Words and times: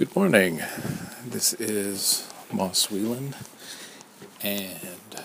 Good 0.00 0.16
morning. 0.16 0.62
This 1.26 1.52
is 1.52 2.26
Moss 2.50 2.90
Whelan 2.90 3.34
and 4.42 5.24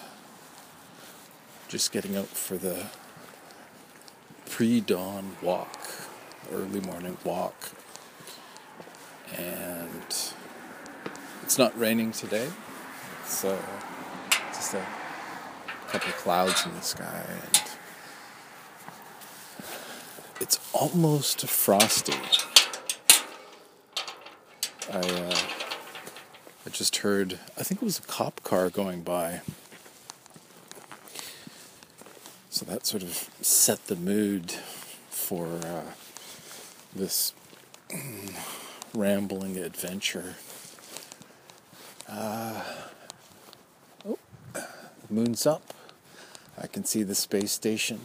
just 1.69 1.93
getting 1.93 2.17
out 2.17 2.27
for 2.27 2.57
the 2.57 2.87
pre 4.49 4.81
dawn 4.81 5.37
walk, 5.41 5.79
early 6.51 6.81
morning 6.81 7.15
walk. 7.23 7.71
And 9.33 10.13
it's 11.41 11.57
not 11.57 11.79
raining 11.79 12.11
today, 12.11 12.49
so 13.25 13.57
just 14.49 14.73
a 14.73 14.85
couple 15.87 16.09
of 16.09 16.17
clouds 16.17 16.65
in 16.65 16.73
the 16.73 16.81
sky, 16.81 17.23
and 17.29 17.61
it's 20.41 20.59
almost 20.73 21.47
frosty. 21.47 22.19
I 24.95 24.99
uh, 24.99 25.37
I 26.65 26.69
just 26.69 26.95
heard 26.97 27.37
I 27.57 27.63
think 27.63 27.81
it 27.81 27.85
was 27.85 27.99
a 27.99 28.03
cop 28.03 28.41
car 28.45 28.69
going 28.69 29.01
by. 29.01 29.41
So 32.49 32.65
that 32.65 32.85
sort 32.85 33.03
of 33.03 33.29
set 33.41 33.87
the 33.87 33.97
mood 33.97 34.53
for 35.09 35.47
uh, 35.47 35.91
this 36.95 37.33
rambling 38.93 39.57
adventure. 39.57 40.35
Uh, 42.07 42.63
oh, 44.07 44.17
moon's 45.09 45.45
up. 45.45 45.73
I 46.57 46.67
can 46.67 46.85
see 46.85 47.03
the 47.03 47.15
space 47.15 47.51
station 47.51 47.99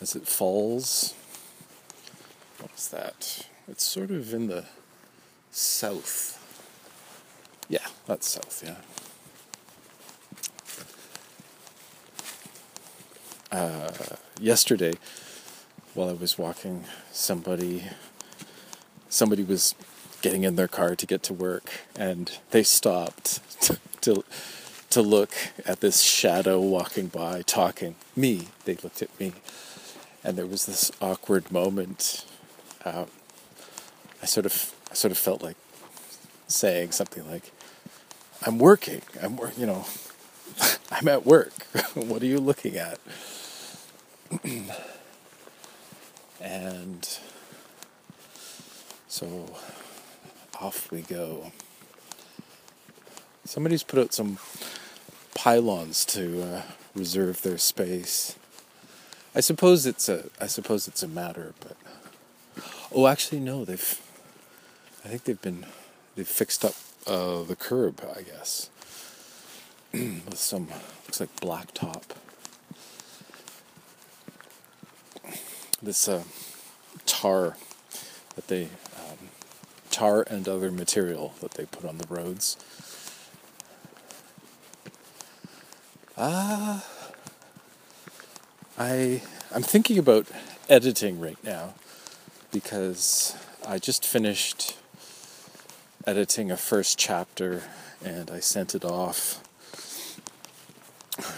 as 0.00 0.16
it 0.16 0.26
falls. 0.26 1.14
What's 2.58 2.88
that? 2.88 3.46
It's 3.68 3.84
sort 3.84 4.10
of 4.10 4.34
in 4.34 4.48
the 4.48 4.64
south. 5.60 6.36
Yeah, 7.68 7.86
that's 8.06 8.28
south, 8.28 8.62
yeah. 8.64 8.76
Uh, 13.52 14.16
yesterday, 14.40 14.94
while 15.94 16.08
I 16.08 16.12
was 16.12 16.38
walking, 16.38 16.84
somebody 17.12 17.84
somebody 19.08 19.42
was 19.42 19.74
getting 20.22 20.44
in 20.44 20.56
their 20.56 20.68
car 20.68 20.94
to 20.94 21.06
get 21.06 21.22
to 21.24 21.34
work, 21.34 21.70
and 21.96 22.38
they 22.52 22.62
stopped 22.62 23.40
to 23.62 23.78
to, 24.02 24.24
to 24.90 25.02
look 25.02 25.32
at 25.66 25.80
this 25.80 26.00
shadow 26.02 26.60
walking 26.60 27.08
by, 27.08 27.42
talking. 27.42 27.96
Me, 28.16 28.48
they 28.64 28.76
looked 28.76 29.02
at 29.02 29.20
me, 29.20 29.32
and 30.24 30.38
there 30.38 30.46
was 30.46 30.66
this 30.66 30.90
awkward 31.00 31.52
moment. 31.52 32.24
Uh, 32.84 33.06
I 34.22 34.26
sort 34.26 34.46
of 34.46 34.74
I 34.90 34.94
sort 34.94 35.12
of 35.12 35.18
felt 35.18 35.42
like 35.42 35.56
saying 36.48 36.92
something 36.92 37.28
like, 37.30 37.52
"I'm 38.46 38.58
working. 38.58 39.02
I'm. 39.22 39.38
You 39.56 39.66
know, 39.66 39.86
I'm 40.90 41.08
at 41.08 41.24
work. 41.24 41.52
what 41.94 42.22
are 42.22 42.26
you 42.26 42.38
looking 42.38 42.76
at?" 42.76 42.98
and 46.40 47.18
so 49.08 49.54
off 50.60 50.90
we 50.90 51.02
go. 51.02 51.52
Somebody's 53.44 53.82
put 53.82 53.98
out 53.98 54.12
some 54.12 54.38
pylons 55.34 56.04
to 56.06 56.42
uh, 56.42 56.62
reserve 56.94 57.42
their 57.42 57.58
space. 57.58 58.36
I 59.34 59.40
suppose 59.40 59.86
it's 59.86 60.08
a 60.08 60.28
I 60.40 60.46
suppose 60.46 60.86
it's 60.88 61.02
a 61.02 61.08
matter, 61.08 61.54
but 61.60 61.76
oh, 62.92 63.06
actually 63.06 63.40
no, 63.40 63.64
they've 63.64 64.00
I 65.04 65.08
think 65.08 65.24
they've 65.24 65.40
been 65.40 65.66
they've 66.14 66.28
fixed 66.28 66.64
up 66.64 66.74
uh, 67.06 67.42
the 67.42 67.56
curb, 67.56 68.02
I 68.16 68.22
guess, 68.22 68.68
with 69.92 70.36
some 70.38 70.68
looks 71.06 71.20
like 71.20 71.34
blacktop. 71.36 72.02
This 75.82 76.06
uh, 76.06 76.24
tar 77.06 77.56
that 78.36 78.48
they 78.48 78.64
um, 78.64 79.30
tar 79.90 80.22
and 80.28 80.46
other 80.46 80.70
material 80.70 81.34
that 81.40 81.52
they 81.52 81.64
put 81.64 81.86
on 81.86 81.96
the 81.96 82.06
roads. 82.08 82.58
Ah, 86.18 86.84
uh, 86.84 87.12
I 88.78 89.22
I'm 89.54 89.62
thinking 89.62 89.96
about 89.96 90.26
editing 90.68 91.18
right 91.18 91.42
now 91.42 91.72
because 92.52 93.34
I 93.66 93.78
just 93.78 94.06
finished 94.06 94.76
editing 96.10 96.50
a 96.50 96.56
first 96.56 96.98
chapter 96.98 97.62
and 98.04 98.32
I 98.32 98.40
sent 98.40 98.74
it 98.74 98.84
off 98.84 99.34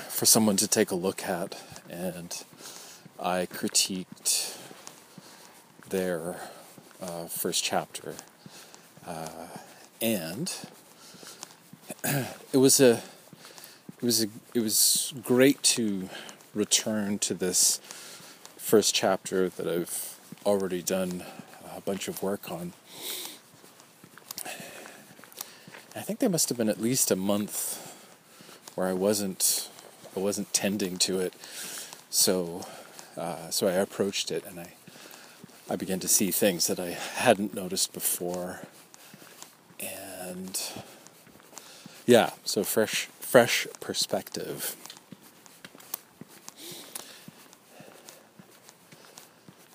for 0.08 0.24
someone 0.24 0.56
to 0.56 0.66
take 0.66 0.90
a 0.90 0.94
look 0.94 1.24
at 1.24 1.62
and 1.90 2.42
I 3.20 3.46
critiqued 3.52 4.56
their 5.90 6.36
uh, 7.02 7.26
first 7.26 7.62
chapter. 7.62 8.14
Uh, 9.06 9.48
and 10.00 10.50
it 12.04 12.56
was 12.56 12.80
a 12.80 13.02
it 14.00 14.04
was 14.06 14.24
a, 14.24 14.28
it 14.54 14.60
was 14.60 15.12
great 15.22 15.62
to 15.64 16.08
return 16.54 17.18
to 17.18 17.34
this 17.34 17.78
first 18.56 18.94
chapter 18.94 19.50
that 19.50 19.68
I've 19.68 20.18
already 20.46 20.80
done 20.80 21.24
a 21.76 21.82
bunch 21.82 22.08
of 22.08 22.22
work 22.22 22.50
on 22.50 22.72
I 25.94 26.00
think 26.00 26.20
there 26.20 26.30
must 26.30 26.48
have 26.48 26.56
been 26.56 26.70
at 26.70 26.80
least 26.80 27.10
a 27.10 27.16
month 27.16 27.94
where 28.74 28.86
I 28.86 28.94
wasn't 28.94 29.68
I 30.16 30.20
wasn't 30.20 30.52
tending 30.54 30.96
to 30.98 31.20
it. 31.20 31.34
So 32.08 32.66
uh, 33.16 33.50
so 33.50 33.66
I 33.66 33.72
approached 33.72 34.30
it 34.30 34.44
and 34.46 34.58
I 34.58 34.72
I 35.68 35.76
began 35.76 36.00
to 36.00 36.08
see 36.08 36.30
things 36.30 36.66
that 36.66 36.80
I 36.80 36.90
hadn't 36.90 37.54
noticed 37.54 37.92
before. 37.92 38.60
And 39.80 40.58
yeah, 42.06 42.30
so 42.44 42.64
fresh 42.64 43.08
fresh 43.20 43.66
perspective. 43.80 44.76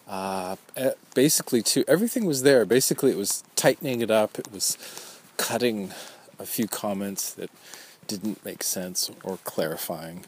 Uh, 0.08 0.56
eh, 0.78 0.92
basically, 1.14 1.62
too, 1.62 1.84
everything 1.88 2.26
was 2.26 2.44
there. 2.44 2.66
Basically, 2.66 3.12
it 3.12 3.18
was 3.18 3.44
tightening 3.56 4.00
it 4.00 4.10
up. 4.10 4.40
It 4.40 4.52
was 4.52 4.78
cutting 5.38 5.92
a 6.40 6.46
few 6.46 6.68
comments 6.68 7.34
that 7.34 7.50
didn't 8.08 8.44
make 8.44 8.64
sense 8.64 9.10
or 9.24 9.38
clarifying. 9.44 10.26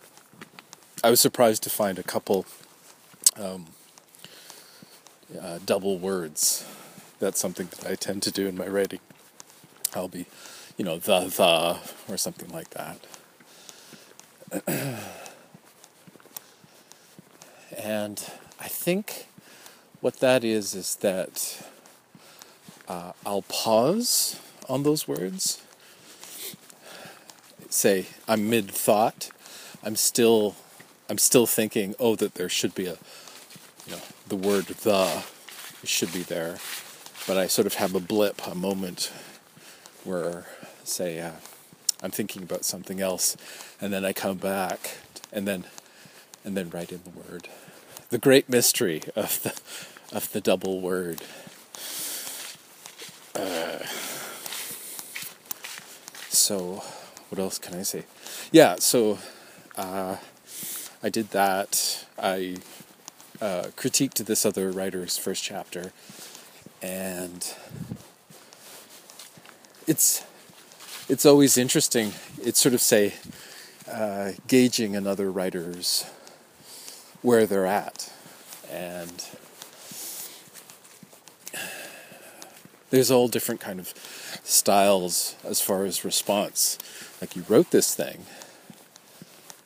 I 1.04 1.10
was 1.10 1.20
surprised 1.20 1.64
to 1.64 1.70
find 1.70 1.98
a 1.98 2.04
couple 2.04 2.46
um, 3.38 3.68
uh, 5.40 5.60
double 5.66 5.98
words. 5.98 6.66
That's 7.20 7.40
something 7.40 7.68
that 7.68 7.88
I 7.90 7.96
tend 7.96 8.24
to 8.24 8.32
do 8.32 8.48
in 8.48 8.58
my 8.58 8.68
writing. 8.68 9.00
I'll 9.96 10.08
be, 10.08 10.26
you 10.78 10.86
know, 10.86 10.98
the, 10.98 11.22
the, 11.22 11.78
or 12.12 12.18
something 12.18 12.50
like 12.50 12.70
that. 12.72 13.00
and 17.78 18.24
I 18.60 18.68
think 18.68 19.28
what 20.02 20.20
that 20.20 20.44
is 20.44 20.74
is 20.76 20.96
that 20.96 21.64
uh, 22.88 23.14
I'll 23.26 23.44
pause 23.44 24.40
on 24.70 24.84
those 24.84 25.08
words. 25.08 25.62
Say 27.70 28.06
I'm 28.28 28.50
mid 28.50 28.70
thought. 28.70 29.32
I'm 29.84 29.96
still 29.96 30.56
I'm 31.10 31.18
still 31.18 31.48
thinking, 31.48 31.96
oh, 32.00 32.16
that 32.16 32.36
there 32.36 32.50
should 32.50 32.76
be 32.76 32.86
a 32.86 32.98
you 33.88 33.96
know, 33.96 34.02
the 34.28 34.36
word 34.36 34.66
the 34.66 35.24
should 35.84 36.14
be 36.14 36.22
there. 36.22 36.58
But 37.28 37.38
I 37.38 37.48
sort 37.48 37.68
of 37.68 37.76
have 37.76 37.96
a 37.96 38.00
blip, 38.00 38.46
a 38.48 38.56
moment 38.56 39.12
where 40.04 40.46
say 40.84 41.20
uh, 41.20 41.32
I'm 42.02 42.12
thinking 42.12 42.44
about 42.44 42.66
something 42.66 43.02
else 43.02 43.36
and 43.82 43.92
then 43.92 44.06
I 44.06 44.14
come 44.14 44.38
back 44.38 44.98
and 45.32 45.48
then 45.48 45.66
and 46.46 46.56
then 46.56 46.70
write 46.70 46.92
in 46.92 47.02
the 47.04 47.10
word. 47.10 47.50
The 48.10 48.18
great 48.18 48.50
mystery 48.50 49.04
of 49.16 49.42
the 49.44 50.16
of 50.16 50.32
the 50.32 50.42
double 50.42 50.82
word. 50.82 51.22
So 56.50 56.82
what 57.30 57.38
else 57.38 57.60
can 57.60 57.78
I 57.78 57.84
say? 57.84 58.06
Yeah, 58.52 58.78
so 58.80 59.20
uh, 59.78 60.16
I 61.04 61.10
did 61.10 61.30
that. 61.30 62.08
I 62.18 62.58
uh, 63.40 63.66
critiqued 63.78 64.16
this 64.26 64.48
other 64.48 64.72
writer's 64.72 65.16
first 65.16 65.44
chapter, 65.44 65.94
and 66.82 67.54
it's 69.86 70.26
it's 71.08 71.24
always 71.24 71.56
interesting. 71.56 72.14
It's 72.42 72.60
sort 72.60 72.74
of 72.74 72.82
say 72.82 73.14
uh, 73.88 74.32
gauging 74.48 74.96
another 74.96 75.32
writer's 75.32 76.04
where 77.22 77.46
they're 77.46 77.68
at, 77.68 78.12
and 78.72 79.24
there's 82.90 83.12
all 83.12 83.28
different 83.28 83.62
kind 83.62 83.80
of 83.80 83.94
styles 84.44 85.36
as 85.44 85.62
far 85.62 85.86
as 85.86 86.04
response. 86.04 86.78
Like 87.22 87.36
you 87.36 87.46
wrote 87.48 87.72
this 87.72 87.96
thing 87.96 88.26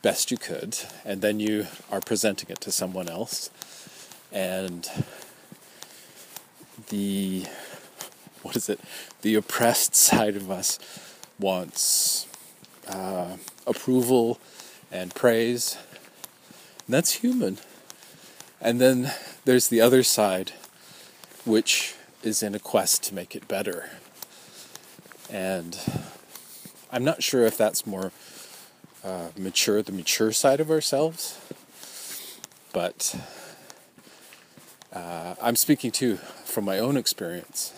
best 0.01 0.31
you 0.31 0.37
could, 0.37 0.77
and 1.05 1.21
then 1.21 1.39
you 1.39 1.65
are 1.89 2.01
presenting 2.01 2.49
it 2.49 2.59
to 2.59 2.71
someone 2.71 3.07
else, 3.07 3.49
and 4.31 4.89
the 6.89 7.45
what 8.43 8.55
is 8.57 8.69
it? 8.69 8.79
The 9.21 9.35
oppressed 9.35 9.95
side 9.95 10.35
of 10.35 10.51
us 10.51 10.77
wants 11.39 12.27
uh, 12.87 13.37
approval 13.65 14.39
and 14.91 15.15
praise. 15.15 15.77
And 16.85 16.93
that's 16.93 17.13
human. 17.13 17.57
And 18.61 18.79
then 18.79 19.11
there's 19.45 19.69
the 19.69 19.81
other 19.81 20.03
side, 20.03 20.51
which 21.45 21.95
is 22.23 22.41
in 22.41 22.55
a 22.55 22.59
quest 22.59 23.03
to 23.03 23.13
make 23.13 23.35
it 23.35 23.47
better. 23.47 23.89
And 25.29 25.77
I'm 26.91 27.03
not 27.03 27.23
sure 27.23 27.45
if 27.45 27.57
that's 27.57 27.85
more 27.85 28.11
uh, 29.03 29.29
mature, 29.37 29.81
the 29.81 29.91
mature 29.91 30.31
side 30.31 30.59
of 30.59 30.71
ourselves, 30.71 31.39
but 32.71 33.15
uh, 34.93 35.35
I'm 35.41 35.55
speaking 35.55 35.91
too 35.91 36.17
from 36.45 36.65
my 36.65 36.79
own 36.79 36.97
experience 36.97 37.73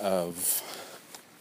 of 0.00 0.62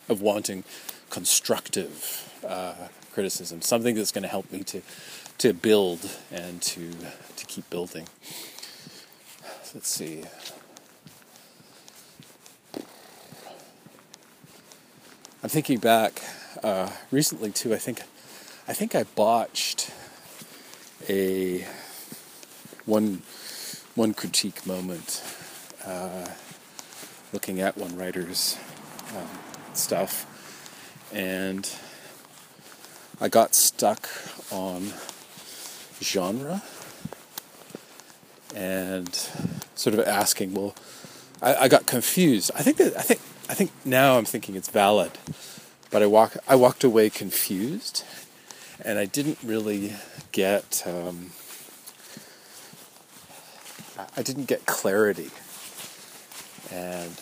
of 0.07 0.21
wanting 0.21 0.63
constructive 1.09 2.33
uh, 2.47 2.73
criticism, 3.13 3.61
something 3.61 3.93
that's 3.95 4.11
going 4.11 4.23
to 4.23 4.29
help 4.29 4.51
me 4.51 4.63
to 4.63 4.81
to 5.37 5.53
build 5.53 6.09
and 6.31 6.61
to 6.61 6.91
to 7.35 7.45
keep 7.45 7.69
building. 7.69 8.07
Let's 9.73 9.89
see. 9.89 10.23
I'm 15.41 15.49
thinking 15.49 15.79
back 15.79 16.21
uh, 16.63 16.89
recently 17.11 17.51
too. 17.51 17.73
I 17.73 17.77
think 17.77 18.01
I 18.67 18.73
think 18.73 18.93
I 18.93 19.03
botched 19.03 19.89
a 21.07 21.65
one 22.85 23.21
one 23.95 24.13
critique 24.13 24.67
moment 24.67 25.23
uh, 25.85 26.27
looking 27.31 27.61
at 27.61 27.77
one 27.77 27.95
writer's 27.95 28.57
um, 29.15 29.29
stuff, 29.73 30.25
and 31.13 31.73
I 33.21 33.29
got 33.29 33.55
stuck 33.55 34.09
on 34.51 34.91
genre 36.01 36.63
and 38.53 39.15
sort 39.75 39.93
of 39.93 40.05
asking, 40.05 40.53
well, 40.53 40.75
I, 41.41 41.55
I 41.55 41.67
got 41.69 41.85
confused. 41.85 42.51
I 42.55 42.61
think 42.61 42.75
that 42.75 42.97
I 42.97 43.03
think 43.03 43.21
I 43.49 43.55
think 43.55 43.71
now 43.83 44.19
I'm 44.19 44.25
thinking 44.25 44.55
it's 44.55 44.69
valid, 44.69 45.13
but 45.89 46.03
I 46.03 46.05
walk 46.05 46.37
I 46.47 46.55
walked 46.55 46.83
away 46.83 47.09
confused, 47.09 48.03
and 48.85 48.99
I 48.99 49.05
didn't 49.05 49.39
really 49.43 49.95
get 50.31 50.83
um, 50.85 51.31
I 54.15 54.21
didn't 54.21 54.45
get 54.45 54.67
clarity, 54.67 55.31
and 56.71 57.19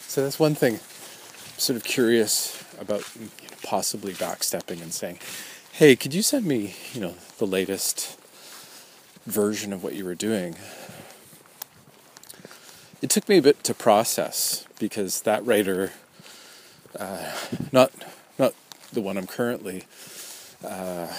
so 0.00 0.22
that's 0.22 0.38
one 0.38 0.54
thing. 0.54 0.76
I'm 0.76 1.58
sort 1.58 1.76
of 1.76 1.84
curious 1.84 2.64
about 2.80 3.04
you 3.14 3.26
know, 3.26 3.30
possibly 3.62 4.14
backstepping 4.14 4.80
and 4.80 4.94
saying, 4.94 5.18
"Hey, 5.72 5.96
could 5.96 6.14
you 6.14 6.22
send 6.22 6.46
me 6.46 6.76
you 6.94 7.02
know 7.02 7.14
the 7.36 7.46
latest 7.46 8.18
version 9.26 9.74
of 9.74 9.84
what 9.84 9.94
you 9.94 10.06
were 10.06 10.14
doing?" 10.14 10.56
It 13.00 13.10
took 13.10 13.28
me 13.28 13.38
a 13.38 13.42
bit 13.42 13.62
to 13.64 13.74
process 13.74 14.66
because 14.78 15.22
that 15.22 15.44
writer, 15.46 15.92
uh, 16.98 17.32
not 17.72 17.92
not 18.38 18.54
the 18.92 19.00
one 19.00 19.16
I'm 19.16 19.26
currently, 19.26 19.84
uh, 20.64 21.12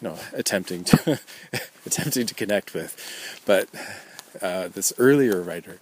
you 0.00 0.08
know, 0.08 0.18
attempting 0.32 0.84
to 0.84 1.20
attempting 1.86 2.26
to 2.26 2.34
connect 2.34 2.74
with, 2.74 2.96
but 3.46 3.68
uh, 4.42 4.68
this 4.68 4.92
earlier 4.98 5.40
writer. 5.40 5.78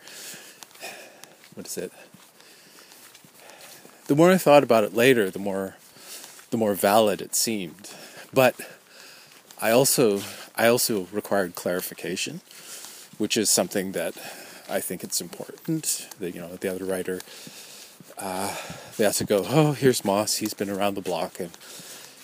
What 1.55 1.67
is 1.67 1.77
it? 1.77 1.93
The 4.07 4.15
more 4.15 4.31
I 4.31 4.39
thought 4.39 4.63
about 4.63 4.85
it 4.85 4.95
later, 4.95 5.31
the 5.31 5.39
more 5.39 5.77
the 6.51 6.57
more 6.57 6.75
valid 6.75 7.21
it 7.21 7.35
seemed, 7.35 7.91
but 8.33 8.55
I 9.61 9.71
also 9.71 10.23
I 10.57 10.67
also 10.69 11.07
required 11.13 11.55
clarification, 11.55 12.41
which 13.19 13.37
is 13.37 13.51
something 13.51 13.93
that 13.93 14.15
I 14.71 14.81
think 14.81 15.03
it's 15.03 15.21
important 15.21 16.09
that 16.21 16.35
you 16.35 16.41
know 16.41 16.57
the 16.57 16.75
other 16.75 16.85
writer 16.85 17.21
uh, 18.19 18.55
they 18.97 19.05
have 19.05 19.17
to 19.17 19.25
go. 19.25 19.45
Oh, 19.47 19.73
here's 19.73 20.05
Moss. 20.05 20.37
He's 20.37 20.55
been 20.55 20.71
around 20.71 20.95
the 20.95 21.01
block, 21.01 21.41
and 21.41 21.51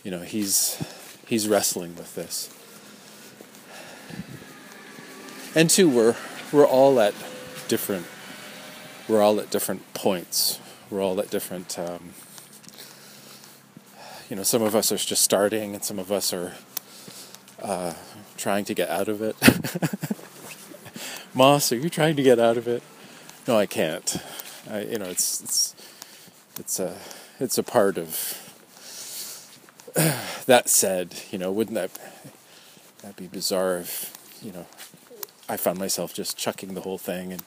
you 0.03 0.11
know 0.11 0.21
he's 0.21 0.83
he's 1.27 1.49
wrestling 1.49 1.97
with 1.97 2.15
this. 2.15 2.51
And 5.55 5.71
two, 5.71 5.89
we're 5.89 6.17
we're 6.53 6.67
all 6.67 6.99
at 7.01 7.15
different 7.69 8.07
we're 9.09 9.23
all 9.23 9.39
at 9.39 9.51
different 9.51 9.93
points. 9.95 10.59
We're 10.91 11.03
all 11.03 11.21
at 11.21 11.31
different. 11.31 11.79
Um, 11.79 12.15
you 14.31 14.37
know, 14.37 14.43
some 14.43 14.63
of 14.63 14.75
us 14.75 14.91
are 14.91 14.97
just 14.97 15.23
starting, 15.23 15.75
and 15.75 15.85
some 15.85 15.99
of 15.99 16.11
us 16.11 16.33
are 16.33 16.55
uh, 17.63 17.95
trying 18.37 18.65
to 18.65 18.75
get 18.75 18.89
out 18.89 19.09
of 19.09 19.21
it. 19.23 19.37
Moss, 21.37 21.73
are 21.73 21.77
you 21.77 21.91
trying 21.91 22.15
to 22.15 22.23
get 22.23 22.39
out 22.39 22.57
of 22.57 22.69
it? 22.69 22.81
No, 23.49 23.59
I 23.59 23.67
can't. 23.67 24.19
I, 24.71 24.83
you 24.83 24.99
know, 24.99 25.07
it's 25.07 25.43
it's 25.43 25.75
it's 26.61 26.79
a 26.79 26.97
it's 27.41 27.59
a 27.59 27.65
part 27.65 27.99
of. 27.99 28.41
that 30.47 30.69
said, 30.69 31.23
you 31.33 31.39
know, 31.39 31.51
wouldn't 31.51 31.75
that 31.75 31.91
that 33.03 33.17
be 33.17 33.27
bizarre 33.27 33.79
if 33.79 34.17
you 34.43 34.53
know 34.53 34.67
I 35.49 35.57
found 35.57 35.79
myself 35.81 36.15
just 36.15 36.37
chucking 36.37 36.75
the 36.75 36.83
whole 36.83 36.99
thing 36.99 37.33
and 37.33 37.43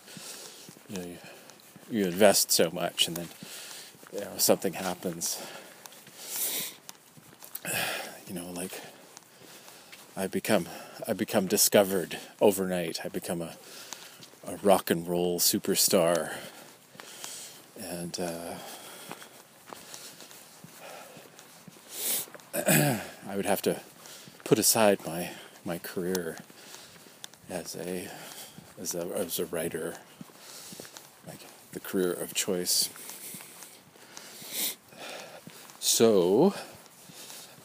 you 0.90 0.98
know 0.98 1.06
you, 1.06 1.18
you 1.90 2.06
invest 2.08 2.52
so 2.52 2.70
much 2.70 3.08
and 3.08 3.16
then 3.16 3.28
you 4.12 4.20
know 4.20 4.32
something 4.38 4.74
happens. 4.74 5.42
You 8.28 8.36
know, 8.36 8.52
like 8.52 8.82
I 10.18 10.26
become 10.26 10.68
I 11.08 11.14
become 11.14 11.46
discovered 11.46 12.18
overnight. 12.42 13.02
I 13.06 13.08
become 13.08 13.40
a 13.40 13.54
a 14.48 14.56
rock 14.64 14.90
and 14.90 15.08
roll 15.08 15.40
superstar, 15.40 16.34
and 17.80 18.20
uh, 18.20 18.56
I 23.30 23.36
would 23.36 23.46
have 23.46 23.62
to 23.62 23.80
put 24.44 24.58
aside 24.58 25.06
my 25.06 25.30
my 25.64 25.78
career 25.78 26.40
as 27.48 27.76
a 27.76 28.10
as 28.82 28.96
a 28.96 29.06
as 29.16 29.38
a 29.38 29.46
writer, 29.46 29.98
like 31.28 31.42
the 31.74 31.80
career 31.80 32.12
of 32.12 32.34
choice. 32.34 32.90
So, 35.80 36.56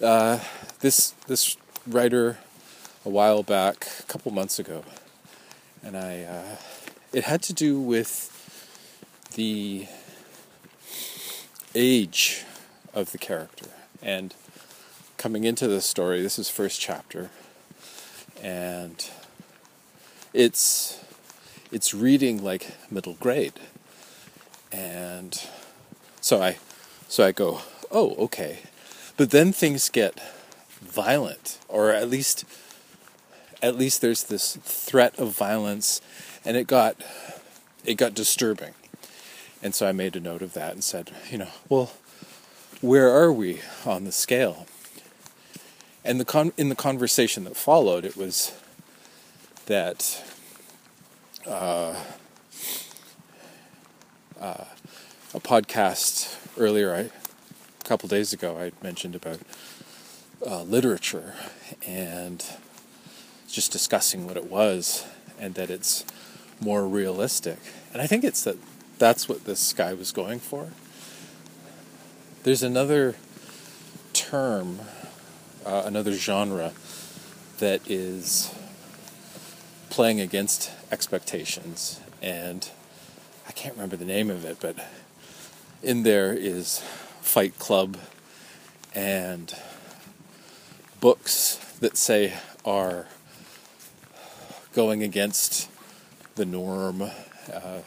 uh, 0.02 0.40
this 0.80 1.14
this 1.28 1.56
writer 1.86 2.38
a 3.04 3.08
while 3.08 3.42
back, 3.42 3.86
a 3.98 4.02
couple 4.04 4.32
months 4.32 4.58
ago, 4.58 4.84
and 5.82 5.96
I 5.96 6.22
uh, 6.22 6.56
it 7.12 7.24
had 7.24 7.42
to 7.42 7.52
do 7.52 7.80
with 7.80 8.30
the 9.34 9.86
age 11.74 12.44
of 12.94 13.12
the 13.12 13.18
character. 13.18 13.66
And 14.02 14.34
coming 15.16 15.44
into 15.44 15.68
the 15.68 15.80
story 15.80 16.20
this 16.20 16.38
is 16.38 16.48
first 16.48 16.80
chapter 16.80 17.30
and 18.42 19.08
it's 20.34 21.00
it's 21.70 21.94
reading 21.94 22.42
like 22.42 22.74
middle 22.90 23.14
grade. 23.14 23.54
And 24.72 25.40
so 26.20 26.42
i 26.42 26.58
so 27.08 27.24
i 27.24 27.32
go 27.32 27.60
oh 27.90 28.14
okay. 28.16 28.60
But 29.16 29.30
then 29.30 29.52
things 29.52 29.88
get 29.88 30.18
violent 30.82 31.58
or 31.68 31.90
at 31.90 32.08
least 32.08 32.44
at 33.62 33.76
least 33.76 34.00
there's 34.00 34.24
this 34.24 34.56
threat 34.56 35.16
of 35.18 35.36
violence 35.36 36.00
and 36.44 36.56
it 36.56 36.66
got 36.66 36.96
it 37.84 37.94
got 37.94 38.14
disturbing. 38.14 38.74
And 39.62 39.74
so 39.74 39.86
i 39.86 39.92
made 39.92 40.16
a 40.16 40.20
note 40.20 40.42
of 40.42 40.52
that 40.54 40.72
and 40.72 40.84
said 40.84 41.12
you 41.30 41.38
know 41.38 41.48
well 41.68 41.92
where 42.80 43.08
are 43.08 43.32
we 43.32 43.60
on 43.86 44.04
the 44.04 44.10
scale? 44.12 44.66
And 46.04 46.18
the 46.18 46.24
con- 46.24 46.52
in 46.56 46.68
the 46.68 46.74
conversation 46.74 47.44
that 47.44 47.56
followed 47.56 48.04
it 48.04 48.16
was 48.16 48.52
that 49.66 50.24
uh, 51.46 51.94
uh, 54.40 54.64
a 55.34 55.40
podcast 55.40 56.36
earlier 56.58 56.92
I, 56.92 56.98
a 57.00 57.84
couple 57.84 58.08
days 58.08 58.32
ago 58.32 58.58
i 58.58 58.72
mentioned 58.82 59.14
about 59.14 59.38
uh, 60.46 60.62
literature 60.62 61.34
and 61.86 62.44
just 63.48 63.70
discussing 63.70 64.26
what 64.26 64.36
it 64.36 64.50
was 64.50 65.06
and 65.38 65.54
that 65.54 65.70
it's 65.70 66.04
more 66.60 66.86
realistic. 66.86 67.58
And 67.92 68.00
I 68.00 68.06
think 68.06 68.24
it's 68.24 68.44
that 68.44 68.56
that's 68.98 69.28
what 69.28 69.44
this 69.44 69.72
guy 69.72 69.94
was 69.94 70.12
going 70.12 70.38
for. 70.38 70.68
There's 72.44 72.62
another 72.62 73.16
term, 74.12 74.80
uh, 75.64 75.82
another 75.84 76.12
genre 76.12 76.72
that 77.58 77.80
is 77.88 78.54
playing 79.90 80.20
against 80.20 80.70
expectations, 80.90 82.00
and 82.20 82.70
I 83.48 83.52
can't 83.52 83.74
remember 83.74 83.96
the 83.96 84.04
name 84.04 84.30
of 84.30 84.44
it, 84.44 84.58
but 84.60 84.76
in 85.82 86.02
there 86.02 86.32
is 86.32 86.80
Fight 87.20 87.58
Club 87.58 87.96
and 88.94 89.54
books 91.02 91.56
that 91.80 91.96
say 91.96 92.32
are 92.64 93.06
going 94.72 95.02
against 95.02 95.68
the 96.36 96.46
norm, 96.46 97.02
uh, 97.02 97.80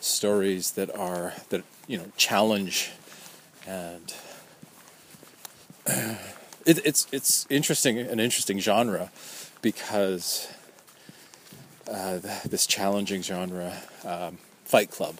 stories 0.00 0.72
that 0.72 0.94
are 0.94 1.32
that 1.50 1.62
you 1.86 1.96
know 1.96 2.06
challenge, 2.16 2.90
and 3.66 4.14
it, 6.66 6.84
it's 6.84 7.06
it's 7.12 7.46
interesting 7.48 7.98
an 7.98 8.18
interesting 8.18 8.58
genre 8.58 9.12
because 9.62 10.52
uh, 11.88 12.18
this 12.44 12.66
challenging 12.66 13.22
genre, 13.22 13.76
um, 14.04 14.38
Fight 14.64 14.90
Club, 14.90 15.18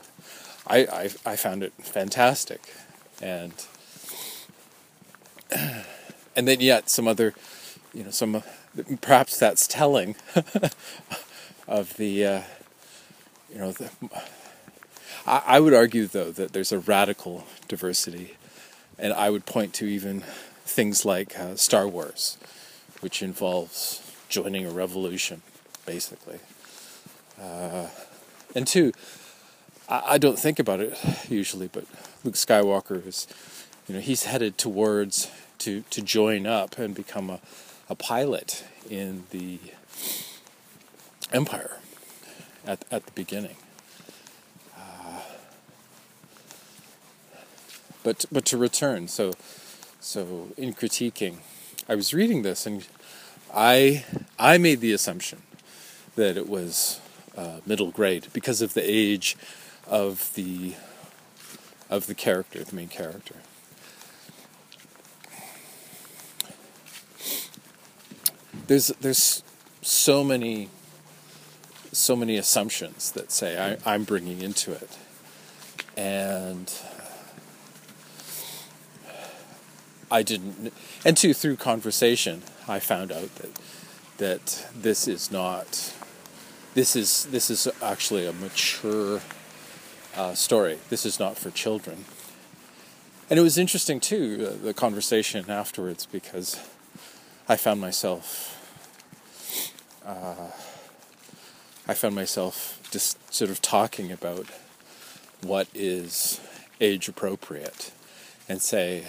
I, 0.66 0.78
I 0.78 1.10
I 1.24 1.36
found 1.36 1.62
it 1.62 1.72
fantastic, 1.78 2.74
and 3.22 3.52
and 6.36 6.46
then 6.46 6.60
yet 6.60 6.90
some 6.90 7.08
other, 7.08 7.34
you 7.92 8.04
know, 8.04 8.10
some 8.10 8.42
perhaps 9.00 9.38
that's 9.38 9.66
telling 9.66 10.16
of 11.68 11.96
the, 11.96 12.26
uh, 12.26 12.42
you 13.52 13.58
know, 13.58 13.72
the, 13.72 13.90
I, 15.26 15.42
I 15.46 15.60
would 15.60 15.74
argue 15.74 16.06
though 16.06 16.30
that 16.30 16.52
there's 16.52 16.72
a 16.72 16.78
radical 16.78 17.46
diversity, 17.68 18.36
and 18.98 19.12
I 19.12 19.30
would 19.30 19.46
point 19.46 19.74
to 19.74 19.86
even 19.86 20.20
things 20.64 21.04
like 21.04 21.38
uh, 21.38 21.56
Star 21.56 21.86
Wars, 21.88 22.38
which 23.00 23.22
involves 23.22 24.02
joining 24.28 24.66
a 24.66 24.70
revolution, 24.70 25.42
basically. 25.84 26.38
Uh, 27.40 27.88
and 28.54 28.66
two, 28.66 28.92
I, 29.88 30.02
I 30.10 30.18
don't 30.18 30.38
think 30.38 30.58
about 30.58 30.80
it 30.80 30.98
usually, 31.28 31.68
but 31.68 31.84
Luke 32.24 32.34
Skywalker 32.34 33.04
is, 33.06 33.26
you 33.88 33.94
know, 33.94 34.00
he's 34.00 34.24
headed 34.24 34.58
towards 34.58 35.30
to 35.60 35.82
to 35.90 36.02
join 36.02 36.46
up 36.46 36.78
and 36.78 36.94
become 36.94 37.30
a 37.30 37.40
a 37.90 37.96
pilot 37.96 38.64
in 38.88 39.24
the 39.30 39.58
Empire 41.32 41.78
at, 42.64 42.84
at 42.90 43.04
the 43.04 43.12
beginning. 43.12 43.56
Uh, 44.78 45.20
but 48.04 48.24
but 48.30 48.44
to 48.46 48.56
return, 48.56 49.08
so 49.08 49.32
so 50.00 50.48
in 50.56 50.72
critiquing, 50.72 51.38
I 51.88 51.96
was 51.96 52.14
reading 52.14 52.42
this 52.42 52.64
and 52.64 52.86
I 53.52 54.04
I 54.38 54.56
made 54.56 54.80
the 54.80 54.92
assumption 54.92 55.42
that 56.14 56.36
it 56.36 56.48
was 56.48 57.00
uh, 57.36 57.58
middle 57.66 57.90
grade 57.90 58.28
because 58.32 58.62
of 58.62 58.74
the 58.74 58.88
age 58.88 59.36
of 59.88 60.32
the 60.34 60.74
of 61.88 62.06
the 62.06 62.14
character, 62.14 62.62
the 62.62 62.76
main 62.76 62.88
character. 62.88 63.34
There's 68.70 68.86
there's 69.00 69.42
so 69.82 70.22
many 70.22 70.68
so 71.90 72.14
many 72.14 72.36
assumptions 72.36 73.10
that 73.10 73.32
say 73.32 73.58
I, 73.58 73.94
I'm 73.94 74.04
bringing 74.04 74.42
into 74.42 74.70
it, 74.70 74.96
and 75.96 76.72
I 80.08 80.22
didn't. 80.22 80.72
And 81.04 81.16
two, 81.16 81.34
through 81.34 81.56
conversation, 81.56 82.42
I 82.68 82.78
found 82.78 83.10
out 83.10 83.34
that 83.36 83.58
that 84.18 84.68
this 84.72 85.08
is 85.08 85.32
not. 85.32 85.92
This 86.74 86.94
is 86.94 87.24
this 87.32 87.50
is 87.50 87.66
actually 87.82 88.24
a 88.24 88.32
mature 88.32 89.20
uh, 90.14 90.34
story. 90.34 90.78
This 90.90 91.04
is 91.04 91.18
not 91.18 91.36
for 91.36 91.50
children. 91.50 92.04
And 93.28 93.36
it 93.36 93.42
was 93.42 93.58
interesting 93.58 93.98
too, 93.98 94.48
uh, 94.48 94.64
the 94.64 94.74
conversation 94.74 95.50
afterwards, 95.50 96.06
because 96.06 96.56
I 97.48 97.56
found 97.56 97.80
myself 97.80 98.58
uh, 100.04 100.50
I 101.86 101.94
found 101.94 102.14
myself 102.14 102.80
just 102.90 103.32
sort 103.32 103.50
of 103.50 103.60
talking 103.60 104.12
about 104.12 104.46
what 105.42 105.68
is 105.74 106.40
age 106.80 107.08
appropriate 107.08 107.92
and 108.48 108.60
say, 108.60 109.04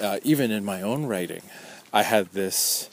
uh, 0.00 0.18
even 0.22 0.50
in 0.50 0.64
my 0.64 0.82
own 0.82 1.06
writing, 1.06 1.42
I 1.92 2.02
had 2.02 2.32
this 2.32 2.90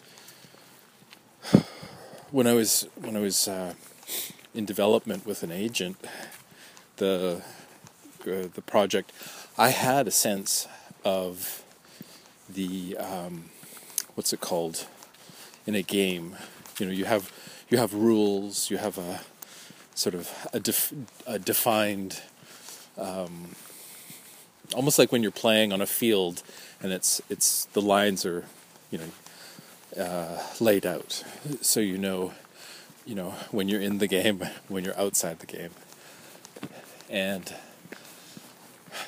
when 2.32 2.48
I 2.48 2.54
was 2.54 2.88
when 2.96 3.16
I 3.16 3.20
was 3.20 3.48
uh, 3.48 3.74
in 4.56 4.66
development 4.66 5.26
with 5.26 5.44
an 5.44 5.52
agent, 5.52 5.98
the 6.98 7.42
uh, 8.22 8.48
the 8.54 8.64
project, 8.66 9.12
I 9.58 9.70
had 9.70 10.08
a 10.08 10.12
sense 10.12 10.68
of 11.06 11.64
the 12.50 12.98
um, 12.98 13.50
what's 14.16 14.34
it 14.34 14.42
called 14.42 14.88
in 15.65 15.75
a 15.75 15.82
game. 15.82 16.36
You 16.79 16.88
know, 16.88 16.91
you 16.91 17.05
have 17.05 17.32
you 17.70 17.77
have 17.77 17.93
rules. 17.93 18.70
You 18.70 18.77
have 18.77 18.98
a 18.98 19.22
sort 19.96 20.15
of 20.15 20.29
a, 20.53 20.60
def, 20.60 20.93
a 21.27 21.39
defined, 21.39 22.22
um, 22.98 23.55
almost 24.75 24.98
like 24.98 25.12
when 25.12 25.22
you're 25.22 25.32
playing 25.32 25.72
on 25.72 25.82
a 25.82 25.86
field, 25.86 26.43
and 26.82 26.91
it's 26.91 27.22
it's 27.29 27.65
the 27.65 27.82
lines 27.82 28.25
are, 28.25 28.46
you 28.91 29.00
know, 29.00 30.03
uh, 30.03 30.43
laid 30.60 30.86
out, 30.86 31.24
so 31.62 31.79
you 31.79 31.98
know, 31.98 32.34
you 33.05 33.15
know 33.15 33.32
when 33.51 33.70
you're 33.70 33.82
in 33.82 34.00
the 34.00 34.08
game, 34.08 34.43
when 34.67 34.84
you're 34.84 34.98
outside 35.00 35.39
the 35.39 35.46
game, 35.46 35.72
and 37.10 37.53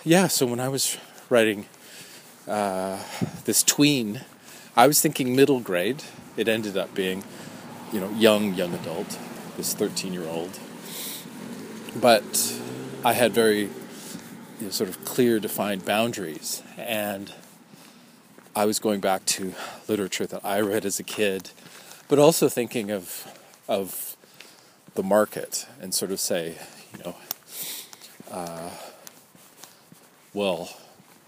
yeah. 0.04 0.28
So 0.28 0.46
when 0.46 0.60
I 0.60 0.70
was 0.70 0.98
writing 1.30 1.66
uh, 2.48 3.00
this 3.46 3.64
tween, 3.64 4.22
I 4.76 4.88
was 4.88 5.02
thinking 5.02 5.36
middle 5.36 5.60
grade 5.60 6.04
it 6.38 6.48
ended 6.48 6.78
up 6.78 6.94
being, 6.94 7.24
you 7.92 8.00
know, 8.00 8.10
young, 8.12 8.54
young 8.54 8.74
adult, 8.74 9.18
this 9.58 9.74
13 9.74 10.14
year 10.14 10.28
old. 10.28 10.60
But 12.00 12.60
I 13.04 13.14
had 13.14 13.34
very 13.34 13.70
you 14.60 14.66
know, 14.66 14.70
sort 14.70 14.90
of 14.90 15.04
clear, 15.06 15.40
defined 15.40 15.86
boundaries. 15.86 16.64
And 16.78 17.34
I 18.56 18.66
was 18.66 18.80
going 18.80 19.00
back 19.00 19.26
to 19.26 19.54
literature 19.88 20.26
that 20.28 20.44
I 20.44 20.62
read 20.62 20.86
as 20.86 21.00
a 21.00 21.04
kid, 21.04 21.52
but 22.08 22.20
also 22.20 22.50
thinking 22.50 22.92
of, 22.92 23.28
of 23.68 24.16
the 24.96 25.04
market 25.04 25.68
and 25.82 25.94
sort 25.94 26.12
of 26.12 26.20
say, 26.20 26.58
you 26.94 27.04
know, 27.04 27.16
uh, 28.32 28.70
well, 30.34 30.70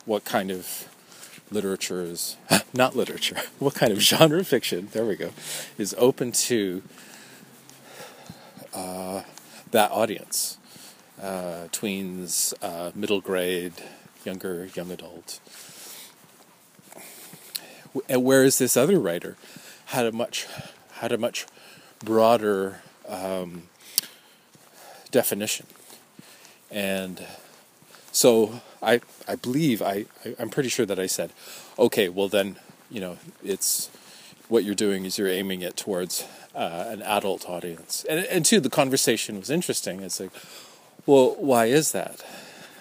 what 0.05 0.23
kind 0.23 0.51
of 0.51 0.87
literature 1.51 2.01
is 2.01 2.37
not 2.73 2.95
literature. 2.95 3.37
What 3.59 3.75
kind 3.75 3.91
of 3.91 3.99
genre 3.99 4.43
fiction? 4.43 4.89
There 4.91 5.05
we 5.05 5.15
go. 5.15 5.31
Is 5.77 5.95
open 5.97 6.31
to 6.33 6.83
uh, 8.73 9.23
that 9.71 9.91
audience, 9.91 10.57
uh, 11.21 11.67
tweens, 11.71 12.53
uh, 12.61 12.91
middle 12.93 13.21
grade, 13.21 13.73
younger 14.23 14.69
young 14.75 14.91
adult. 14.91 15.39
Whereas 18.09 18.59
this 18.59 18.77
other 18.77 18.99
writer 18.99 19.37
had 19.87 20.05
a 20.05 20.11
much 20.11 20.45
had 20.99 21.11
a 21.11 21.17
much 21.17 21.47
broader 22.03 22.81
um, 23.07 23.63
definition, 25.09 25.65
and 26.69 27.25
so 28.11 28.61
I, 28.81 29.01
I 29.27 29.35
believe, 29.35 29.81
I, 29.81 30.05
I, 30.25 30.35
am 30.39 30.49
pretty 30.49 30.69
sure 30.69 30.85
that 30.85 30.99
I 30.99 31.07
said, 31.07 31.31
okay, 31.77 32.09
well 32.09 32.27
then, 32.27 32.57
you 32.89 33.01
know, 33.01 33.17
it's 33.43 33.89
what 34.49 34.63
you're 34.63 34.75
doing 34.75 35.05
is 35.05 35.17
you're 35.17 35.27
aiming 35.27 35.61
it 35.61 35.75
towards 35.75 36.25
uh, 36.55 36.85
an 36.87 37.01
adult 37.01 37.49
audience. 37.49 38.05
And, 38.09 38.25
and 38.25 38.45
two, 38.45 38.59
the 38.59 38.69
conversation 38.69 39.37
was 39.39 39.49
interesting. 39.49 40.01
It's 40.01 40.19
like, 40.19 40.31
well, 41.05 41.35
why 41.39 41.65
is 41.65 41.91
that? 41.91 42.23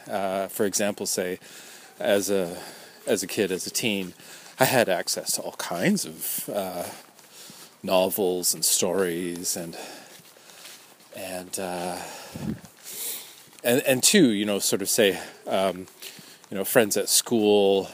Uh, 0.08 0.48
for 0.48 0.64
example, 0.64 1.06
say, 1.06 1.38
as 1.98 2.30
a, 2.30 2.56
as 3.06 3.22
a 3.22 3.26
kid, 3.26 3.50
as 3.50 3.66
a 3.66 3.70
teen, 3.70 4.14
I 4.60 4.64
had 4.64 4.88
access 4.88 5.32
to 5.32 5.42
all 5.42 5.52
kinds 5.52 6.04
of 6.04 6.50
uh, 6.52 6.84
novels 7.82 8.54
and 8.54 8.64
stories 8.64 9.56
and, 9.56 9.76
and, 11.16 11.58
uh, 11.58 11.98
and 13.66 13.82
and 13.82 14.02
two, 14.02 14.30
you 14.30 14.46
know, 14.46 14.58
sort 14.61 14.80
of 14.80 14.88
say, 14.88 15.18
um, 15.46 15.88
you 16.50 16.56
know, 16.56 16.64
friends 16.64 16.96
at 16.96 17.08
school, 17.08 17.90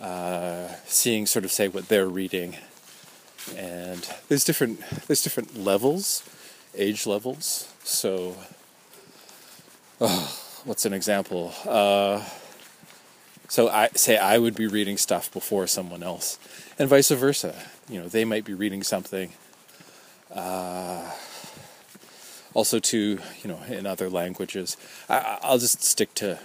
uh, 0.00 0.68
seeing 0.86 1.26
sort 1.26 1.44
of 1.44 1.50
say 1.50 1.68
what 1.68 1.88
they're 1.88 2.08
reading, 2.08 2.56
and 3.56 4.08
there's 4.28 4.44
different 4.44 4.80
there's 5.08 5.22
different 5.22 5.58
levels, 5.58 6.22
age 6.76 7.04
levels. 7.04 7.72
So 7.82 8.36
oh, 10.00 10.38
what's 10.64 10.86
an 10.86 10.92
example? 10.92 11.52
Uh, 11.66 12.24
so 13.48 13.68
I 13.68 13.88
say 13.94 14.16
I 14.16 14.38
would 14.38 14.54
be 14.54 14.68
reading 14.68 14.96
stuff 14.96 15.30
before 15.32 15.66
someone 15.66 16.04
else, 16.04 16.38
and 16.78 16.88
vice 16.88 17.10
versa. 17.10 17.56
You 17.88 18.00
know, 18.00 18.08
they 18.08 18.24
might 18.24 18.44
be 18.44 18.54
reading 18.54 18.84
something. 18.84 19.32
Uh, 20.32 21.10
also, 22.54 22.78
to 22.78 23.18
you 23.42 23.48
know, 23.48 23.60
in 23.68 23.86
other 23.86 24.10
languages, 24.10 24.76
I, 25.08 25.38
will 25.44 25.58
just 25.58 25.82
stick 25.82 26.14
to, 26.14 26.38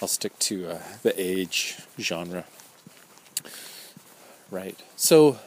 I'll 0.00 0.08
stick 0.08 0.38
to 0.40 0.68
uh, 0.68 0.78
the 1.02 1.14
age 1.20 1.78
genre. 1.98 2.44
Right. 4.50 4.78
So, 4.96 5.38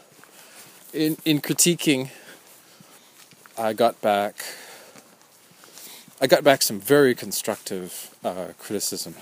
in 0.94 1.18
in 1.25 1.42
critiquing, 1.42 2.10
I 3.58 3.74
got 3.74 4.01
back. 4.01 4.36
I 6.22 6.27
got 6.27 6.44
back 6.44 6.62
some 6.62 6.80
very 6.80 7.13
constructive 7.13 8.15
uh, 8.24 8.54
criticism 8.58 9.13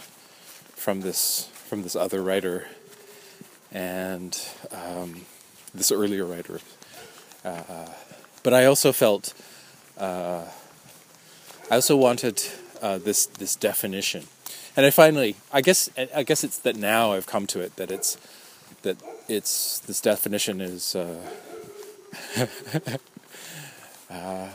from 0.75 1.01
this 1.01 1.49
from 1.67 1.83
this 1.83 1.95
other 1.95 2.21
writer 2.21 2.67
and 3.71 4.39
um, 4.71 5.25
this 5.73 5.91
earlier 5.91 6.25
writer. 6.25 6.59
Uh, 7.43 7.89
but 8.43 8.53
I 8.53 8.65
also 8.65 8.91
felt 8.91 9.33
uh, 9.97 10.43
I 11.69 11.75
also 11.75 11.95
wanted 11.95 12.43
uh, 12.81 12.97
this 12.97 13.25
this 13.25 13.55
definition, 13.55 14.25
and 14.75 14.85
I 14.85 14.89
finally 14.89 15.35
I 15.51 15.61
guess 15.61 15.89
I 16.15 16.23
guess 16.23 16.43
it's 16.43 16.57
that 16.59 16.75
now 16.75 17.13
I've 17.13 17.27
come 17.27 17.47
to 17.47 17.61
it 17.61 17.75
that 17.77 17.91
it's 17.91 18.17
that 18.81 18.97
it's 19.27 19.79
this 19.79 20.01
definition 20.01 20.61
is. 20.61 20.95
Uh, 20.95 21.19
uh, 24.09 24.49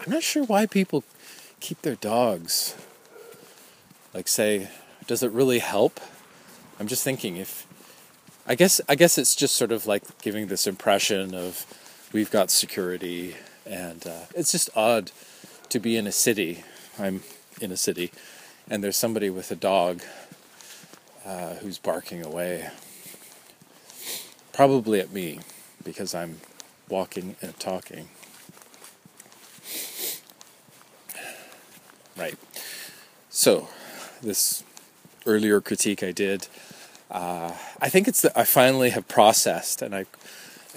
I'm 0.00 0.12
not 0.12 0.22
sure 0.22 0.44
why 0.44 0.66
people 0.66 1.02
keep 1.60 1.82
their 1.82 1.96
dogs 1.96 2.76
like 4.14 4.28
say 4.28 4.68
does 5.06 5.22
it 5.22 5.30
really 5.32 5.58
help 5.58 6.00
i'm 6.78 6.86
just 6.86 7.02
thinking 7.04 7.36
if 7.36 7.66
i 8.46 8.54
guess 8.54 8.80
i 8.88 8.94
guess 8.94 9.18
it's 9.18 9.34
just 9.34 9.54
sort 9.54 9.72
of 9.72 9.86
like 9.86 10.02
giving 10.22 10.46
this 10.46 10.66
impression 10.66 11.34
of 11.34 11.66
we've 12.12 12.30
got 12.30 12.50
security 12.50 13.36
and 13.66 14.06
uh, 14.06 14.24
it's 14.34 14.52
just 14.52 14.70
odd 14.76 15.12
to 15.68 15.78
be 15.78 15.96
in 15.96 16.06
a 16.06 16.12
city. 16.12 16.64
I'm 16.98 17.22
in 17.60 17.72
a 17.72 17.76
city 17.76 18.12
and 18.70 18.82
there's 18.82 18.96
somebody 18.96 19.30
with 19.30 19.50
a 19.50 19.56
dog 19.56 20.02
uh, 21.24 21.54
who's 21.56 21.78
barking 21.78 22.24
away 22.24 22.70
probably 24.52 24.98
at 24.98 25.12
me 25.12 25.38
because 25.84 26.14
i'm 26.14 26.40
walking 26.88 27.36
and 27.42 27.58
talking. 27.58 28.08
Right. 32.16 32.36
So 33.30 33.68
this 34.22 34.64
earlier 35.26 35.60
critique 35.60 36.02
I 36.02 36.12
did, 36.12 36.48
uh, 37.10 37.52
I 37.80 37.88
think 37.88 38.08
it's 38.08 38.22
that 38.22 38.36
I 38.36 38.44
finally 38.44 38.90
have 38.90 39.06
processed, 39.06 39.82
and 39.82 39.94
I 39.94 40.06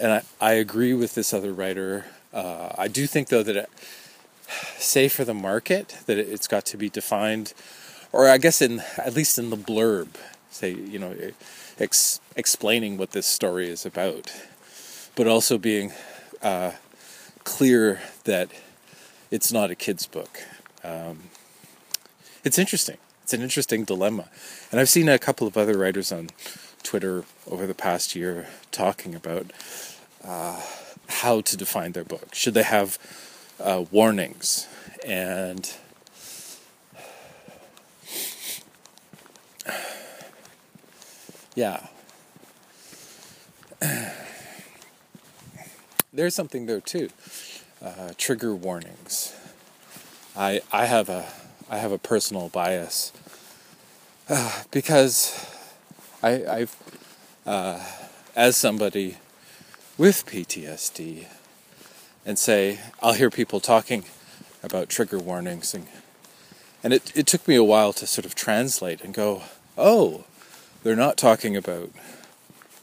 and 0.01 0.11
I, 0.11 0.23
I 0.39 0.53
agree 0.53 0.93
with 0.93 1.15
this 1.15 1.33
other 1.33 1.53
writer. 1.53 2.05
Uh, 2.33 2.69
I 2.77 2.87
do 2.87 3.07
think 3.07 3.29
though 3.29 3.43
that, 3.43 3.55
it, 3.55 3.69
say 4.77 5.07
for 5.07 5.23
the 5.23 5.33
market, 5.33 5.97
that 6.05 6.17
it, 6.17 6.27
it's 6.27 6.47
got 6.47 6.65
to 6.67 6.77
be 6.77 6.89
defined, 6.89 7.53
or 8.11 8.27
I 8.27 8.37
guess 8.37 8.61
in 8.61 8.81
at 8.97 9.15
least 9.15 9.37
in 9.37 9.49
the 9.49 9.57
blurb, 9.57 10.09
say 10.49 10.71
you 10.71 10.99
know, 10.99 11.15
ex, 11.79 12.19
explaining 12.35 12.97
what 12.97 13.11
this 13.11 13.27
story 13.27 13.69
is 13.69 13.85
about, 13.85 14.33
but 15.15 15.27
also 15.27 15.57
being 15.57 15.93
uh, 16.41 16.71
clear 17.43 18.01
that 18.23 18.49
it's 19.29 19.53
not 19.53 19.71
a 19.71 19.75
kid's 19.75 20.07
book. 20.07 20.41
Um, 20.83 21.29
it's 22.43 22.57
interesting 22.57 22.97
it's 23.31 23.37
an 23.37 23.43
interesting 23.43 23.85
dilemma. 23.85 24.25
And 24.71 24.81
I've 24.81 24.89
seen 24.89 25.07
a 25.07 25.17
couple 25.17 25.47
of 25.47 25.55
other 25.55 25.77
writers 25.77 26.11
on 26.11 26.31
Twitter 26.83 27.23
over 27.49 27.65
the 27.65 27.73
past 27.73 28.13
year 28.13 28.47
talking 28.71 29.15
about 29.15 29.53
uh, 30.23 30.61
how 31.07 31.41
to 31.41 31.57
define 31.57 31.91
their 31.93 32.03
book. 32.03 32.33
Should 32.33 32.53
they 32.53 32.63
have 32.63 32.97
uh, 33.59 33.85
warnings? 33.91 34.67
And 35.05 35.71
yeah. 41.55 41.87
There's 46.13 46.35
something 46.35 46.65
there 46.65 46.81
too. 46.81 47.09
Uh, 47.81 48.11
trigger 48.17 48.53
warnings. 48.53 49.35
I 50.35 50.61
I 50.71 50.85
have 50.85 51.09
a 51.09 51.25
I 51.69 51.77
have 51.77 51.91
a 51.91 51.97
personal 51.97 52.49
bias 52.49 53.11
uh, 54.29 54.63
because 54.71 55.47
I, 56.23 56.45
I've, 56.45 56.75
uh, 57.45 57.83
as 58.35 58.55
somebody 58.57 59.17
with 60.01 60.25
PTSD, 60.25 61.25
and 62.25 62.39
say, 62.39 62.79
I'll 63.03 63.13
hear 63.13 63.29
people 63.29 63.59
talking 63.59 64.03
about 64.63 64.89
trigger 64.89 65.19
warnings, 65.19 65.75
and, 65.75 65.85
and 66.83 66.91
it, 66.91 67.15
it 67.15 67.27
took 67.27 67.47
me 67.47 67.53
a 67.53 67.63
while 67.63 67.93
to 67.93 68.07
sort 68.07 68.25
of 68.25 68.33
translate 68.33 69.01
and 69.03 69.13
go, 69.13 69.43
oh, 69.77 70.23
they're 70.81 70.95
not 70.95 71.17
talking 71.17 71.55
about 71.55 71.91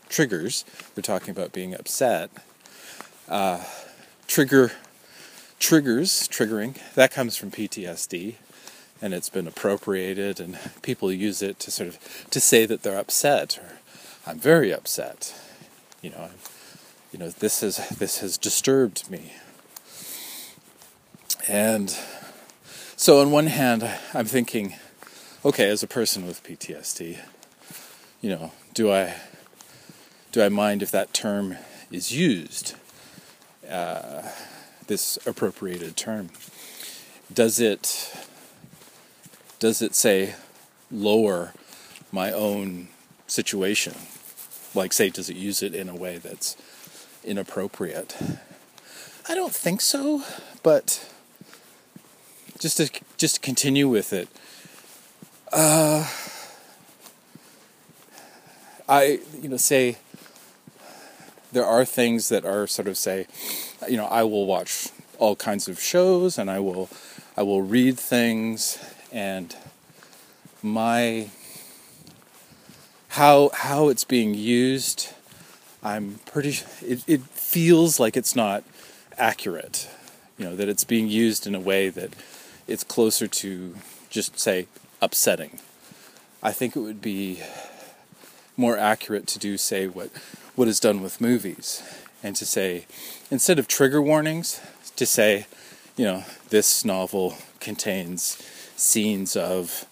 triggers, 0.08 0.64
they're 0.94 1.02
talking 1.02 1.30
about 1.30 1.52
being 1.52 1.74
upset. 1.74 2.30
Uh, 3.28 3.64
trigger 4.28 4.70
triggers, 5.58 6.28
triggering, 6.28 6.78
that 6.94 7.10
comes 7.10 7.36
from 7.36 7.50
PTSD 7.50 8.36
and 9.02 9.12
it's 9.12 9.28
been 9.28 9.48
appropriated 9.48 10.38
and 10.38 10.56
people 10.82 11.10
use 11.10 11.42
it 11.42 11.58
to 11.58 11.72
sort 11.72 11.88
of 11.88 11.98
to 12.30 12.38
say 12.38 12.64
that 12.64 12.84
they're 12.84 12.96
upset 12.96 13.58
or 13.58 13.78
I'm 14.24 14.38
very 14.38 14.72
upset. 14.72 15.34
You 16.00 16.10
know, 16.10 16.28
you 17.12 17.18
know 17.18 17.30
this 17.30 17.60
has 17.60 17.88
this 17.90 18.18
has 18.18 18.36
disturbed 18.36 19.10
me. 19.10 19.32
And 21.48 21.96
so 22.96 23.20
on 23.20 23.30
one 23.30 23.46
hand 23.46 23.88
I'm 24.12 24.26
thinking 24.26 24.74
okay, 25.44 25.70
as 25.70 25.82
a 25.82 25.86
person 25.86 26.26
with 26.26 26.42
PTSD, 26.42 27.18
you 28.20 28.30
know, 28.30 28.52
do 28.74 28.92
I 28.92 29.14
do 30.32 30.42
I 30.42 30.48
mind 30.48 30.82
if 30.82 30.90
that 30.90 31.14
term 31.14 31.56
is 31.90 32.12
used? 32.12 32.74
Uh, 33.68 34.22
this 34.86 35.18
appropriated 35.26 35.96
term. 35.96 36.30
Does 37.32 37.60
it 37.60 38.14
does 39.58 39.82
it 39.82 39.94
say 39.94 40.34
lower 40.90 41.52
my 42.12 42.32
own 42.32 42.88
situation? 43.26 43.94
Like, 44.74 44.92
say, 44.92 45.10
does 45.10 45.28
it 45.28 45.36
use 45.36 45.62
it 45.62 45.74
in 45.74 45.88
a 45.88 45.94
way 45.94 46.18
that's 46.18 46.56
inappropriate? 47.28 48.16
I 49.28 49.34
don't 49.34 49.54
think 49.54 49.80
so, 49.80 50.24
but 50.62 51.08
just 52.58 52.78
to 52.78 52.90
just 53.16 53.36
to 53.36 53.40
continue 53.40 53.88
with 53.88 54.12
it, 54.12 54.28
uh, 55.52 56.08
I 58.88 59.20
you 59.40 59.48
know 59.48 59.58
say 59.58 59.98
there 61.52 61.64
are 61.64 61.84
things 61.84 62.28
that 62.28 62.44
are 62.44 62.66
sort 62.66 62.88
of 62.88 62.96
say, 62.96 63.26
you 63.88 63.96
know, 63.96 64.06
I 64.06 64.22
will 64.22 64.46
watch 64.46 64.88
all 65.18 65.36
kinds 65.36 65.68
of 65.68 65.80
shows 65.80 66.38
and 66.38 66.50
I 66.50 66.60
will 66.60 66.88
I 67.36 67.42
will 67.42 67.62
read 67.62 67.98
things 67.98 68.78
and 69.12 69.54
my 70.62 71.28
how 73.08 73.50
how 73.54 73.88
it's 73.88 74.04
being 74.04 74.34
used 74.34 75.12
i'm 75.82 76.20
pretty 76.26 76.60
it, 76.82 77.02
it 77.06 77.22
feels 77.22 77.98
like 77.98 78.16
it's 78.16 78.34
not 78.36 78.64
accurate 79.16 79.88
you 80.36 80.44
know 80.44 80.56
that 80.56 80.68
it's 80.68 80.84
being 80.84 81.08
used 81.08 81.46
in 81.46 81.54
a 81.54 81.60
way 81.60 81.88
that 81.88 82.14
it's 82.66 82.84
closer 82.84 83.26
to 83.26 83.76
just 84.10 84.38
say 84.38 84.66
upsetting 85.00 85.58
i 86.42 86.52
think 86.52 86.76
it 86.76 86.80
would 86.80 87.02
be 87.02 87.40
more 88.56 88.76
accurate 88.76 89.26
to 89.26 89.38
do 89.38 89.56
say 89.56 89.86
what 89.86 90.10
what 90.54 90.68
is 90.68 90.80
done 90.80 91.02
with 91.02 91.20
movies 91.20 91.82
and 92.22 92.34
to 92.36 92.44
say 92.44 92.86
instead 93.30 93.58
of 93.58 93.68
trigger 93.68 94.02
warnings 94.02 94.60
to 94.96 95.06
say 95.06 95.46
you 95.96 96.04
know 96.04 96.24
this 96.50 96.84
novel 96.84 97.36
contains 97.60 98.42
scenes 98.78 99.36
of, 99.36 99.84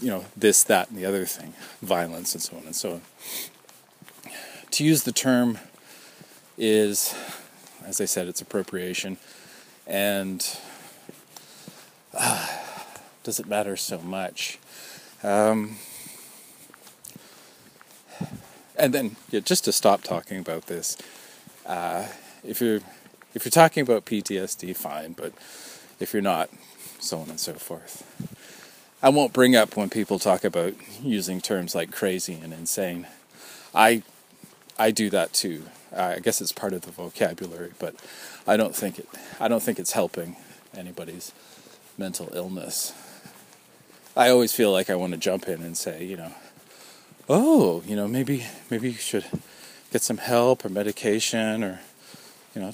you 0.00 0.08
know, 0.08 0.24
this, 0.36 0.64
that, 0.64 0.90
and 0.90 0.98
the 0.98 1.04
other 1.04 1.24
thing, 1.24 1.54
violence, 1.80 2.34
and 2.34 2.42
so 2.42 2.56
on 2.56 2.64
and 2.64 2.76
so 2.76 2.92
on. 2.94 3.02
To 4.72 4.84
use 4.84 5.04
the 5.04 5.12
term 5.12 5.58
is, 6.58 7.14
as 7.84 8.00
I 8.00 8.04
said, 8.04 8.26
it's 8.28 8.40
appropriation, 8.40 9.16
and 9.86 10.46
uh, 12.12 12.46
does 13.22 13.40
it 13.40 13.46
matter 13.46 13.76
so 13.76 13.98
much? 14.00 14.58
Um, 15.22 15.76
and 18.76 18.92
then, 18.92 19.16
yeah, 19.30 19.40
just 19.40 19.64
to 19.64 19.72
stop 19.72 20.02
talking 20.02 20.38
about 20.38 20.66
this, 20.66 20.96
uh, 21.64 22.06
if 22.44 22.60
you're 22.60 22.80
if 23.34 23.44
you're 23.44 23.50
talking 23.50 23.82
about 23.82 24.06
PTSD, 24.06 24.74
fine, 24.76 25.12
but 25.12 25.32
if 26.00 26.12
you're 26.12 26.22
not, 26.22 26.48
so 26.98 27.18
on 27.18 27.28
and 27.28 27.40
so 27.40 27.54
forth. 27.54 28.02
I 29.02 29.10
won't 29.10 29.34
bring 29.34 29.54
up 29.54 29.76
when 29.76 29.90
people 29.90 30.18
talk 30.18 30.42
about 30.42 30.74
using 31.02 31.40
terms 31.40 31.74
like 31.74 31.92
crazy 31.92 32.34
and 32.42 32.52
insane. 32.52 33.06
I 33.74 34.02
I 34.78 34.90
do 34.90 35.10
that 35.10 35.32
too. 35.32 35.64
I 35.94 36.18
guess 36.18 36.40
it's 36.40 36.52
part 36.52 36.72
of 36.72 36.82
the 36.82 36.90
vocabulary, 36.90 37.72
but 37.78 37.94
I 38.46 38.56
don't 38.56 38.74
think 38.74 38.98
it 38.98 39.08
I 39.40 39.48
don't 39.48 39.62
think 39.62 39.78
it's 39.78 39.92
helping 39.92 40.36
anybody's 40.76 41.32
mental 41.96 42.30
illness. 42.34 42.92
I 44.16 44.28
always 44.28 44.52
feel 44.52 44.72
like 44.72 44.90
I 44.90 44.94
want 44.94 45.12
to 45.12 45.18
jump 45.18 45.48
in 45.48 45.62
and 45.62 45.76
say, 45.76 46.04
you 46.04 46.16
know, 46.16 46.32
oh, 47.28 47.82
you 47.86 47.96
know, 47.96 48.08
maybe 48.08 48.46
maybe 48.70 48.90
you 48.90 48.98
should 48.98 49.26
get 49.92 50.02
some 50.02 50.18
help 50.18 50.64
or 50.64 50.68
medication 50.68 51.64
or 51.64 51.80
you 52.54 52.62
know, 52.62 52.72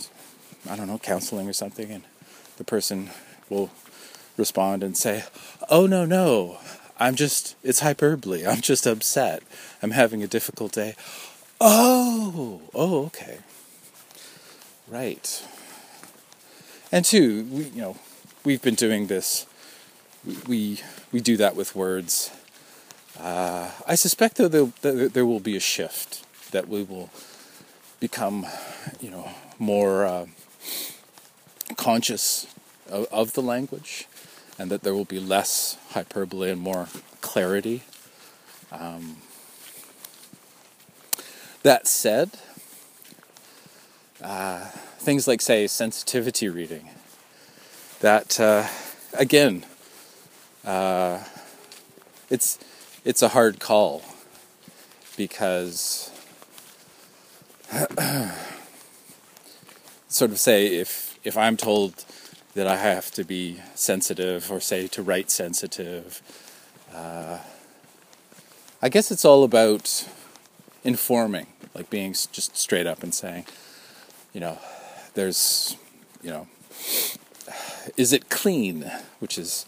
I 0.68 0.76
don't 0.76 0.88
know, 0.88 0.98
counseling 0.98 1.48
or 1.48 1.52
something 1.52 1.90
and 1.90 2.04
the 2.56 2.64
person 2.64 3.10
will 3.48 3.70
respond 4.36 4.82
and 4.82 4.96
say, 4.96 5.24
"Oh 5.68 5.86
no, 5.86 6.04
no. 6.04 6.58
I'm 6.98 7.14
just 7.16 7.56
it's 7.62 7.80
hyperbole. 7.80 8.46
I'm 8.46 8.60
just 8.60 8.86
upset. 8.86 9.42
I'm 9.82 9.92
having 9.92 10.22
a 10.22 10.26
difficult 10.26 10.72
day." 10.72 10.94
Oh, 11.64 12.60
oh, 12.74 13.04
okay. 13.04 13.38
Right. 14.88 15.46
And 16.90 17.04
two, 17.04 17.44
we, 17.44 17.64
you 17.66 17.80
know, 17.80 17.96
we've 18.44 18.60
been 18.60 18.74
doing 18.74 19.06
this. 19.06 19.46
We 20.48 20.80
we 21.12 21.20
do 21.20 21.36
that 21.36 21.54
with 21.54 21.76
words. 21.76 22.32
Uh, 23.16 23.70
I 23.86 23.94
suspect 23.94 24.38
though 24.38 24.48
that 24.48 25.12
there 25.14 25.24
will 25.24 25.38
be 25.38 25.56
a 25.56 25.60
shift 25.60 26.26
that 26.50 26.66
we 26.66 26.82
will 26.82 27.10
become, 28.00 28.44
you 29.00 29.12
know, 29.12 29.30
more 29.60 30.04
uh, 30.04 30.26
conscious 31.76 32.52
of, 32.90 33.06
of, 33.12 33.32
the 33.34 33.42
language, 33.42 34.08
and 34.58 34.68
that 34.72 34.82
there 34.82 34.94
will 34.94 35.04
be 35.04 35.20
less 35.20 35.78
hyperbole 35.90 36.50
and 36.50 36.60
more 36.60 36.88
clarity. 37.20 37.84
Um, 38.72 39.18
that 41.62 41.86
said, 41.86 42.30
uh, 44.22 44.66
things 44.98 45.26
like, 45.26 45.40
say, 45.40 45.66
sensitivity 45.66 46.48
reading, 46.48 46.90
that, 48.00 48.38
uh, 48.40 48.66
again, 49.14 49.64
uh, 50.64 51.22
it's, 52.30 52.58
it's 53.04 53.22
a 53.22 53.28
hard 53.28 53.60
call 53.60 54.02
because 55.16 56.10
sort 60.08 60.30
of 60.30 60.38
say 60.38 60.66
if 60.76 61.18
if 61.24 61.36
I'm 61.38 61.56
told 61.56 62.04
that 62.54 62.66
I 62.66 62.76
have 62.76 63.10
to 63.12 63.24
be 63.24 63.60
sensitive 63.74 64.50
or 64.50 64.60
say 64.60 64.86
to 64.88 65.02
write 65.02 65.30
sensitive, 65.30 66.20
uh, 66.94 67.38
I 68.82 68.88
guess 68.90 69.10
it's 69.10 69.24
all 69.24 69.42
about 69.42 70.06
informing, 70.84 71.46
like 71.74 71.90
being 71.90 72.12
just 72.12 72.56
straight 72.56 72.86
up 72.86 73.02
and 73.02 73.14
saying, 73.14 73.46
you 74.32 74.40
know, 74.40 74.58
there's, 75.14 75.76
you 76.22 76.30
know, 76.30 76.46
is 77.96 78.12
it 78.12 78.28
clean? 78.28 78.90
Which 79.18 79.38
is, 79.38 79.66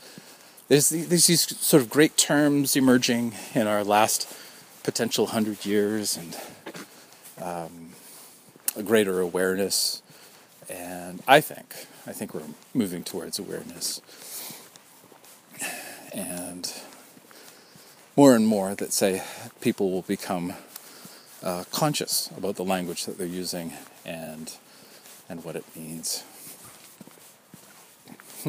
there's, 0.69 0.91
there's 0.91 1.27
these 1.27 1.57
sort 1.59 1.83
of 1.83 1.91
great 1.91 2.17
terms 2.17 2.77
emerging 2.77 3.35
in 3.55 3.67
our 3.67 3.85
last 3.85 4.33
potential 4.83 5.29
hundred 5.29 5.65
years 5.65 6.17
and 6.17 6.37
um, 7.43 7.91
a 8.77 8.83
greater 8.83 9.21
awareness. 9.21 10.03
And 10.69 11.23
I 11.27 11.41
think, 11.41 11.87
I 12.07 12.13
think 12.13 12.35
we're 12.35 12.43
moving 12.73 13.05
towards 13.05 13.39
awareness. 13.39 14.01
And 16.13 16.73
more 18.17 18.37
and 18.37 18.47
more 18.47 18.75
that 18.75 18.93
say 18.93 19.23
people 19.61 19.91
will 19.91 20.03
become 20.03 20.55
uh, 21.45 21.65
conscious 21.71 22.31
about 22.37 22.57
the 22.57 22.65
language 22.65 23.05
that 23.05 23.19
they're 23.19 23.27
using 23.27 23.73
and 24.05 24.57
and 25.29 25.45
what 25.45 25.57
it 25.57 25.65
means. 25.77 26.25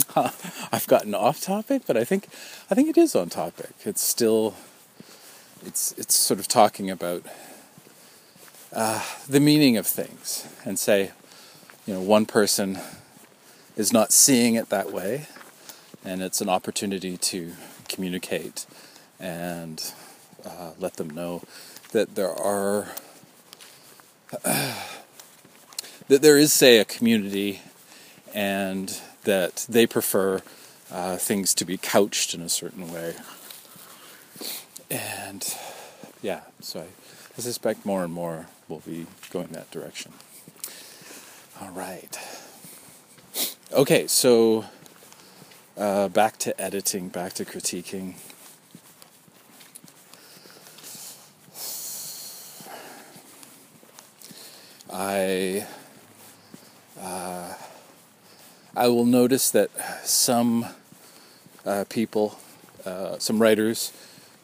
I've 0.72 0.88
gotten 0.88 1.14
off 1.14 1.42
topic, 1.42 1.84
but 1.86 1.98
I 1.98 2.04
think 2.04 2.28
I 2.72 2.76
think 2.76 2.90
it 2.90 2.98
is 2.98 3.16
on 3.16 3.30
topic. 3.30 3.72
It's 3.84 4.02
still 4.02 4.56
it's 5.66 5.94
it's 5.98 6.16
sort 6.16 6.40
of 6.40 6.48
talking 6.48 6.90
about 6.90 7.24
uh, 8.74 9.04
the 9.28 9.40
meaning 9.40 9.78
of 9.78 9.86
things 9.86 10.48
and 10.66 10.80
say, 10.80 11.12
you 11.86 11.94
know, 11.94 12.02
one 12.02 12.26
person 12.26 12.80
is 13.76 13.92
not 13.92 14.12
seeing 14.12 14.56
it 14.56 14.70
that 14.70 14.92
way, 14.92 15.28
and 16.04 16.22
it's 16.22 16.42
an 16.42 16.50
opportunity 16.50 17.18
to 17.18 17.54
communicate 17.88 18.66
and 19.20 19.94
uh, 20.46 20.72
let 20.80 20.96
them 20.96 21.10
know 21.10 21.42
that 21.92 22.16
there 22.16 22.34
are 22.34 22.88
that 24.44 26.22
there 26.22 26.38
is, 26.38 26.54
say, 26.54 26.80
a 26.80 26.86
community, 26.86 27.62
and 28.34 29.02
that 29.24 29.66
they 29.70 29.88
prefer 29.88 30.42
uh, 30.92 31.18
things 31.18 31.54
to 31.56 31.66
be 31.66 31.78
couched 31.78 32.34
in 32.34 32.42
a 32.42 32.50
certain 32.50 32.92
way. 32.92 33.16
And 34.92 35.58
yeah, 36.22 36.42
so 36.62 36.82
I, 36.82 36.86
I 37.38 37.42
suspect 37.42 37.86
more 37.86 38.04
and 38.04 38.14
more 38.14 38.48
will 38.68 38.82
be 38.86 39.08
going 39.32 39.48
that 39.48 39.72
direction. 39.72 40.14
All 41.62 41.72
right. 41.72 42.20
Okay, 43.72 44.08
so 44.08 44.66
uh, 45.78 46.08
back 46.10 46.38
to 46.40 46.60
editing, 46.62 47.10
back 47.10 47.34
to 47.34 47.46
critiquing. 47.46 48.16
I 54.98 55.68
uh, 56.98 57.54
I 58.78 58.88
will 58.88 59.04
notice 59.04 59.52
that 59.52 59.70
some 60.08 60.68
uh, 61.66 61.84
people, 61.90 62.40
uh, 62.86 63.20
some 63.20 63.42
writers, 63.42 63.92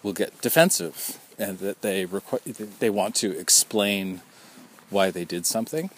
will 0.03 0.11
get 0.11 0.41
defensive 0.41 1.17
and 1.39 1.59
that 1.59 1.81
they 1.81 2.05
requ- 2.05 2.79
they 2.79 2.89
want 2.89 3.15
to 3.15 3.31
explain 3.39 4.21
why 4.89 5.09
they 5.09 5.23
did 5.23 5.45
something. 5.45 5.89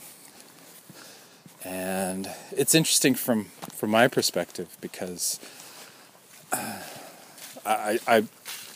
And 1.65 2.29
it's 2.51 2.75
interesting 2.75 3.15
from 3.15 3.45
from 3.75 3.89
my 3.89 4.07
perspective 4.07 4.77
because 4.81 5.39
uh, 6.51 6.83
I, 7.65 7.99
I 8.07 8.25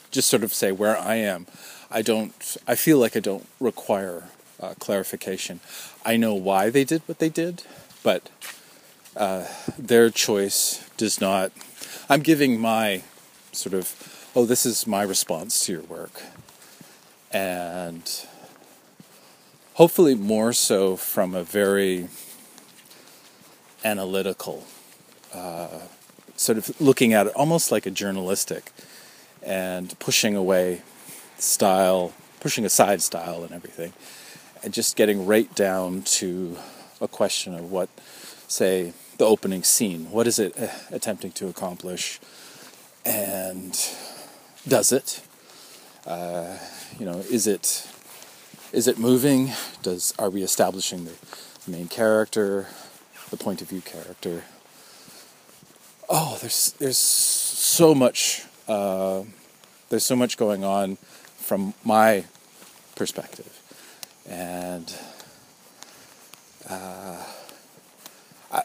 just 0.09 0.27
sort 0.27 0.43
of 0.43 0.55
say 0.55 0.71
where 0.71 0.97
I 0.97 1.17
am. 1.17 1.45
I 1.91 2.01
don't. 2.01 2.57
I 2.67 2.73
feel 2.73 2.97
like 2.97 3.15
I 3.15 3.19
don't 3.19 3.47
require 3.59 4.23
uh, 4.59 4.73
clarification. 4.79 5.59
I 6.05 6.17
know 6.17 6.33
why 6.33 6.69
they 6.69 6.83
did 6.83 7.01
what 7.05 7.19
they 7.19 7.29
did, 7.29 7.63
but 8.03 8.29
uh, 9.15 9.45
their 9.77 10.09
choice 10.09 10.87
does 10.97 11.19
not. 11.21 11.51
I'm 12.09 12.21
giving 12.21 12.59
my 12.59 13.03
sort 13.51 13.73
of, 13.73 14.31
oh, 14.35 14.45
this 14.45 14.65
is 14.65 14.87
my 14.87 15.03
response 15.03 15.65
to 15.65 15.73
your 15.73 15.81
work. 15.83 16.21
And 17.31 18.09
hopefully 19.73 20.15
more 20.15 20.53
so 20.53 20.95
from 20.95 21.35
a 21.35 21.43
very 21.43 22.07
analytical, 23.83 24.65
uh, 25.33 25.79
sort 26.35 26.57
of 26.57 26.79
looking 26.79 27.13
at 27.13 27.27
it 27.27 27.33
almost 27.35 27.71
like 27.71 27.85
a 27.85 27.91
journalistic 27.91 28.71
and 29.43 29.97
pushing 29.99 30.35
away 30.35 30.81
style, 31.37 32.13
pushing 32.39 32.65
aside 32.65 33.01
style 33.01 33.43
and 33.43 33.51
everything 33.51 33.93
and 34.67 34.73
just 34.73 34.97
getting 34.97 35.25
right 35.25 35.56
down 35.56 36.01
to 36.01 36.58
a 36.99 37.08
question 37.08 37.56
of 37.56 37.71
what, 37.71 37.88
say, 38.49 38.91
the 39.17 39.23
opening 39.23 39.63
scene. 39.63 40.12
What 40.12 40.27
is 40.27 40.39
it 40.39 40.60
uh, 40.60 40.67
attempting 40.91 41.32
to 41.39 41.47
accomplish? 41.47 42.19
And 43.06 43.71
does 44.67 44.91
it? 44.91 45.21
Uh, 46.06 46.58
you 46.99 47.06
know, 47.06 47.19
is 47.32 47.47
it 47.47 47.88
is 48.73 48.89
it 48.89 48.99
moving? 48.99 49.53
Does 49.84 50.13
are 50.19 50.30
we 50.30 50.43
establishing 50.43 51.06
the, 51.06 51.13
the 51.63 51.71
main 51.71 51.88
character, 51.88 52.67
the 53.30 53.38
point 53.38 53.62
of 53.62 53.69
view 53.69 53.80
character? 53.80 54.43
Oh, 56.10 56.38
there's 56.41 56.73
there's 56.73 56.97
so 56.97 57.95
much 57.95 58.43
uh, 58.67 59.23
there's 59.88 60.03
so 60.03 60.17
much 60.17 60.36
going 60.36 60.65
on 60.65 60.97
from 61.38 61.73
my 61.86 62.25
perspective 62.97 63.56
and 64.27 64.93
uh, 66.69 67.23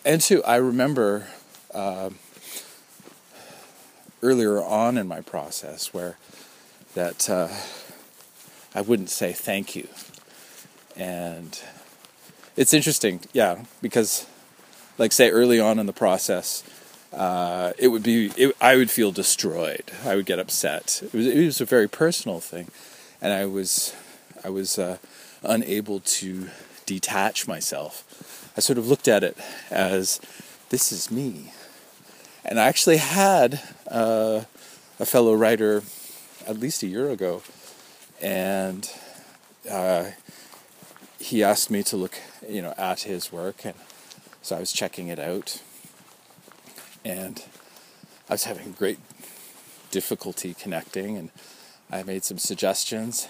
and 0.04 0.20
two, 0.20 0.42
I 0.44 0.56
remember 0.56 1.26
uh, 1.72 2.10
earlier 4.22 4.62
on 4.62 4.98
in 4.98 5.06
my 5.06 5.20
process 5.20 5.92
where 5.92 6.16
that 6.94 7.28
uh, 7.30 7.48
I 8.74 8.80
wouldn't 8.80 9.10
say 9.10 9.32
thank 9.32 9.76
you, 9.76 9.88
and 10.96 11.58
it's 12.56 12.74
interesting, 12.74 13.20
yeah, 13.32 13.64
because 13.80 14.26
like 14.98 15.12
say 15.12 15.30
early 15.30 15.60
on 15.60 15.78
in 15.78 15.86
the 15.86 15.92
process, 15.92 16.62
uh, 17.12 17.72
it 17.78 17.88
would 17.88 18.02
be 18.02 18.32
it, 18.36 18.56
I 18.60 18.76
would 18.76 18.90
feel 18.90 19.12
destroyed. 19.12 19.90
I 20.04 20.16
would 20.16 20.26
get 20.26 20.38
upset. 20.38 21.02
It 21.04 21.14
was 21.14 21.26
it 21.26 21.44
was 21.44 21.60
a 21.60 21.64
very 21.64 21.88
personal 21.88 22.40
thing, 22.40 22.68
and 23.20 23.32
I 23.32 23.46
was 23.46 23.94
I 24.44 24.48
was 24.50 24.78
uh, 24.78 24.98
unable 25.42 26.00
to 26.00 26.48
detach 26.86 27.46
myself. 27.46 28.52
I 28.56 28.60
sort 28.60 28.78
of 28.78 28.88
looked 28.88 29.08
at 29.08 29.22
it 29.24 29.36
as 29.70 30.20
this 30.70 30.92
is 30.92 31.10
me, 31.10 31.52
and 32.44 32.58
I 32.58 32.66
actually 32.66 32.98
had 32.98 33.60
uh, 33.88 34.42
a 34.98 35.06
fellow 35.06 35.34
writer 35.34 35.82
at 36.46 36.58
least 36.58 36.82
a 36.82 36.86
year 36.86 37.10
ago, 37.10 37.42
and 38.20 38.90
uh, 39.70 40.10
he 41.18 41.42
asked 41.42 41.70
me 41.70 41.82
to 41.84 41.96
look 41.96 42.18
you 42.48 42.62
know 42.62 42.74
at 42.76 43.00
his 43.00 43.32
work, 43.32 43.64
and 43.64 43.74
so 44.42 44.56
I 44.56 44.60
was 44.60 44.72
checking 44.72 45.08
it 45.08 45.18
out 45.18 45.60
and 47.04 47.42
I 48.28 48.34
was 48.34 48.44
having 48.44 48.72
great 48.72 48.98
difficulty 49.90 50.54
connecting, 50.54 51.16
and 51.16 51.30
I 51.90 52.02
made 52.02 52.24
some 52.24 52.38
suggestions, 52.38 53.28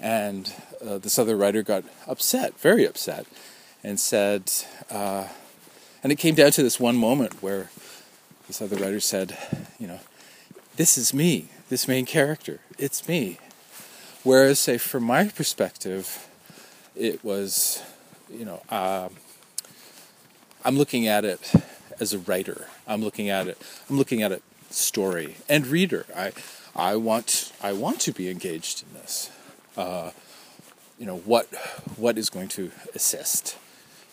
and 0.00 0.52
uh, 0.84 0.98
this 0.98 1.18
other 1.18 1.36
writer 1.36 1.62
got 1.62 1.84
upset, 2.06 2.58
very 2.60 2.84
upset, 2.84 3.26
and 3.82 3.98
said, 3.98 4.52
uh, 4.90 5.28
and 6.02 6.12
it 6.12 6.16
came 6.16 6.34
down 6.34 6.50
to 6.52 6.62
this 6.62 6.78
one 6.78 6.96
moment 6.96 7.42
where 7.42 7.70
this 8.46 8.62
other 8.62 8.76
writer 8.76 9.00
said, 9.00 9.36
you 9.78 9.86
know, 9.86 10.00
this 10.76 10.96
is 10.96 11.12
me, 11.12 11.48
this 11.68 11.88
main 11.88 12.06
character, 12.06 12.60
it's 12.78 13.08
me. 13.08 13.38
Whereas, 14.22 14.58
say, 14.58 14.78
from 14.78 15.04
my 15.04 15.28
perspective, 15.28 16.28
it 16.96 17.24
was, 17.24 17.82
you 18.30 18.44
know, 18.44 18.62
uh, 18.68 19.08
I'm 20.64 20.76
looking 20.76 21.06
at 21.06 21.24
it 21.24 21.52
as 22.00 22.12
a 22.12 22.18
writer. 22.18 22.66
I'm 22.86 23.00
looking 23.00 23.28
at 23.28 23.46
it. 23.46 23.58
I'm 23.88 23.96
looking 23.96 24.22
at 24.22 24.32
it 24.32 24.42
story 24.70 25.36
and 25.48 25.66
reader. 25.66 26.06
I 26.14 26.32
I 26.74 26.96
want 26.96 27.52
I 27.62 27.72
want 27.72 28.00
to 28.00 28.12
be 28.12 28.28
engaged 28.28 28.82
in 28.82 29.00
this. 29.00 29.30
Uh, 29.78 30.10
you 30.98 31.06
know 31.06 31.18
what 31.18 31.46
what 31.96 32.18
is 32.18 32.30
going 32.30 32.48
to 32.48 32.72
assist, 32.96 33.56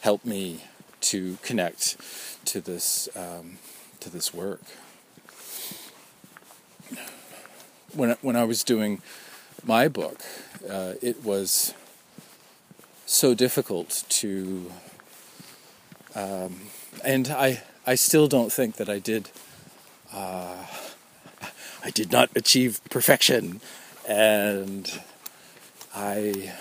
help 0.01 0.23
me 0.23 0.63
to 1.01 1.39
connect 1.41 1.97
to 2.45 2.61
this 2.61 3.09
um, 3.15 3.57
to 3.99 4.11
this 4.11 4.31
work. 4.31 4.61
When 7.95 8.15
when 8.21 8.35
I 8.35 8.43
was 8.43 8.63
doing 8.63 9.01
my 9.63 9.87
book, 9.87 10.21
uh, 10.69 10.93
it 11.01 11.23
was 11.23 11.73
so 13.07 13.33
difficult 13.33 14.03
to, 14.09 14.71
um, 16.13 16.59
and 17.03 17.29
I 17.29 17.63
I 17.87 17.95
still 17.95 18.27
don't 18.27 18.51
think 18.51 18.75
that 18.75 18.87
I 18.87 18.99
did. 18.99 19.31
Uh, 20.13 20.67
I 21.83 21.89
did 21.89 22.11
not 22.11 22.29
achieve 22.35 22.81
perfection, 22.91 23.61
and 24.07 25.01
I, 25.95 26.51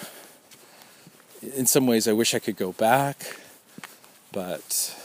in 1.42 1.66
some 1.66 1.88
ways, 1.88 2.06
I 2.06 2.12
wish 2.12 2.34
I 2.34 2.38
could 2.38 2.56
go 2.56 2.70
back, 2.72 3.40
but 4.30 4.96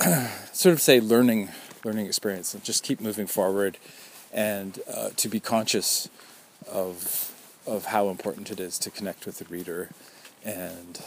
sort 0.52 0.72
of 0.72 0.80
say 0.80 1.00
learning, 1.00 1.50
learning 1.84 2.06
experience, 2.06 2.54
and 2.54 2.64
just 2.64 2.82
keep 2.82 2.98
moving 2.98 3.26
forward, 3.26 3.76
and 4.32 4.80
uh, 4.92 5.10
to 5.16 5.28
be 5.28 5.38
conscious 5.38 6.08
of 6.70 7.26
of 7.66 7.86
how 7.86 8.08
important 8.08 8.50
it 8.50 8.58
is 8.58 8.78
to 8.78 8.90
connect 8.90 9.26
with 9.26 9.38
the 9.38 9.44
reader, 9.44 9.90
and 10.42 11.04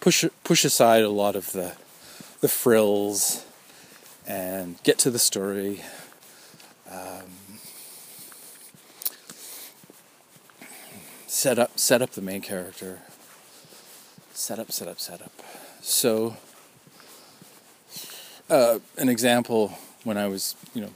push 0.00 0.24
push 0.44 0.64
aside 0.64 1.02
a 1.02 1.10
lot 1.10 1.36
of 1.36 1.52
the 1.52 1.76
the 2.40 2.48
frills 2.48 3.44
and 4.26 4.82
get 4.82 4.98
to 4.98 5.10
the 5.10 5.18
story. 5.18 5.82
Um, 6.90 7.41
set 11.32 11.58
up 11.58 11.78
set 11.78 12.02
up 12.02 12.10
the 12.10 12.20
main 12.20 12.42
character. 12.42 12.98
Set 14.34 14.58
up, 14.58 14.70
set 14.70 14.86
up, 14.86 15.00
set 15.00 15.22
up. 15.22 15.32
So 15.80 16.36
uh, 18.50 18.80
an 18.98 19.08
example 19.08 19.78
when 20.04 20.18
I 20.18 20.26
was, 20.28 20.54
you 20.74 20.82
know, 20.82 20.90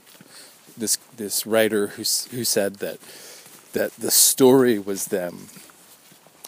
this 0.77 0.97
this 1.15 1.47
writer 1.47 1.87
who 1.87 2.03
who 2.31 2.43
said 2.43 2.75
that 2.75 2.99
that 3.73 3.93
the 3.93 4.11
story 4.11 4.77
was 4.77 5.07
them, 5.07 5.47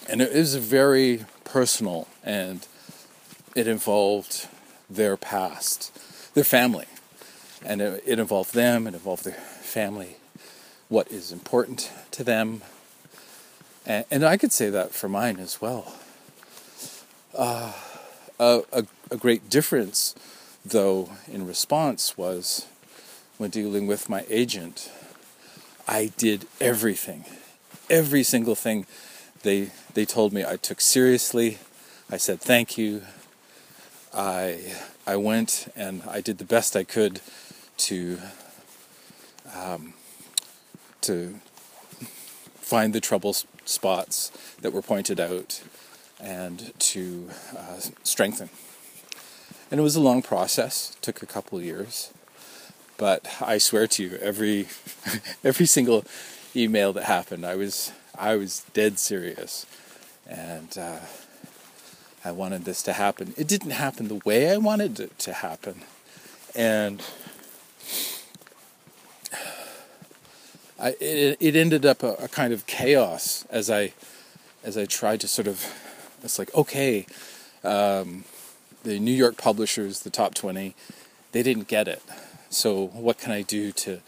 and 0.08 0.22
it 0.22 0.34
was 0.34 0.56
very 0.56 1.26
personal, 1.44 2.08
and 2.24 2.68
it 3.56 3.68
involved 3.68 4.48
their 4.88 5.18
past, 5.18 5.92
their 6.36 6.44
family. 6.44 6.86
And 7.66 7.82
it, 7.82 8.04
it 8.06 8.20
involved 8.20 8.54
them, 8.54 8.88
it 8.88 8.94
involved 8.94 9.26
their 9.26 9.34
family, 9.34 10.18
what 10.88 11.12
is 11.12 11.32
important 11.32 11.92
to 12.12 12.24
them. 12.24 12.62
And, 13.90 14.06
and 14.12 14.24
I 14.24 14.38
could 14.38 14.54
say 14.54 14.70
that 14.70 14.94
for 14.94 15.10
mine 15.10 15.40
as 15.40 15.60
well. 15.60 15.96
Uh, 17.36 17.74
a, 18.40 18.62
a, 18.72 18.86
a 19.12 19.18
great 19.18 19.50
difference, 19.50 20.16
though, 20.64 21.10
in 21.28 21.46
response 21.46 22.16
was 22.16 22.68
when 23.38 23.50
dealing 23.50 23.88
with 23.88 24.08
my 24.08 24.26
agent, 24.30 24.92
I 25.88 26.12
did 26.18 26.46
everything, 26.62 27.26
every 27.90 28.22
single 28.22 28.56
thing 28.56 28.86
they 29.42 29.72
they 29.94 30.06
told 30.06 30.34
me 30.34 30.44
I 30.46 30.58
took 30.58 30.82
seriously. 30.82 31.58
I 32.12 32.18
said 32.18 32.42
thank 32.42 32.78
you. 32.78 33.04
I 34.14 34.76
I 35.08 35.16
went 35.16 35.72
and 35.76 36.04
I 36.08 36.22
did 36.22 36.38
the 36.38 36.46
best 36.46 36.76
I 36.76 36.84
could 36.84 37.22
to 37.78 38.20
um, 39.56 39.94
to 41.02 41.40
find 42.56 42.94
the 42.94 43.00
trouble 43.00 43.34
spots 43.70 44.32
that 44.62 44.74
were 44.74 44.82
pointed 44.82 45.20
out 45.20 45.62
and 46.20 46.74
to 46.80 47.30
uh, 47.58 47.80
strengthen. 48.04 48.50
And 49.72 49.80
it 49.80 49.84
was 49.84 49.96
a 49.96 50.02
long 50.02 50.22
process; 50.22 50.98
took 51.02 51.22
a 51.22 51.26
couple 51.26 51.62
years. 51.62 52.12
But 52.98 53.38
I 53.40 53.60
swear 53.60 53.88
to 53.88 54.04
you, 54.04 54.18
every 54.18 54.68
every 55.44 55.66
single 55.66 56.04
email 56.56 56.92
that 56.94 57.06
happened, 57.06 57.46
I 57.46 57.56
was 57.56 57.92
I 58.18 58.36
was 58.36 58.66
dead 58.74 59.00
serious, 59.00 59.66
and. 60.28 60.78
Uh, 60.78 61.00
I 62.24 62.32
wanted 62.32 62.66
this 62.66 62.84
to 62.84 62.94
happen. 62.94 63.34
It 63.38 63.48
didn't 63.48 63.72
happen 63.72 64.10
the 64.10 64.22
way 64.26 64.52
I 64.52 64.58
wanted 64.58 65.00
it 65.00 65.18
to 65.20 65.32
happen. 65.32 65.84
And 66.54 67.02
I, 70.80 70.96
it, 71.00 71.38
it 71.40 71.56
ended 71.56 71.86
up 71.86 72.04
a, 72.04 72.14
a, 72.14 72.28
kind 72.28 72.54
of 72.54 72.66
chaos 72.66 73.46
as 73.50 73.70
I 73.70 73.94
as 74.64 74.78
I 74.78 74.86
tried 74.86 75.22
to 75.22 75.28
sort 75.28 75.48
of 75.48 75.66
it's 76.24 76.40
like 76.40 76.54
okay 76.56 77.06
um, 77.64 78.24
the 78.84 79.00
New 79.00 79.14
York 79.14 79.38
publishers 79.38 80.02
the 80.02 80.10
top 80.10 80.36
20 80.36 80.76
they 81.32 81.44
didn't 81.44 81.68
get 81.68 81.88
it 81.88 82.02
so 82.50 82.88
what 82.88 83.18
can 83.18 83.32
I 83.32 83.42
do 83.42 83.72
to 83.74 84.00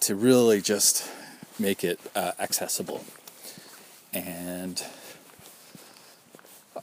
to 0.00 0.14
really 0.14 0.60
just 0.60 1.08
make 1.58 1.82
it 1.82 1.98
uh, 2.14 2.32
accessible 2.38 3.04
and 4.12 4.84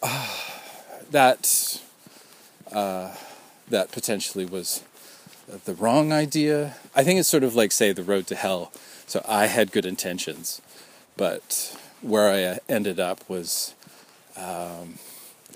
uh, 0.02 0.28
that 1.12 1.82
uh, 2.72 3.16
that 3.70 3.92
potentially 3.92 4.46
was 4.46 4.84
the 5.66 5.74
wrong 5.74 6.12
idea. 6.12 6.76
I 6.96 7.04
think 7.04 7.20
it's 7.20 7.30
sort 7.30 7.44
of 7.44 7.56
like 7.56 7.72
say 7.72 7.92
the 7.92 8.04
road 8.04 8.28
to 8.28 8.36
hell. 8.36 8.72
So 9.10 9.26
I 9.28 9.48
had 9.48 9.72
good 9.72 9.88
intentions, 9.88 10.62
but 11.17 11.76
where 12.04 12.30
I 12.30 12.60
ended 12.72 13.00
up 13.00 13.28
was 13.28 13.74
um, 14.38 15.00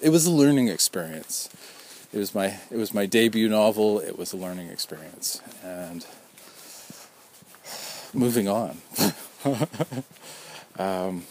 it 0.02 0.10
was 0.10 0.26
a 0.26 0.32
learning 0.32 0.70
experience. 0.70 1.50
It 2.12 2.18
was 2.18 2.34
my 2.34 2.58
it 2.72 2.78
was 2.78 2.96
my 2.96 3.06
debut 3.06 3.48
novel. 3.48 4.00
It 4.00 4.18
was 4.18 4.34
a 4.34 4.38
learning 4.38 4.70
experience, 4.70 5.40
and 5.64 6.04
moving 8.12 8.48
on. 8.48 8.82
um, 10.80 11.26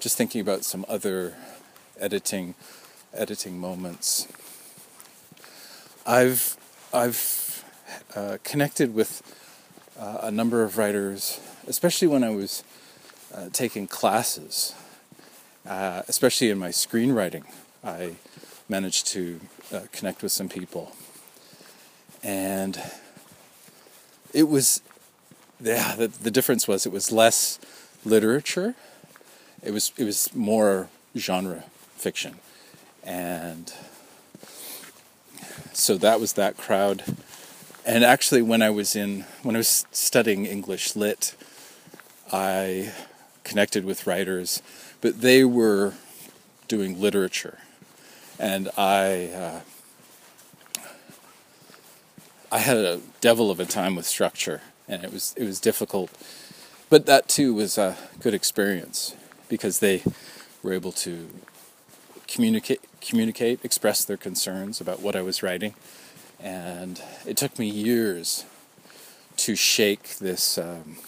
just 0.00 0.16
thinking 0.16 0.40
about 0.40 0.64
some 0.64 0.86
other 0.88 1.34
editing 2.00 2.54
editing 3.12 3.58
moments. 3.58 4.28
I've 6.06 6.56
I've 6.90 7.62
uh, 8.16 8.38
connected 8.42 8.94
with 8.94 9.22
uh, 10.04 10.18
a 10.22 10.30
number 10.30 10.62
of 10.62 10.76
writers, 10.76 11.40
especially 11.66 12.08
when 12.08 12.22
I 12.22 12.30
was 12.30 12.62
uh, 13.34 13.48
taking 13.52 13.86
classes, 13.86 14.74
uh, 15.66 16.02
especially 16.08 16.50
in 16.50 16.58
my 16.58 16.68
screenwriting. 16.68 17.44
I 17.82 18.16
managed 18.68 19.06
to 19.08 19.40
uh, 19.72 19.80
connect 19.92 20.22
with 20.22 20.32
some 20.32 20.48
people, 20.48 20.92
and 22.22 22.80
it 24.32 24.48
was 24.48 24.82
yeah. 25.60 25.94
The, 25.96 26.08
the 26.08 26.30
difference 26.30 26.68
was 26.68 26.84
it 26.86 26.92
was 26.92 27.10
less 27.10 27.58
literature 28.04 28.74
it 29.64 29.72
was 29.72 29.92
it 29.96 30.04
was 30.04 30.34
more 30.34 30.88
genre 31.16 31.64
fiction, 31.96 32.36
and 33.02 33.72
so 35.72 35.96
that 35.96 36.20
was 36.20 36.34
that 36.34 36.56
crowd. 36.58 37.02
And 37.86 38.02
actually, 38.02 38.40
when 38.40 38.62
I 38.62 38.70
was 38.70 38.96
in 38.96 39.26
when 39.42 39.56
I 39.56 39.58
was 39.58 39.84
studying 39.92 40.46
English 40.46 40.96
lit, 40.96 41.34
I 42.32 42.92
connected 43.42 43.84
with 43.84 44.06
writers, 44.06 44.62
but 45.02 45.20
they 45.20 45.44
were 45.44 45.92
doing 46.66 46.98
literature, 46.98 47.58
and 48.38 48.70
I 48.78 49.26
uh, 49.26 49.60
I 52.50 52.58
had 52.58 52.78
a 52.78 53.00
devil 53.20 53.50
of 53.50 53.60
a 53.60 53.66
time 53.66 53.96
with 53.96 54.06
structure, 54.06 54.62
and 54.88 55.04
it 55.04 55.12
was 55.12 55.34
it 55.36 55.44
was 55.44 55.60
difficult. 55.60 56.10
But 56.88 57.04
that 57.04 57.28
too 57.28 57.52
was 57.52 57.76
a 57.76 57.96
good 58.18 58.32
experience 58.32 59.14
because 59.48 59.80
they 59.80 60.02
were 60.62 60.72
able 60.72 60.92
to 60.92 61.28
communicate, 62.28 62.80
communicate, 63.00 63.62
express 63.62 64.04
their 64.04 64.16
concerns 64.16 64.80
about 64.80 65.00
what 65.00 65.16
I 65.16 65.22
was 65.22 65.42
writing, 65.42 65.74
and 66.44 67.02
it 67.26 67.38
took 67.38 67.58
me 67.58 67.66
years 67.66 68.44
to 69.38 69.56
shake 69.56 70.18
this. 70.18 70.58
Um, 70.58 70.98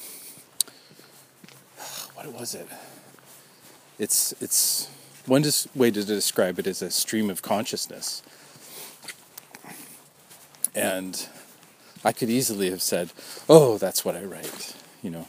what 2.14 2.32
was 2.32 2.54
it? 2.54 2.66
It's 3.98 4.32
it's 4.40 4.88
one 5.26 5.44
way 5.74 5.90
to 5.90 6.02
describe 6.04 6.58
it 6.58 6.66
is 6.66 6.80
a 6.80 6.90
stream 6.90 7.28
of 7.28 7.42
consciousness, 7.42 8.22
and 10.74 11.28
I 12.02 12.12
could 12.12 12.30
easily 12.30 12.70
have 12.70 12.82
said, 12.82 13.12
"Oh, 13.48 13.76
that's 13.76 14.04
what 14.04 14.16
I 14.16 14.24
write," 14.24 14.74
you 15.02 15.10
know. 15.10 15.28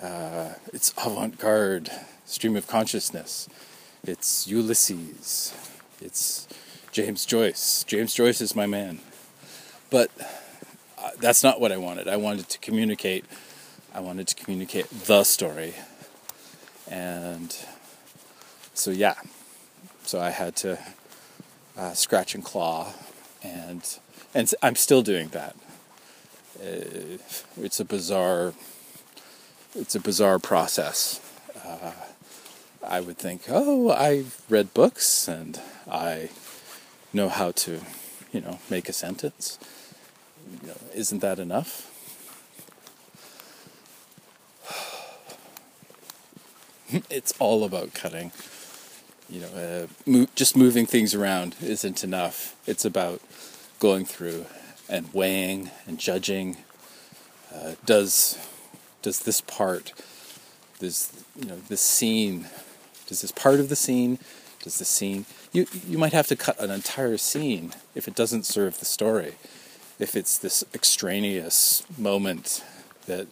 Uh, 0.00 0.54
it's 0.72 0.92
avant-garde 1.02 1.90
stream 2.26 2.56
of 2.56 2.66
consciousness. 2.66 3.48
It's 4.02 4.46
Ulysses. 4.46 5.54
It's 6.00 6.46
James 6.92 7.24
Joyce. 7.24 7.84
James 7.84 8.12
Joyce 8.12 8.42
is 8.42 8.54
my 8.54 8.66
man. 8.66 9.00
But 9.94 10.10
uh, 10.98 11.10
that's 11.20 11.44
not 11.44 11.60
what 11.60 11.70
I 11.70 11.76
wanted. 11.76 12.08
I 12.08 12.16
wanted 12.16 12.48
to 12.48 12.58
communicate. 12.58 13.24
I 13.94 14.00
wanted 14.00 14.26
to 14.26 14.34
communicate 14.34 14.90
the 14.90 15.22
story. 15.22 15.74
And 16.90 17.56
so, 18.74 18.90
yeah. 18.90 19.14
So 20.02 20.20
I 20.20 20.30
had 20.30 20.56
to 20.56 20.80
uh, 21.78 21.92
scratch 21.92 22.34
and 22.34 22.44
claw. 22.44 22.92
And, 23.44 23.82
and 24.34 24.52
I'm 24.64 24.74
still 24.74 25.02
doing 25.02 25.28
that. 25.28 25.54
Uh, 26.60 27.18
it's 27.56 27.78
a 27.78 27.84
bizarre 27.84 28.52
it's 29.76 29.94
a 29.94 30.00
bizarre 30.00 30.40
process. 30.40 31.20
Uh, 31.64 31.92
I 32.84 33.00
would 33.00 33.18
think, 33.18 33.42
oh, 33.48 33.92
I've 33.92 34.42
read 34.48 34.74
books 34.74 35.28
and 35.28 35.60
I 35.88 36.30
know 37.12 37.28
how 37.28 37.52
to, 37.52 37.80
you 38.32 38.40
know, 38.40 38.58
make 38.68 38.88
a 38.88 38.92
sentence. 38.92 39.56
You 40.62 40.68
know, 40.68 40.76
isn't 40.94 41.20
that 41.20 41.38
enough? 41.38 41.90
it's 47.10 47.32
all 47.38 47.64
about 47.64 47.94
cutting. 47.94 48.32
You 49.28 49.40
know, 49.40 49.48
uh, 49.48 49.86
mo- 50.06 50.26
just 50.34 50.56
moving 50.56 50.86
things 50.86 51.14
around 51.14 51.56
isn't 51.62 52.04
enough. 52.04 52.56
It's 52.66 52.84
about 52.84 53.20
going 53.78 54.04
through 54.04 54.46
and 54.88 55.12
weighing 55.12 55.70
and 55.86 55.98
judging. 55.98 56.58
Uh, 57.54 57.72
does 57.84 58.38
does 59.02 59.20
this 59.20 59.40
part, 59.40 59.92
this 60.78 61.12
you 61.36 61.46
know, 61.46 61.56
this 61.68 61.80
scene 61.80 62.46
does 63.06 63.20
this 63.20 63.32
part 63.32 63.60
of 63.60 63.68
the 63.68 63.76
scene? 63.76 64.18
Does 64.62 64.78
the 64.78 64.84
scene? 64.84 65.26
You 65.52 65.66
you 65.86 65.98
might 65.98 66.12
have 66.12 66.26
to 66.28 66.36
cut 66.36 66.58
an 66.58 66.70
entire 66.70 67.16
scene 67.18 67.74
if 67.94 68.08
it 68.08 68.14
doesn't 68.14 68.46
serve 68.46 68.78
the 68.78 68.84
story. 68.84 69.34
If 69.98 70.16
it's 70.16 70.38
this 70.38 70.64
extraneous 70.74 71.84
moment 71.96 72.64
that 73.06 73.28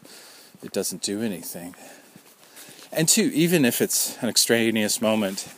it 0.62 0.72
doesn't 0.72 1.02
do 1.02 1.22
anything. 1.22 1.74
And 2.92 3.08
two, 3.08 3.30
even 3.34 3.64
if 3.64 3.80
it's 3.80 4.22
an 4.22 4.28
extraneous 4.28 5.00
moment, 5.00 5.48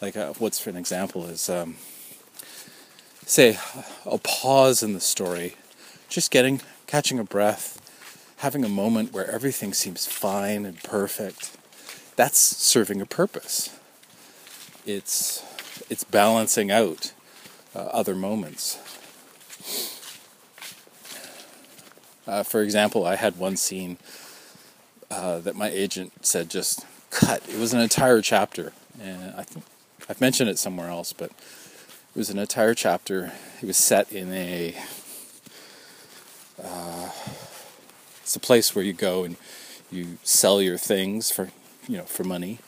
like 0.00 0.16
uh, 0.16 0.32
what's 0.38 0.58
for 0.58 0.70
an 0.70 0.76
example 0.76 1.26
is, 1.26 1.50
um, 1.50 1.76
say, 3.26 3.58
a 4.04 4.18
pause 4.18 4.82
in 4.82 4.92
the 4.92 5.00
story, 5.00 5.56
just 6.08 6.30
getting, 6.30 6.60
catching 6.86 7.18
a 7.18 7.24
breath, 7.24 7.80
having 8.38 8.64
a 8.64 8.68
moment 8.68 9.12
where 9.12 9.28
everything 9.30 9.74
seems 9.74 10.06
fine 10.06 10.64
and 10.64 10.82
perfect 10.82 11.56
that's 12.16 12.38
serving 12.38 13.00
a 13.00 13.06
purpose. 13.06 13.78
It's 14.86 15.44
it's 15.90 16.02
balancing 16.02 16.70
out 16.70 17.12
uh, 17.74 17.80
other 17.92 18.14
moments. 18.14 18.78
Uh, 22.26 22.42
for 22.42 22.62
example, 22.62 23.06
I 23.06 23.16
had 23.16 23.38
one 23.38 23.56
scene 23.56 23.98
uh, 25.10 25.38
that 25.40 25.54
my 25.56 25.68
agent 25.68 26.12
said 26.24 26.50
just 26.50 26.84
cut. 27.10 27.42
It 27.48 27.58
was 27.58 27.72
an 27.72 27.80
entire 27.80 28.20
chapter, 28.20 28.72
and 29.00 29.34
I 29.36 29.42
think 29.42 29.64
I've 30.08 30.20
mentioned 30.20 30.50
it 30.50 30.58
somewhere 30.58 30.88
else, 30.88 31.12
but 31.12 31.30
it 31.30 32.16
was 32.16 32.30
an 32.30 32.38
entire 32.38 32.74
chapter. 32.74 33.32
It 33.62 33.66
was 33.66 33.76
set 33.76 34.12
in 34.12 34.32
a 34.32 34.74
uh, 36.62 37.10
it's 38.22 38.34
a 38.34 38.40
place 38.40 38.74
where 38.74 38.84
you 38.84 38.92
go 38.92 39.24
and 39.24 39.36
you 39.90 40.18
sell 40.24 40.60
your 40.60 40.78
things 40.78 41.30
for 41.30 41.50
you 41.88 41.98
know, 41.98 42.04
for 42.04 42.24
money. 42.24 42.58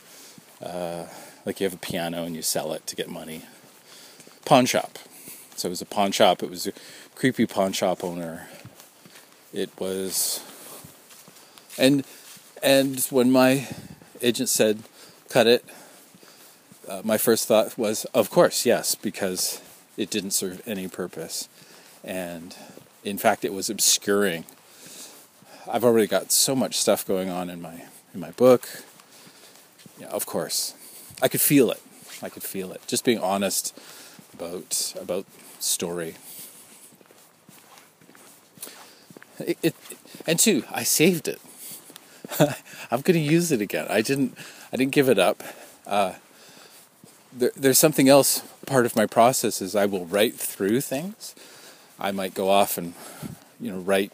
Uh, 0.63 1.07
like 1.45 1.61
you 1.61 1.65
have 1.65 1.75
a 1.75 1.79
piano 1.79 2.25
and 2.25 2.35
you 2.37 2.43
sell 2.43 2.73
it 2.73 2.87
to 2.87 2.97
get 2.97 3.09
money. 3.09 3.43
Pawn 4.45 4.67
shop. 4.67 4.99
So 5.57 5.69
it 5.69 5.71
was 5.71 5.83
a 5.83 5.87
pawn 5.87 6.13
shop. 6.13 6.43
It 6.43 6.51
was 6.51 6.67
a 6.67 6.73
creepy 7.15 7.47
pawn 7.47 7.73
shop 7.73 8.05
owner. 8.05 8.49
It 9.53 9.71
was, 9.81 10.43
and 11.79 12.05
and 12.63 13.01
when 13.11 13.31
my 13.31 13.67
agent 14.21 14.49
said, 14.51 14.83
"Cut 15.31 15.47
it," 15.47 15.65
uh, 16.87 17.01
my 17.05 17.17
first 17.17 17.49
thought 17.49 17.79
was, 17.79 18.05
"Of 18.13 18.31
course, 18.31 18.67
yes," 18.67 18.95
because 18.95 19.63
it 19.97 20.11
didn't 20.11 20.33
serve 20.33 20.63
any 20.67 20.87
purpose, 20.87 21.49
and 22.05 22.55
in 23.05 23.17
fact, 23.17 23.45
it 23.45 23.55
was 23.55 23.71
obscuring. 23.71 24.45
I've 25.67 25.85
already 25.85 26.07
got 26.07 26.31
so 26.31 26.55
much 26.55 26.77
stuff 26.77 27.07
going 27.07 27.31
on 27.31 27.49
in 27.49 27.63
my 27.63 27.85
in 28.13 28.21
my 28.21 28.33
book, 28.33 28.69
yeah, 29.99 30.09
of 30.09 30.27
course. 30.27 30.75
I 31.23 31.29
could 31.29 31.41
feel 31.41 31.71
it. 31.71 31.83
I 32.23 32.29
could 32.29 32.43
feel 32.43 32.73
it. 32.73 32.83
Just 32.87 33.05
being 33.05 33.19
honest 33.19 33.79
about 34.33 34.95
about 35.01 35.27
story. 35.59 36.15
It, 39.41 39.59
it 39.63 39.75
and 40.27 40.39
two, 40.39 40.65
I 40.71 40.83
saved 40.83 41.29
it. 41.29 41.41
I'm 42.91 43.01
going 43.01 43.15
to 43.15 43.19
use 43.19 43.53
it 43.53 43.61
again. 43.61 43.87
I 43.89 44.03
didn't. 44.03 44.37
I 44.73 44.77
didn't 44.77 44.93
give 44.93 45.09
it 45.09 45.19
up. 45.19 45.43
Uh, 45.87 46.15
there, 47.33 47.53
there's 47.57 47.79
something 47.79 48.09
else. 48.09 48.43
Part 48.67 48.85
of 48.85 48.97
my 48.97 49.07
process 49.07 49.63
is 49.63 49.75
I 49.75 49.87
will 49.87 50.07
write 50.07 50.35
through 50.35 50.83
things. 50.83 51.35
I 51.99 52.13
might 52.13 52.35
go 52.35 52.49
off 52.51 52.79
and, 52.79 52.95
you 53.59 53.73
know, 53.73 53.79
write, 53.79 54.13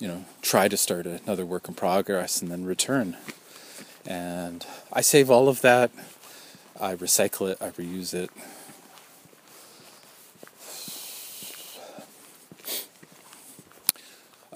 you 0.00 0.08
know, 0.08 0.24
try 0.42 0.68
to 0.68 0.76
start 0.76 1.06
another 1.06 1.44
work 1.44 1.68
in 1.68 1.74
progress 1.74 2.40
and 2.40 2.50
then 2.50 2.64
return. 2.64 3.16
And 4.06 4.64
I 4.92 5.00
save 5.00 5.30
all 5.30 5.48
of 5.48 5.62
that. 5.62 5.90
I 6.80 6.94
recycle 6.94 7.50
it, 7.50 7.58
I 7.60 7.70
reuse 7.70 8.14
it. 8.14 8.30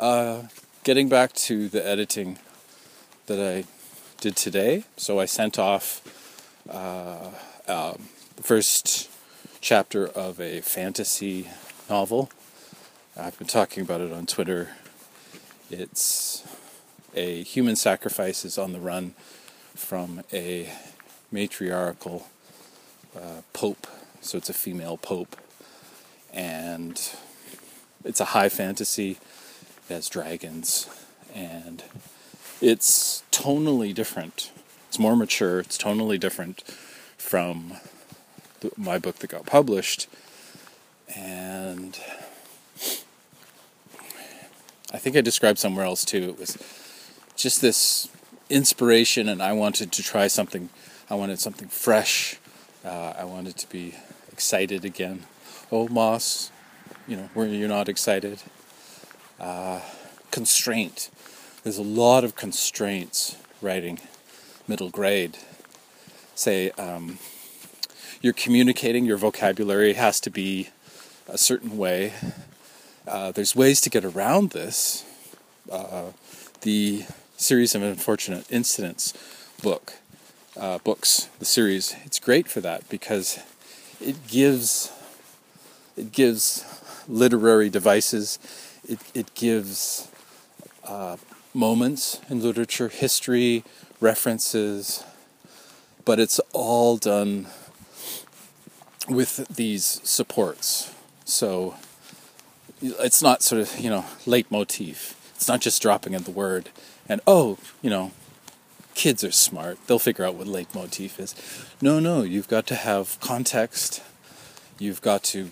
Uh, 0.02 0.48
getting 0.82 1.08
back 1.08 1.32
to 1.32 1.68
the 1.68 1.86
editing 1.86 2.36
that 3.26 3.38
I 3.38 3.62
did 4.20 4.34
today, 4.34 4.82
so 4.96 5.20
I 5.20 5.26
sent 5.26 5.60
off 5.60 6.02
uh, 6.68 7.28
um, 7.68 8.08
the 8.34 8.42
first 8.42 9.08
chapter 9.60 10.08
of 10.08 10.40
a 10.40 10.60
fantasy 10.60 11.46
novel. 11.88 12.32
I've 13.16 13.38
been 13.38 13.46
talking 13.46 13.84
about 13.84 14.00
it 14.00 14.12
on 14.12 14.26
Twitter. 14.26 14.70
It's 15.70 16.44
a 17.14 17.44
human 17.44 17.76
sacrifice 17.76 18.44
is 18.44 18.58
on 18.58 18.72
the 18.72 18.80
run 18.80 19.14
from 19.76 20.24
a 20.32 20.72
matriarchal 21.30 22.26
uh, 23.16 23.42
pope, 23.52 23.86
so 24.20 24.36
it's 24.36 24.50
a 24.50 24.52
female 24.52 24.96
pope, 24.96 25.36
and 26.34 27.00
it's 28.04 28.18
a 28.18 28.24
high 28.24 28.48
fantasy. 28.48 29.18
Has 29.92 30.08
dragons, 30.08 30.88
and 31.34 31.82
it's 32.62 33.24
tonally 33.30 33.94
different. 33.94 34.50
It's 34.88 34.98
more 34.98 35.14
mature. 35.14 35.60
It's 35.60 35.76
tonally 35.76 36.18
different 36.18 36.62
from 37.18 37.74
the, 38.60 38.72
my 38.78 38.96
book 38.96 39.16
that 39.16 39.28
got 39.28 39.44
published, 39.44 40.08
and 41.14 42.00
I 44.90 44.96
think 44.96 45.14
I 45.14 45.20
described 45.20 45.58
somewhere 45.58 45.84
else 45.84 46.06
too. 46.06 46.30
It 46.30 46.38
was 46.38 46.56
just 47.36 47.60
this 47.60 48.08
inspiration, 48.48 49.28
and 49.28 49.42
I 49.42 49.52
wanted 49.52 49.92
to 49.92 50.02
try 50.02 50.26
something. 50.26 50.70
I 51.10 51.16
wanted 51.16 51.38
something 51.38 51.68
fresh. 51.68 52.38
Uh, 52.82 53.12
I 53.18 53.24
wanted 53.24 53.58
to 53.58 53.68
be 53.68 53.94
excited 54.32 54.86
again. 54.86 55.26
Oh, 55.70 55.86
Moss, 55.88 56.50
you 57.06 57.14
know, 57.18 57.28
where 57.34 57.46
you're 57.46 57.68
not 57.68 57.90
excited. 57.90 58.42
Uh, 59.42 59.80
constraint. 60.30 61.10
There's 61.64 61.76
a 61.76 61.82
lot 61.82 62.22
of 62.22 62.36
constraints 62.36 63.36
writing 63.60 63.98
middle 64.68 64.88
grade. 64.88 65.36
Say, 66.36 66.70
um, 66.72 67.18
you're 68.20 68.32
communicating, 68.32 69.04
your 69.04 69.16
vocabulary 69.16 69.94
has 69.94 70.20
to 70.20 70.30
be 70.30 70.68
a 71.28 71.36
certain 71.36 71.76
way. 71.76 72.12
Uh, 73.06 73.32
there's 73.32 73.56
ways 73.56 73.80
to 73.80 73.90
get 73.90 74.04
around 74.04 74.50
this. 74.50 75.04
Uh, 75.70 76.12
the 76.60 77.04
series 77.36 77.74
of 77.74 77.82
unfortunate 77.82 78.46
incidents 78.48 79.12
book, 79.60 79.94
uh, 80.56 80.78
books, 80.78 81.28
the 81.40 81.44
series, 81.44 81.96
it's 82.04 82.20
great 82.20 82.46
for 82.46 82.60
that 82.60 82.88
because 82.88 83.40
it 84.00 84.28
gives 84.28 84.92
it 85.96 86.12
gives 86.12 86.64
literary 87.08 87.68
devices. 87.68 88.38
It 88.92 89.00
it 89.14 89.34
gives 89.34 90.08
uh, 90.84 91.16
moments 91.54 92.20
in 92.28 92.42
literature, 92.42 92.88
history, 92.88 93.64
references, 94.00 95.04
but 96.04 96.18
it's 96.18 96.40
all 96.52 96.96
done 96.96 97.46
with 99.08 99.46
these 99.48 100.00
supports. 100.04 100.92
So 101.24 101.74
it's 102.82 103.22
not 103.22 103.42
sort 103.42 103.62
of, 103.62 103.78
you 103.78 103.90
know, 103.90 104.04
leitmotif. 104.26 105.14
It's 105.34 105.48
not 105.48 105.60
just 105.60 105.80
dropping 105.82 106.14
in 106.14 106.24
the 106.24 106.30
word 106.30 106.70
and, 107.08 107.20
oh, 107.26 107.58
you 107.80 107.90
know, 107.90 108.12
kids 108.94 109.24
are 109.24 109.32
smart. 109.32 109.78
They'll 109.86 109.98
figure 109.98 110.24
out 110.24 110.34
what 110.34 110.46
leitmotif 110.46 111.18
is. 111.18 111.34
No, 111.80 111.98
no, 111.98 112.22
you've 112.22 112.48
got 112.48 112.66
to 112.68 112.74
have 112.74 113.18
context. 113.20 114.02
You've 114.78 115.00
got 115.00 115.22
to 115.24 115.50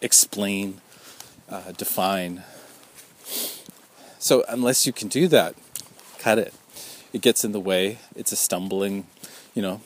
explain, 0.00 0.80
uh, 1.48 1.72
define. 1.72 2.44
So 4.18 4.44
unless 4.48 4.86
you 4.86 4.92
can 4.92 5.08
do 5.08 5.28
that, 5.28 5.54
cut 6.18 6.38
it. 6.38 6.52
It 7.12 7.22
gets 7.22 7.44
in 7.44 7.52
the 7.52 7.60
way. 7.60 7.98
It's 8.14 8.32
a 8.32 8.36
stumbling, 8.36 9.06
you 9.54 9.62
know, 9.62 9.80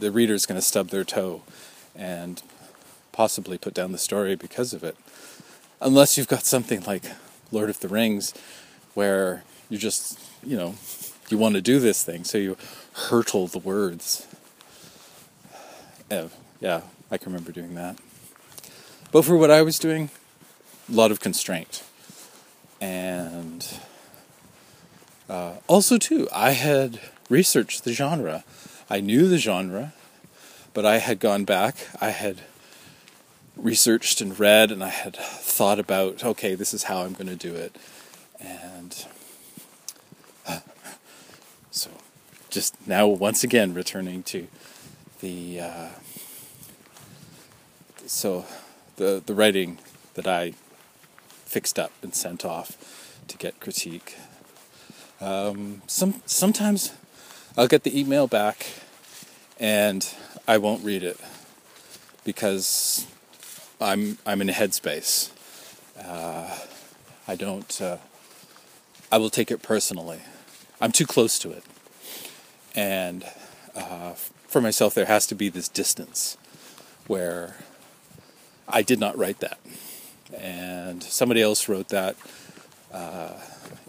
the 0.00 0.10
reader's 0.10 0.46
going 0.46 0.58
to 0.58 0.66
stub 0.66 0.88
their 0.88 1.04
toe 1.04 1.42
and 1.94 2.42
possibly 3.12 3.58
put 3.58 3.74
down 3.74 3.92
the 3.92 3.98
story 3.98 4.34
because 4.34 4.72
of 4.72 4.82
it. 4.82 4.96
Unless 5.80 6.16
you've 6.18 6.28
got 6.28 6.44
something 6.44 6.82
like 6.84 7.04
Lord 7.52 7.70
of 7.70 7.80
the 7.80 7.88
Rings, 7.88 8.34
where 8.94 9.44
you 9.68 9.78
just, 9.78 10.18
you 10.44 10.56
know, 10.56 10.74
you 11.28 11.38
want 11.38 11.54
to 11.54 11.60
do 11.60 11.78
this 11.78 12.02
thing, 12.02 12.24
so 12.24 12.38
you 12.38 12.56
hurtle 12.94 13.46
the 13.46 13.58
words. 13.58 14.26
Yeah, 16.10 16.28
yeah, 16.60 16.80
I 17.10 17.18
can 17.18 17.32
remember 17.32 17.52
doing 17.52 17.74
that. 17.74 17.96
But 19.12 19.24
for 19.24 19.36
what 19.36 19.50
I 19.50 19.62
was 19.62 19.78
doing, 19.78 20.10
a 20.88 20.92
lot 20.92 21.10
of 21.10 21.20
constraint. 21.20 21.84
And 22.80 23.66
uh, 25.28 25.54
also, 25.66 25.98
too, 25.98 26.28
I 26.32 26.52
had 26.52 27.00
researched 27.28 27.84
the 27.84 27.92
genre. 27.92 28.44
I 28.88 29.00
knew 29.00 29.28
the 29.28 29.38
genre, 29.38 29.92
but 30.72 30.86
I 30.86 30.98
had 30.98 31.20
gone 31.20 31.44
back, 31.44 31.76
I 32.00 32.10
had 32.10 32.38
researched 33.56 34.20
and 34.20 34.38
read, 34.38 34.70
and 34.70 34.82
I 34.82 34.88
had 34.88 35.16
thought 35.16 35.78
about, 35.78 36.24
okay, 36.24 36.54
this 36.54 36.72
is 36.72 36.84
how 36.84 37.02
I'm 37.02 37.12
going 37.12 37.26
to 37.26 37.36
do 37.36 37.54
it. 37.54 37.76
And 38.40 39.04
uh, 40.46 40.60
so, 41.70 41.90
just 42.48 42.74
now, 42.86 43.06
once 43.06 43.42
again, 43.42 43.74
returning 43.74 44.22
to 44.24 44.46
the. 45.20 45.60
Uh, 45.60 45.88
so, 48.06 48.46
the, 48.96 49.22
the 49.24 49.34
writing 49.34 49.78
that 50.14 50.26
I 50.26 50.54
fixed 51.48 51.78
up 51.78 51.92
and 52.02 52.14
sent 52.14 52.44
off 52.44 52.76
to 53.26 53.36
get 53.36 53.58
critique. 53.60 54.16
Um, 55.20 55.82
some 55.86 56.22
sometimes 56.26 56.92
I'll 57.56 57.66
get 57.66 57.82
the 57.82 57.98
email 57.98 58.26
back 58.26 58.66
and 59.58 60.08
I 60.46 60.58
won't 60.58 60.84
read 60.84 61.02
it 61.02 61.18
because 62.24 63.06
I'm 63.80 64.18
I'm 64.26 64.40
in 64.40 64.48
a 64.48 64.52
headspace. 64.52 65.30
Uh, 65.98 66.58
I 67.26 67.34
don't. 67.34 67.80
Uh, 67.80 67.98
I 69.10 69.18
will 69.18 69.30
take 69.30 69.50
it 69.50 69.62
personally. 69.62 70.20
I'm 70.80 70.92
too 70.92 71.06
close 71.06 71.38
to 71.40 71.50
it, 71.50 71.64
and 72.74 73.24
uh, 73.74 74.12
for 74.12 74.60
myself, 74.60 74.94
there 74.94 75.06
has 75.06 75.26
to 75.28 75.34
be 75.34 75.48
this 75.48 75.68
distance 75.68 76.36
where 77.06 77.56
I 78.68 78.82
did 78.82 79.00
not 79.00 79.16
write 79.16 79.40
that, 79.40 79.58
and 80.36 81.02
somebody 81.02 81.42
else 81.42 81.68
wrote 81.68 81.88
that. 81.88 82.16
Uh, 82.92 83.32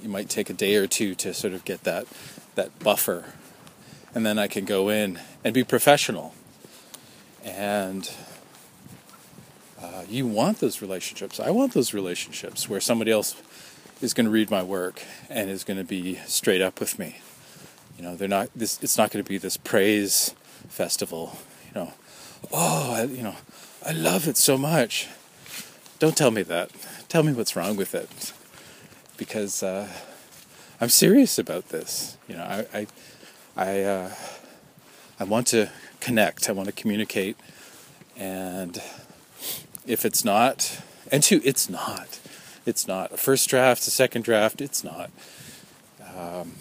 you 0.01 0.09
might 0.09 0.29
take 0.29 0.49
a 0.49 0.53
day 0.53 0.75
or 0.75 0.87
two 0.87 1.15
to 1.15 1.33
sort 1.33 1.53
of 1.53 1.65
get 1.65 1.83
that 1.83 2.05
that 2.55 2.77
buffer, 2.79 3.33
and 4.13 4.25
then 4.25 4.37
I 4.37 4.47
can 4.47 4.65
go 4.65 4.89
in 4.89 5.19
and 5.43 5.53
be 5.53 5.63
professional 5.63 6.33
and 7.43 8.09
uh, 9.81 10.03
you 10.09 10.27
want 10.27 10.59
those 10.59 10.81
relationships. 10.81 11.39
I 11.39 11.51
want 11.51 11.73
those 11.73 11.93
relationships 11.93 12.67
where 12.67 12.81
somebody 12.81 13.11
else 13.11 13.35
is 14.01 14.13
going 14.13 14.25
to 14.25 14.31
read 14.31 14.51
my 14.51 14.63
work 14.63 15.01
and 15.29 15.49
is 15.49 15.63
going 15.63 15.77
to 15.77 15.85
be 15.85 16.15
straight 16.25 16.61
up 16.61 16.79
with 16.79 16.99
me. 16.99 17.17
You 17.97 18.03
know, 18.03 18.15
they're 18.15 18.27
not. 18.27 18.49
This. 18.55 18.81
It's 18.81 18.97
not 18.97 19.11
going 19.11 19.23
to 19.23 19.29
be 19.29 19.37
this 19.37 19.57
praise 19.57 20.33
festival. 20.69 21.37
You 21.73 21.81
know, 21.81 21.93
oh, 22.51 22.93
I, 22.93 23.03
you 23.03 23.23
know, 23.23 23.35
I 23.85 23.91
love 23.91 24.27
it 24.27 24.37
so 24.37 24.57
much. 24.57 25.07
Don't 25.99 26.15
tell 26.15 26.31
me 26.31 26.43
that. 26.43 26.71
Tell 27.09 27.23
me 27.23 27.33
what's 27.33 27.57
wrong 27.57 27.75
with 27.75 27.93
it, 27.93 28.31
because 29.17 29.61
uh, 29.61 29.89
I'm 30.79 30.87
serious 30.87 31.37
about 31.37 31.69
this. 31.69 32.17
You 32.25 32.37
know, 32.37 32.43
I, 32.43 32.65
I, 32.73 32.87
I, 33.57 33.81
uh, 33.83 34.11
I 35.19 35.23
want 35.25 35.47
to 35.47 35.69
connect. 35.99 36.49
I 36.49 36.53
want 36.53 36.67
to 36.67 36.71
communicate. 36.71 37.35
And 38.15 38.81
if 39.85 40.05
it's 40.05 40.23
not, 40.23 40.81
and 41.11 41.21
two, 41.21 41.41
it's 41.43 41.69
not. 41.69 42.19
It's 42.65 42.87
not 42.87 43.11
a 43.11 43.17
first 43.17 43.49
draft, 43.49 43.85
a 43.85 43.91
second 43.91 44.23
draft. 44.23 44.61
It's 44.61 44.83
not. 44.83 45.11
Um, 46.17 46.53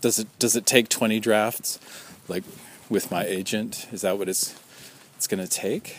does 0.00 0.18
it 0.18 0.28
does 0.38 0.56
it 0.56 0.64
take 0.64 0.88
twenty 0.88 1.20
drafts, 1.20 1.78
like 2.26 2.44
with 2.88 3.10
my 3.10 3.24
agent? 3.24 3.86
Is 3.92 4.00
that 4.00 4.16
what 4.16 4.30
it's 4.30 4.58
it's 5.16 5.26
going 5.26 5.46
to 5.46 5.50
take? 5.50 5.96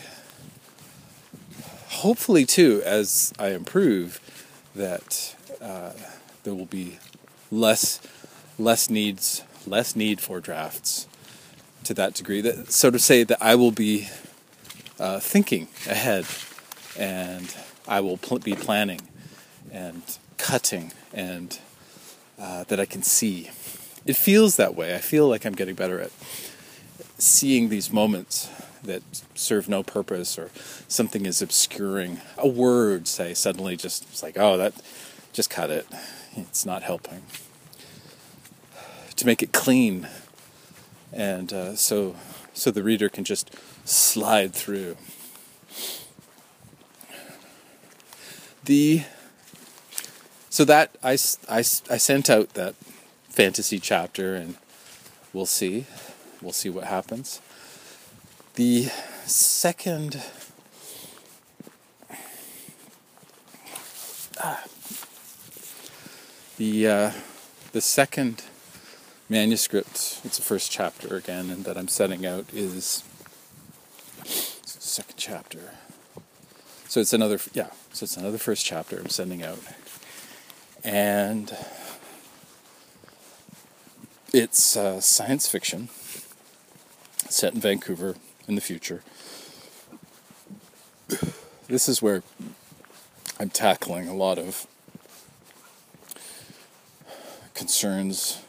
Hopefully, 1.94 2.44
too, 2.44 2.82
as 2.84 3.32
I 3.38 3.48
improve, 3.48 4.20
that 4.74 5.36
uh, 5.62 5.92
there 6.42 6.54
will 6.54 6.66
be 6.66 6.98
less 7.50 8.00
less 8.58 8.90
needs 8.90 9.42
less 9.66 9.96
need 9.96 10.20
for 10.20 10.40
drafts 10.40 11.08
to 11.84 11.94
that 11.94 12.14
degree. 12.14 12.40
That 12.40 12.72
so 12.72 12.90
to 12.90 12.98
say 12.98 13.24
that 13.24 13.38
I 13.40 13.54
will 13.54 13.70
be 13.70 14.08
uh, 14.98 15.20
thinking 15.20 15.68
ahead, 15.86 16.26
and 16.98 17.54
I 17.86 18.00
will 18.00 18.16
pl- 18.16 18.40
be 18.40 18.54
planning 18.54 19.00
and 19.72 20.02
cutting, 20.36 20.92
and 21.12 21.58
uh, 22.38 22.64
that 22.64 22.80
I 22.80 22.86
can 22.86 23.02
see. 23.02 23.50
It 24.04 24.16
feels 24.16 24.56
that 24.56 24.74
way. 24.74 24.94
I 24.94 24.98
feel 24.98 25.28
like 25.28 25.46
I'm 25.46 25.54
getting 25.54 25.74
better 25.74 26.00
at 26.00 26.10
seeing 27.18 27.68
these 27.68 27.92
moments 27.92 28.50
that 28.84 29.02
serve 29.34 29.68
no 29.68 29.82
purpose 29.82 30.38
or 30.38 30.50
something 30.88 31.26
is 31.26 31.42
obscuring. 31.42 32.20
A 32.38 32.48
word 32.48 33.08
say 33.08 33.34
suddenly 33.34 33.76
just 33.76 34.04
it's 34.04 34.22
like 34.22 34.38
oh 34.38 34.56
that 34.56 34.74
just 35.32 35.50
cut 35.50 35.70
it. 35.70 35.86
It's 36.36 36.64
not 36.64 36.82
helping. 36.82 37.22
To 39.16 39.26
make 39.26 39.42
it 39.42 39.52
clean. 39.52 40.08
And 41.12 41.52
uh, 41.52 41.76
so 41.76 42.16
so 42.52 42.70
the 42.70 42.82
reader 42.82 43.08
can 43.08 43.24
just 43.24 43.50
slide 43.84 44.54
through. 44.54 44.96
The 48.64 49.04
so 50.54 50.64
that 50.64 50.96
I, 51.02 51.18
I, 51.48 51.58
I 51.58 51.62
sent 51.98 52.30
out 52.30 52.50
that 52.50 52.76
fantasy 53.28 53.80
chapter 53.80 54.36
and 54.36 54.54
we'll 55.32 55.46
see. 55.46 55.86
We'll 56.40 56.52
see 56.52 56.70
what 56.70 56.84
happens. 56.84 57.40
The 58.54 58.84
second 59.24 60.22
ah, 64.40 64.62
the 66.56 66.86
uh, 66.86 67.10
the 67.72 67.80
second 67.80 68.44
manuscript, 69.28 70.20
it's 70.22 70.36
the 70.36 70.44
first 70.44 70.70
chapter 70.70 71.16
again, 71.16 71.50
and 71.50 71.64
that 71.64 71.76
I'm 71.76 71.88
setting 71.88 72.24
out 72.24 72.44
is 72.52 73.02
second 74.24 75.16
chapter. 75.16 75.72
So 76.86 77.00
it's 77.00 77.12
another, 77.12 77.40
yeah, 77.54 77.70
so 77.92 78.04
it's 78.04 78.16
another 78.16 78.38
first 78.38 78.64
chapter 78.64 79.00
I'm 79.00 79.08
sending 79.08 79.42
out. 79.42 79.58
And 80.84 81.56
it's 84.32 84.76
uh, 84.76 85.00
science 85.00 85.48
fiction 85.48 85.88
set 87.28 87.54
in 87.54 87.60
Vancouver 87.60 88.14
in 88.46 88.54
the 88.54 88.60
future. 88.60 89.02
This 91.66 91.88
is 91.88 92.02
where 92.02 92.22
I'm 93.40 93.50
tackling 93.50 94.08
a 94.08 94.14
lot 94.14 94.38
of 94.38 94.66
concerns, 97.54 98.42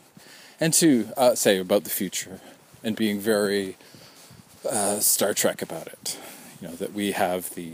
and 0.60 0.74
to 0.74 1.10
uh, 1.16 1.36
say 1.36 1.58
about 1.60 1.84
the 1.84 1.90
future, 1.90 2.40
and 2.84 2.96
being 2.96 3.20
very 3.20 3.78
uh, 4.70 5.00
Star 5.00 5.34
Trek 5.34 5.62
about 5.62 5.88
it. 5.88 6.18
You 6.62 6.68
know 6.70 6.76
that 6.76 6.94
we 6.94 7.12
have 7.12 7.54
the 7.56 7.74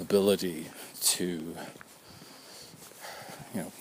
ability 0.00 0.68
to, 1.00 1.56
you 3.54 3.60
know, 3.60 3.72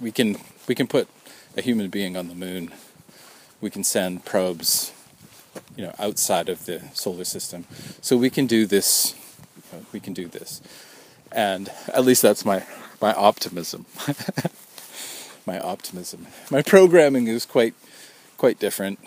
we 0.00 0.10
can 0.10 0.36
we 0.66 0.74
can 0.74 0.86
put 0.86 1.08
a 1.56 1.62
human 1.62 1.88
being 1.88 2.16
on 2.16 2.28
the 2.28 2.34
moon. 2.34 2.72
We 3.60 3.70
can 3.70 3.84
send 3.84 4.24
probes, 4.24 4.92
you 5.76 5.84
know, 5.84 5.94
outside 5.98 6.48
of 6.48 6.66
the 6.66 6.82
solar 6.92 7.24
system. 7.24 7.64
So 8.00 8.16
we 8.16 8.30
can 8.30 8.46
do 8.46 8.66
this. 8.66 9.14
You 9.56 9.78
know, 9.78 9.86
we 9.92 10.00
can 10.00 10.12
do 10.12 10.28
this, 10.28 10.60
and 11.32 11.70
at 11.92 12.04
least 12.04 12.22
that's 12.22 12.44
my 12.44 12.64
my 13.00 13.12
optimism. 13.14 13.86
my 15.46 15.58
optimism. 15.60 16.26
My 16.50 16.62
programming 16.62 17.26
is 17.28 17.46
quite 17.46 17.74
quite 18.36 18.58
different. 18.58 18.98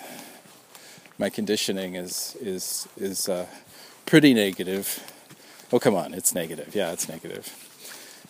My 1.17 1.29
conditioning 1.29 1.95
is 1.95 2.37
is 2.41 2.87
is 2.97 3.29
uh, 3.29 3.47
pretty 4.05 4.33
negative. 4.33 4.99
Oh 5.71 5.79
come 5.79 5.95
on, 5.95 6.13
it's 6.13 6.33
negative. 6.33 6.75
Yeah, 6.75 6.91
it's 6.91 7.07
negative. 7.07 7.53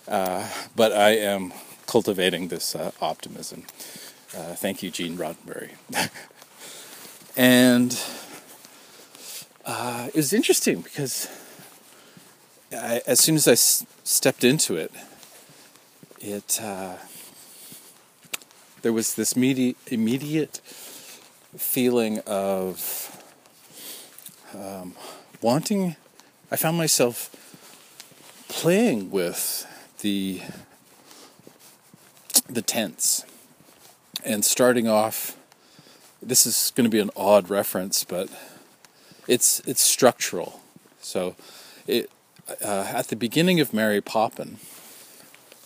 Uh, 0.07 0.47
but 0.75 0.91
I 0.91 1.11
am 1.11 1.53
cultivating 1.87 2.47
this 2.47 2.75
uh, 2.75 2.91
optimism. 3.01 3.63
Uh, 4.35 4.55
thank 4.55 4.81
you, 4.81 4.89
Gene 4.89 5.17
Roddenberry. 5.17 5.71
and 7.37 7.97
uh, 9.65 10.07
it 10.07 10.15
was 10.15 10.33
interesting 10.33 10.81
because 10.81 11.27
I, 12.71 13.01
as 13.07 13.19
soon 13.19 13.35
as 13.35 13.47
I 13.47 13.53
s- 13.53 13.85
stepped 14.03 14.43
into 14.43 14.75
it, 14.75 14.91
it 16.19 16.59
uh, 16.61 16.95
there 18.81 18.93
was 18.93 19.15
this 19.15 19.35
medi- 19.35 19.75
immediate 19.87 20.57
feeling 21.57 22.19
of 22.25 23.17
um, 24.53 24.95
wanting. 25.41 25.95
I 26.51 26.55
found 26.55 26.77
myself 26.77 27.29
playing 28.49 29.11
with 29.11 29.65
the 30.01 30.41
the 32.49 32.61
tense 32.61 33.25
and 34.25 34.43
starting 34.43 34.87
off. 34.87 35.37
This 36.21 36.45
is 36.45 36.71
going 36.75 36.85
to 36.85 36.89
be 36.89 36.99
an 36.99 37.09
odd 37.15 37.49
reference, 37.49 38.03
but 38.03 38.29
it's 39.27 39.59
it's 39.61 39.81
structural. 39.81 40.61
So, 41.01 41.35
it 41.87 42.11
uh, 42.63 42.91
at 42.93 43.07
the 43.07 43.15
beginning 43.15 43.59
of 43.59 43.73
Mary 43.73 44.01
Poppin, 44.01 44.57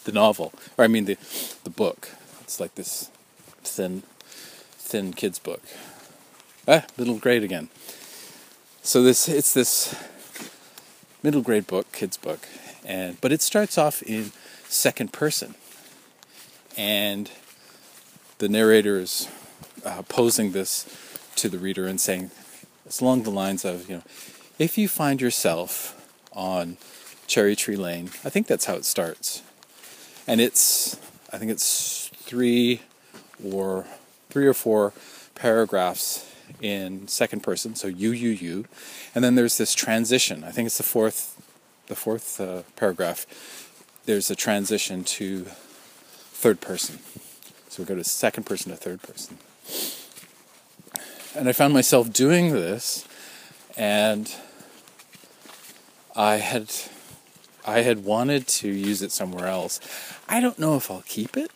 the 0.05 0.11
novel, 0.11 0.53
or 0.77 0.85
I 0.85 0.87
mean 0.87 1.05
the 1.05 1.17
the 1.63 1.69
book, 1.69 2.09
it's 2.41 2.59
like 2.59 2.75
this 2.75 3.09
thin, 3.63 4.03
thin 4.77 5.13
kids 5.13 5.39
book. 5.39 5.61
Ah, 6.67 6.85
middle 6.97 7.17
grade 7.17 7.43
again. 7.43 7.69
So 8.81 9.03
this 9.03 9.27
it's 9.27 9.53
this 9.53 9.95
middle 11.21 11.41
grade 11.41 11.67
book, 11.67 11.91
kids 11.91 12.17
book, 12.17 12.47
and 12.85 13.19
but 13.19 13.31
it 13.31 13.41
starts 13.41 13.77
off 13.77 14.01
in 14.03 14.31
second 14.67 15.11
person, 15.11 15.55
and 16.77 17.29
the 18.37 18.47
narrator 18.47 18.99
is 18.99 19.27
uh, 19.85 20.01
posing 20.03 20.51
this 20.51 20.85
to 21.35 21.47
the 21.47 21.57
reader 21.57 21.87
and 21.87 22.01
saying, 22.01 22.31
it's 22.85 23.01
along 23.01 23.23
the 23.23 23.31
lines 23.31 23.63
of, 23.63 23.89
you 23.89 23.97
know, 23.97 24.03
if 24.59 24.77
you 24.77 24.87
find 24.87 25.21
yourself 25.21 25.93
on 26.33 26.77
Cherry 27.27 27.55
Tree 27.55 27.75
Lane, 27.75 28.05
I 28.23 28.29
think 28.29 28.47
that's 28.47 28.65
how 28.65 28.75
it 28.75 28.85
starts, 28.85 29.41
and 30.27 30.39
it's 30.39 30.97
I 31.33 31.37
think 31.37 31.51
it's 31.51 32.09
three 32.13 32.81
or 33.43 33.85
three 34.29 34.45
or 34.45 34.53
four 34.53 34.93
paragraphs 35.33 36.31
in 36.61 37.07
second 37.07 37.41
person, 37.41 37.75
so 37.75 37.87
you, 37.87 38.11
you, 38.11 38.29
you, 38.29 38.65
and 39.13 39.23
then 39.23 39.35
there's 39.35 39.57
this 39.57 39.73
transition. 39.73 40.43
I 40.43 40.51
think 40.51 40.67
it's 40.67 40.77
the 40.77 40.83
fourth, 40.83 41.41
the 41.87 41.95
fourth 41.95 42.39
uh, 42.39 42.61
paragraph. 42.75 43.25
There's 44.05 44.29
a 44.29 44.35
transition 44.35 45.03
to 45.03 45.45
third 45.45 46.61
person. 46.61 46.99
So 47.69 47.83
we 47.83 47.87
go 47.87 47.95
to 47.95 48.03
second 48.03 48.45
person 48.45 48.71
to 48.71 48.77
third 48.77 49.01
person. 49.01 49.37
And 51.35 51.49
I 51.49 51.51
found 51.51 51.73
myself 51.73 52.13
doing 52.13 52.53
this, 52.53 53.05
and 53.75 54.33
I 56.15 56.35
had, 56.35 56.71
I 57.65 57.81
had 57.81 58.05
wanted 58.05 58.47
to 58.47 58.69
use 58.69 59.01
it 59.01 59.11
somewhere 59.11 59.47
else. 59.47 59.79
I 60.29 60.39
don't 60.39 60.57
know 60.57 60.75
if 60.75 60.89
I'll 60.89 61.03
keep 61.05 61.35
it 61.35 61.51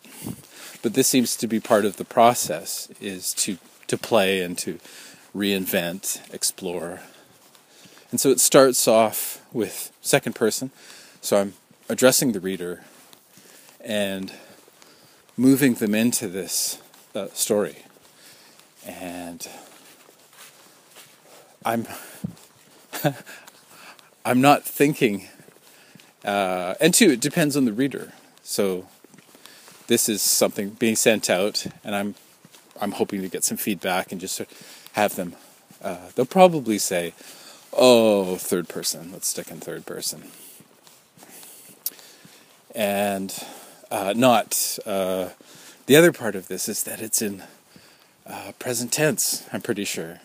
but 0.82 0.94
this 0.94 1.08
seems 1.08 1.36
to 1.36 1.46
be 1.46 1.60
part 1.60 1.84
of 1.84 1.96
the 1.96 2.04
process 2.04 2.88
is 3.00 3.34
to 3.34 3.58
to 3.86 3.98
play 3.98 4.40
and 4.40 4.56
to 4.56 4.78
reinvent 5.34 6.32
explore. 6.32 7.00
And 8.10 8.20
so 8.20 8.30
it 8.30 8.40
starts 8.40 8.86
off 8.86 9.44
with 9.52 9.92
second 10.00 10.34
person. 10.34 10.70
So 11.20 11.40
i'm 11.40 11.54
addressing 11.88 12.32
the 12.32 12.40
reader 12.40 12.82
and 13.80 14.32
moving 15.36 15.74
them 15.74 15.94
into 15.94 16.28
this 16.28 16.78
uh, 17.14 17.28
story 17.32 17.78
and 18.90 19.48
i'm 21.64 21.86
i'm 24.24 24.40
not 24.40 24.64
thinking 24.64 25.28
uh, 26.24 26.74
and 26.80 26.92
two 26.92 27.10
it 27.10 27.20
depends 27.20 27.56
on 27.56 27.64
the 27.64 27.72
reader 27.72 28.12
so 28.42 28.86
this 29.90 30.08
is 30.08 30.22
something 30.22 30.70
being 30.70 30.94
sent 30.94 31.28
out, 31.28 31.66
and 31.82 31.96
I'm 31.96 32.14
I'm 32.80 32.92
hoping 32.92 33.22
to 33.22 33.28
get 33.28 33.42
some 33.42 33.56
feedback 33.56 34.12
and 34.12 34.20
just 34.20 34.40
have 34.92 35.16
them. 35.16 35.34
Uh, 35.82 36.10
they'll 36.14 36.26
probably 36.26 36.78
say, 36.78 37.12
"Oh, 37.72 38.36
third 38.36 38.68
person. 38.68 39.10
Let's 39.12 39.26
stick 39.26 39.50
in 39.50 39.58
third 39.58 39.86
person," 39.86 40.30
and 42.72 43.36
uh, 43.90 44.14
not. 44.16 44.78
Uh, 44.86 45.30
the 45.86 45.96
other 45.96 46.12
part 46.12 46.36
of 46.36 46.46
this 46.46 46.68
is 46.68 46.84
that 46.84 47.00
it's 47.00 47.20
in 47.20 47.42
uh, 48.30 48.52
present 48.58 48.92
tense. 48.92 49.46
I'm 49.52 49.60
pretty 49.60 49.84
sure. 49.84 50.20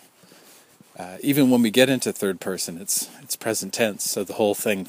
Uh, 0.98 1.18
even 1.22 1.50
when 1.50 1.62
we 1.62 1.72
get 1.72 1.90
into 1.90 2.14
third 2.14 2.40
person, 2.40 2.78
it's 2.80 3.10
it's 3.22 3.36
present 3.36 3.74
tense. 3.74 4.04
So 4.10 4.24
the 4.24 4.34
whole 4.34 4.56
thing 4.56 4.88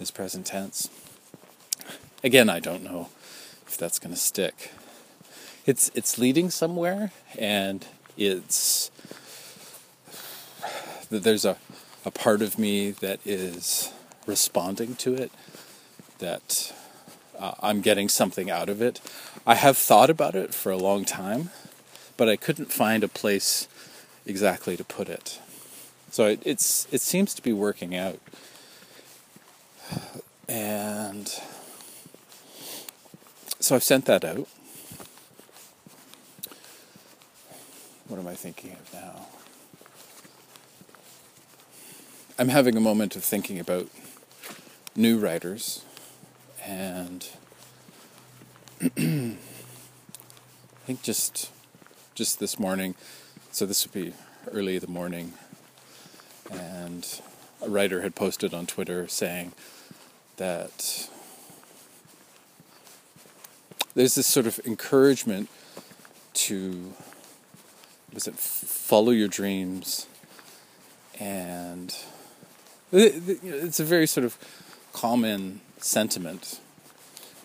is 0.00 0.10
present 0.10 0.46
tense. 0.46 0.88
Again, 2.22 2.48
I 2.48 2.60
don't 2.60 2.84
know 2.84 3.08
if 3.66 3.76
that's 3.76 3.98
going 3.98 4.14
to 4.14 4.20
stick. 4.20 4.72
It's 5.66 5.90
it's 5.94 6.18
leading 6.18 6.50
somewhere, 6.50 7.12
and 7.38 7.86
it's 8.16 8.90
there's 11.10 11.44
a 11.44 11.56
a 12.04 12.10
part 12.10 12.42
of 12.42 12.58
me 12.58 12.90
that 12.90 13.20
is 13.24 13.92
responding 14.26 14.94
to 14.96 15.14
it. 15.14 15.32
That 16.18 16.72
uh, 17.38 17.52
I'm 17.60 17.80
getting 17.80 18.08
something 18.08 18.50
out 18.50 18.68
of 18.68 18.80
it. 18.80 19.00
I 19.46 19.54
have 19.54 19.76
thought 19.76 20.10
about 20.10 20.34
it 20.34 20.54
for 20.54 20.70
a 20.70 20.76
long 20.76 21.04
time, 21.04 21.50
but 22.20 22.28
I 22.28 22.36
couldn't 22.36 22.70
find 22.70 23.02
a 23.02 23.08
place 23.08 23.66
exactly 24.26 24.76
to 24.76 24.84
put 24.84 25.08
it. 25.08 25.40
So 26.10 26.26
it, 26.26 26.42
it's 26.44 26.86
it 26.92 27.00
seems 27.00 27.32
to 27.32 27.40
be 27.40 27.54
working 27.54 27.96
out, 27.96 28.18
and 30.46 31.26
so 33.58 33.74
I've 33.74 33.82
sent 33.82 34.04
that 34.04 34.22
out. 34.22 34.46
What 38.06 38.20
am 38.20 38.26
I 38.26 38.34
thinking 38.34 38.72
of 38.72 38.92
now? 38.92 39.26
I'm 42.38 42.48
having 42.48 42.76
a 42.76 42.80
moment 42.80 43.16
of 43.16 43.24
thinking 43.24 43.58
about 43.58 43.88
new 44.94 45.18
writers 45.18 45.86
and 46.66 47.26
I 48.82 49.36
think 50.84 51.02
just 51.02 51.50
just 52.14 52.40
this 52.40 52.58
morning. 52.58 52.94
So 53.52 53.66
this 53.66 53.86
would 53.86 53.92
be 53.92 54.12
early 54.52 54.76
in 54.76 54.80
the 54.80 54.88
morning. 54.88 55.34
And 56.50 57.20
a 57.62 57.68
writer 57.68 58.02
had 58.02 58.14
posted 58.14 58.54
on 58.54 58.66
Twitter 58.66 59.06
saying 59.08 59.52
that 60.36 61.08
there's 63.94 64.14
this 64.14 64.26
sort 64.26 64.46
of 64.46 64.60
encouragement 64.64 65.48
to 66.32 66.94
was 68.12 68.26
it 68.26 68.34
follow 68.34 69.10
your 69.10 69.28
dreams? 69.28 70.06
And 71.18 71.94
it's 72.92 73.78
a 73.78 73.84
very 73.84 74.06
sort 74.06 74.24
of 74.24 74.36
common 74.92 75.60
sentiment 75.78 76.60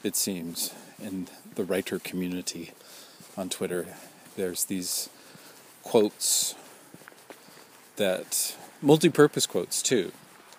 it 0.04 0.16
seems 0.16 0.74
in 1.02 1.28
the 1.56 1.64
writer 1.64 2.00
community 2.00 2.72
on 3.38 3.50
twitter 3.50 3.88
there's 4.36 4.66
these 4.66 5.10
quotes 5.84 6.56
that 7.96 8.56
multi-purpose 8.82 9.46
quotes 9.48 9.82
too 9.82 10.12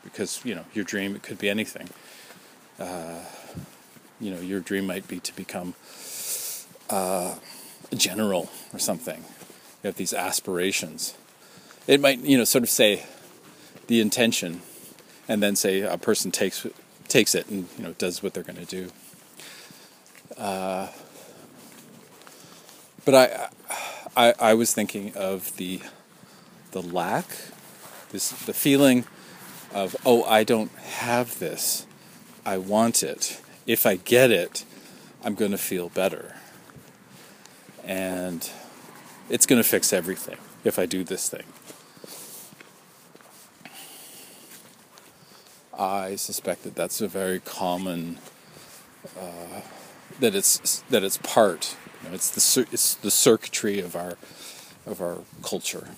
because 0.04 0.40
you 0.44 0.54
know 0.54 0.64
your 0.72 0.84
dream 0.84 1.14
it 1.16 1.22
could 1.22 1.38
be 1.38 1.48
anything 1.50 1.88
Uh, 2.78 3.24
you 4.20 4.30
know, 4.30 4.40
your 4.40 4.60
dream 4.60 4.86
might 4.86 5.08
be 5.08 5.20
to 5.20 5.34
become 5.36 5.74
uh, 6.90 7.36
a 7.90 7.96
general 7.96 8.50
or 8.72 8.78
something. 8.78 9.24
You 9.82 9.88
have 9.88 9.96
these 9.96 10.14
aspirations. 10.14 11.14
It 11.86 12.00
might, 12.00 12.20
you 12.20 12.36
know, 12.36 12.44
sort 12.44 12.62
of 12.64 12.70
say 12.70 13.04
the 13.86 14.00
intention, 14.00 14.62
and 15.28 15.42
then 15.42 15.56
say 15.56 15.80
a 15.80 15.96
person 15.98 16.30
takes 16.30 16.66
takes 17.08 17.34
it 17.34 17.48
and 17.48 17.68
you 17.76 17.84
know 17.84 17.94
does 17.98 18.22
what 18.22 18.34
they're 18.34 18.42
going 18.42 18.66
to 18.66 18.82
do. 18.82 18.90
Uh, 20.36 20.88
but 23.06 23.14
I, 23.14 23.48
I, 24.16 24.50
I 24.50 24.54
was 24.54 24.74
thinking 24.74 25.14
of 25.14 25.56
the, 25.56 25.80
the 26.72 26.82
lack, 26.82 27.26
this 28.10 28.30
the 28.30 28.52
feeling 28.52 29.06
of 29.72 29.96
oh 30.04 30.24
I 30.24 30.44
don't 30.44 30.72
have 30.72 31.38
this, 31.38 31.86
I 32.44 32.58
want 32.58 33.02
it. 33.02 33.40
If 33.66 33.86
I 33.86 33.96
get 33.96 34.30
it, 34.30 34.64
I'm 35.24 35.34
going 35.34 35.52
to 35.52 35.58
feel 35.58 35.88
better, 35.88 36.36
and 37.84 38.50
it's 39.30 39.46
going 39.46 39.62
to 39.62 39.68
fix 39.68 39.92
everything 39.92 40.38
if 40.64 40.78
I 40.78 40.86
do 40.86 41.04
this 41.04 41.28
thing. 41.28 41.44
I 45.78 46.16
suspect 46.16 46.64
that 46.64 46.74
that's 46.74 47.00
a 47.00 47.08
very 47.08 47.38
common 47.38 48.18
uh, 49.16 49.60
that 50.20 50.34
it's 50.34 50.80
that 50.90 51.04
it's 51.04 51.18
part. 51.18 51.76
You 52.02 52.08
know, 52.08 52.14
it's 52.14 52.30
the 52.30 52.66
it's 52.72 52.94
the 52.94 53.10
circuitry 53.10 53.80
of 53.80 53.96
our 53.96 54.16
of 54.86 55.00
our 55.00 55.18
culture. 55.42 55.88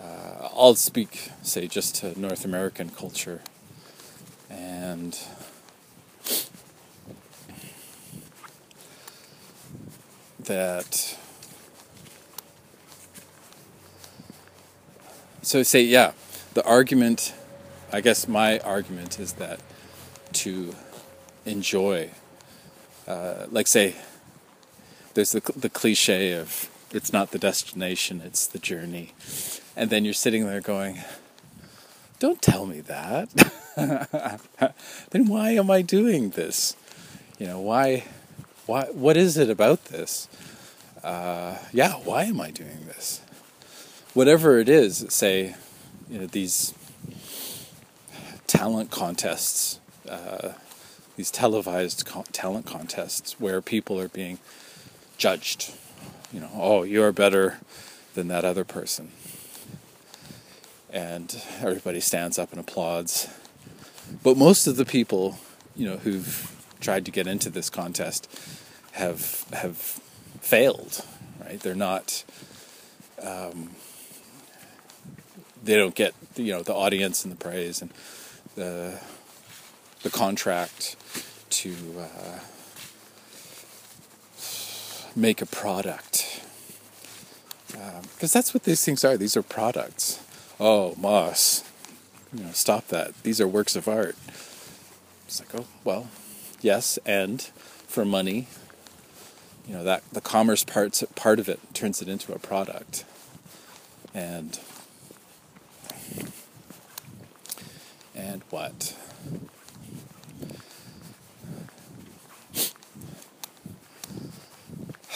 Uh, 0.00 0.48
I'll 0.56 0.76
speak, 0.76 1.30
say, 1.42 1.66
just 1.66 1.96
to 1.96 2.18
North 2.18 2.44
American 2.44 2.90
culture, 2.90 3.42
and 4.48 5.18
that. 10.40 11.16
So 15.42 15.62
say, 15.62 15.82
yeah, 15.82 16.12
the 16.52 16.64
argument 16.66 17.32
I 17.90 18.02
guess 18.02 18.28
my 18.28 18.58
argument 18.58 19.18
is 19.18 19.34
that 19.34 19.60
to 20.34 20.74
enjoy, 21.46 22.10
uh, 23.08 23.46
like 23.50 23.66
say, 23.66 23.96
there's 25.14 25.32
the 25.32 25.40
the 25.56 25.70
cliche 25.70 26.34
of 26.34 26.68
it's 26.92 27.12
not 27.12 27.30
the 27.30 27.38
destination, 27.38 28.20
it's 28.24 28.46
the 28.46 28.58
journey, 28.58 29.14
and 29.74 29.88
then 29.88 30.04
you're 30.04 30.12
sitting 30.14 30.46
there 30.46 30.60
going, 30.60 30.98
"Don't 32.18 32.42
tell 32.42 32.66
me 32.66 32.80
that." 32.82 33.30
then 35.10 35.26
why 35.26 35.52
am 35.52 35.70
I 35.70 35.80
doing 35.80 36.30
this? 36.30 36.76
You 37.38 37.46
know 37.46 37.60
why? 37.60 38.04
Why? 38.66 38.84
What 38.92 39.16
is 39.16 39.38
it 39.38 39.48
about 39.48 39.86
this? 39.86 40.28
Uh, 41.02 41.56
yeah, 41.72 41.94
why 41.94 42.24
am 42.24 42.40
I 42.40 42.50
doing 42.50 42.84
this? 42.86 43.22
Whatever 44.12 44.58
it 44.58 44.68
is, 44.68 45.06
say, 45.08 45.54
you 46.10 46.18
know 46.18 46.26
these 46.26 46.74
talent 48.46 48.90
contests, 48.90 49.80
uh, 50.08 50.52
these 51.18 51.32
televised 51.32 52.06
co- 52.06 52.24
talent 52.30 52.64
contests 52.64 53.40
where 53.40 53.60
people 53.60 53.98
are 54.00 54.08
being 54.08 54.38
judged. 55.16 55.74
You 56.32 56.38
know, 56.38 56.50
oh, 56.54 56.82
you're 56.84 57.10
better 57.10 57.58
than 58.14 58.28
that 58.28 58.44
other 58.44 58.64
person. 58.64 59.10
And 60.90 61.42
everybody 61.60 61.98
stands 61.98 62.38
up 62.38 62.52
and 62.52 62.60
applauds. 62.60 63.28
But 64.22 64.36
most 64.36 64.68
of 64.68 64.76
the 64.76 64.84
people, 64.84 65.40
you 65.74 65.90
know, 65.90 65.96
who've 65.96 66.54
tried 66.78 67.04
to 67.06 67.10
get 67.10 67.26
into 67.26 67.50
this 67.50 67.68
contest 67.68 68.30
have 68.92 69.44
have 69.52 69.76
failed, 69.76 71.04
right? 71.40 71.58
They're 71.58 71.74
not 71.74 72.22
um, 73.20 73.70
they 75.64 75.76
don't 75.76 75.96
get 75.96 76.14
you 76.36 76.52
know 76.52 76.62
the 76.62 76.74
audience 76.74 77.24
and 77.24 77.32
the 77.32 77.36
praise 77.36 77.82
and 77.82 77.90
the 78.54 79.00
the 80.02 80.10
contract 80.10 80.96
to 81.50 81.74
uh, 81.98 82.38
make 85.16 85.42
a 85.42 85.46
product 85.46 86.42
because 87.68 88.34
um, 88.34 88.38
that's 88.38 88.54
what 88.54 88.64
these 88.64 88.84
things 88.84 89.04
are. 89.04 89.16
These 89.16 89.36
are 89.36 89.42
products. 89.42 90.20
Oh, 90.58 90.94
Moss, 90.96 91.64
you 92.32 92.44
know, 92.44 92.50
stop 92.52 92.88
that. 92.88 93.22
These 93.22 93.40
are 93.40 93.48
works 93.48 93.76
of 93.76 93.86
art. 93.86 94.16
It's 95.26 95.40
like, 95.40 95.54
oh 95.54 95.66
well, 95.84 96.08
yes, 96.60 96.98
and 97.04 97.42
for 97.42 98.04
money, 98.04 98.48
you 99.66 99.74
know 99.74 99.84
that 99.84 100.02
the 100.12 100.20
commerce 100.20 100.64
parts 100.64 101.04
part 101.14 101.38
of 101.38 101.48
it 101.48 101.60
turns 101.74 102.00
it 102.02 102.08
into 102.08 102.32
a 102.32 102.38
product, 102.38 103.04
and 104.14 104.58
and 108.14 108.42
what? 108.50 108.96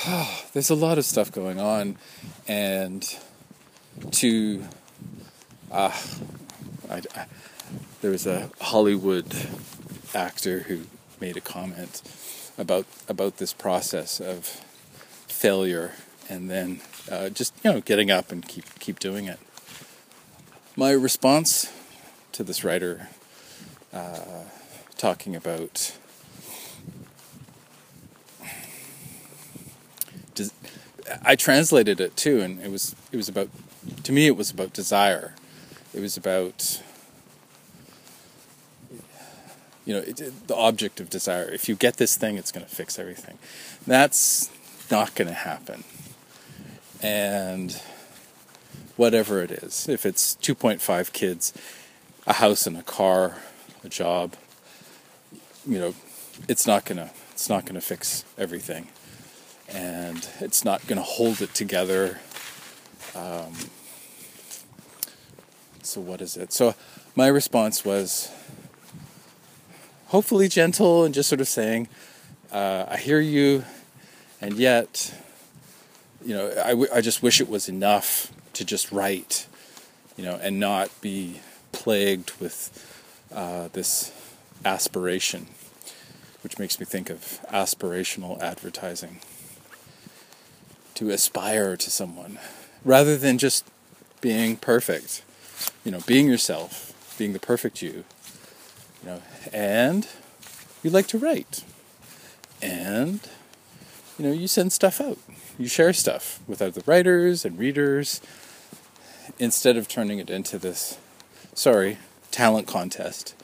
There's 0.53 0.71
a 0.71 0.75
lot 0.75 0.99
of 0.99 1.05
stuff 1.05 1.31
going 1.31 1.61
on, 1.61 1.97
and 2.49 3.19
to 4.11 4.65
uh, 5.71 5.97
I, 6.91 7.03
I, 7.15 7.27
there 8.01 8.11
was 8.11 8.27
a 8.27 8.51
Hollywood 8.61 9.33
actor 10.13 10.61
who 10.61 10.83
made 11.21 11.37
a 11.37 11.41
comment 11.41 12.03
about 12.59 12.87
about 13.09 13.37
this 13.37 13.53
process 13.53 14.19
of 14.19 14.47
failure 15.29 15.93
and 16.29 16.51
then 16.51 16.81
uh, 17.09 17.29
just 17.29 17.55
you 17.63 17.73
know 17.73 17.81
getting 17.81 18.11
up 18.11 18.33
and 18.33 18.49
keep 18.49 18.65
keep 18.81 18.99
doing 18.99 19.27
it. 19.27 19.39
My 20.75 20.91
response 20.91 21.73
to 22.33 22.43
this 22.43 22.65
writer 22.65 23.09
uh, 23.93 24.47
talking 24.97 25.37
about 25.37 25.97
I 31.25 31.37
translated 31.37 32.01
it 32.01 32.17
too, 32.17 32.41
and 32.41 32.61
it 32.61 32.71
was 32.71 32.95
it 33.11 33.17
was 33.17 33.29
about 33.29 33.49
to 34.05 34.13
me 34.13 34.27
it 34.27 34.37
was 34.37 34.51
about 34.51 34.73
desire. 34.73 35.35
It 35.95 36.01
was 36.01 36.17
about 36.17 36.83
you 39.85 39.95
know 39.95 40.01
it, 40.01 40.47
the 40.47 40.57
object 40.57 41.01
of 41.01 41.11
desire. 41.11 41.49
If 41.49 41.69
you 41.69 41.75
get 41.75 41.97
this 41.97 42.17
thing, 42.17 42.37
it's 42.37 42.53
going 42.53 42.65
to 42.65 42.75
fix 42.75 42.99
everything. 42.99 43.39
That's 43.87 44.51
not 44.91 45.15
going 45.15 45.29
to 45.29 45.35
happen, 45.35 45.85
and 47.03 47.81
whatever 48.97 49.43
it 49.43 49.51
is, 49.51 49.89
if 49.89 50.05
it's 50.07 50.37
2.5 50.37 51.13
kids 51.13 51.53
a 52.27 52.35
house 52.35 52.67
and 52.67 52.77
a 52.77 52.83
car, 52.83 53.39
a 53.83 53.89
job, 53.89 54.35
you 55.67 55.79
know, 55.79 55.95
it's 56.49 56.67
not 56.67 56.85
gonna 56.85 57.11
it's 57.33 57.49
not 57.49 57.65
gonna 57.65 57.81
fix 57.81 58.25
everything, 58.39 58.89
and 59.69 60.29
it's 60.41 60.65
not 60.65 60.87
gonna 60.87 61.03
hold 61.03 61.41
it 61.43 61.55
together. 61.55 62.21
Um, 63.15 63.53
so 65.83 66.01
what 66.01 66.21
is 66.21 66.37
it? 66.37 66.53
So 66.53 66.75
my 67.15 67.27
response 67.27 67.85
was 67.85 68.31
hopefully 70.07 70.49
gentle 70.49 71.05
and 71.05 71.15
just 71.15 71.29
sort 71.29 71.41
of 71.41 71.49
saying, 71.49 71.89
uh, 72.51 72.87
I 72.89 72.97
hear 72.99 73.21
you, 73.21 73.65
and 74.41 74.55
yet, 74.55 75.15
you 76.25 76.35
know, 76.35 76.51
I, 76.63 76.71
w- 76.71 76.89
I 76.93 77.01
just 77.01 77.23
wish 77.23 77.41
it 77.41 77.49
was 77.49 77.69
enough 77.69 78.33
to 78.55 78.65
just 78.65 78.93
write, 78.93 79.47
you 80.17 80.25
know, 80.25 80.39
and 80.43 80.61
not 80.61 80.91
be 81.01 81.41
plagued 81.73 82.33
with 82.41 82.71
uh, 83.35 83.69
this 83.73 84.13
aspiration, 84.65 85.47
which 86.43 86.59
makes 86.59 86.79
me 86.79 86.87
think 86.87 87.09
of 87.11 87.41
aspirational 87.51 88.41
advertising. 88.41 89.21
To 90.97 91.11
aspire 91.11 91.77
to 91.77 91.91
someone 91.91 92.39
rather 92.85 93.17
than 93.17 93.39
just 93.39 93.67
being 94.21 94.57
perfect, 94.57 95.23
you 95.85 95.91
know, 95.91 96.01
being 96.07 96.29
yourself, 96.29 97.15
being 97.19 97.33
the 97.33 97.41
perfect 97.41 97.83
you, 97.83 98.05
you 99.03 99.07
know, 99.07 99.23
and 99.53 100.07
you 100.83 100.91
like 100.91 101.07
to 101.09 101.19
write, 101.19 101.65
and 102.61 103.21
you 104.19 104.27
know, 104.27 104.33
you 104.33 104.47
send 104.47 104.73
stuff 104.73 105.01
out, 105.01 105.19
you 105.59 105.67
share 105.67 105.93
stuff 105.93 106.41
with 106.47 106.63
other 106.63 106.83
writers 106.87 107.45
and 107.45 107.59
readers 107.59 108.21
instead 109.39 109.77
of 109.77 109.89
turning 109.89 110.19
it 110.19 110.31
into 110.31 110.59
this 110.59 110.99
sorry, 111.55 111.99
talent 112.31 112.67
contest. 112.67 113.35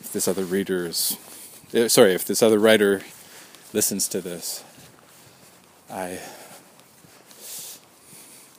If 0.00 0.12
this 0.12 0.28
other 0.28 0.44
reader 0.44 0.86
is, 0.86 1.16
uh, 1.74 1.88
sorry, 1.88 2.14
if 2.14 2.24
this 2.24 2.42
other 2.42 2.58
writer 2.58 3.02
listens 3.72 4.08
to 4.08 4.20
this, 4.20 4.64
I, 5.90 6.18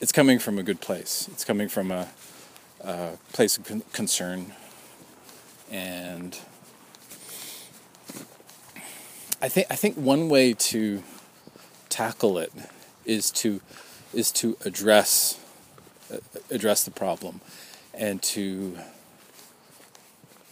it's 0.00 0.12
coming 0.12 0.38
from 0.38 0.58
a 0.58 0.62
good 0.62 0.80
place. 0.80 1.28
It's 1.32 1.44
coming 1.44 1.68
from 1.68 1.90
a, 1.90 2.08
a 2.82 3.12
place 3.32 3.56
of 3.56 3.64
con- 3.64 3.82
concern 3.92 4.52
and 5.70 6.38
I 9.42 9.48
think 9.48 9.66
I 9.70 9.76
think 9.76 9.96
one 9.96 10.28
way 10.28 10.54
to 10.54 11.02
tackle 11.88 12.38
it 12.38 12.52
is 13.04 13.30
to 13.32 13.60
is 14.12 14.32
to 14.32 14.56
address 14.64 15.38
uh, 16.12 16.18
address 16.50 16.84
the 16.84 16.90
problem 16.90 17.40
and 17.92 18.22
to 18.22 18.78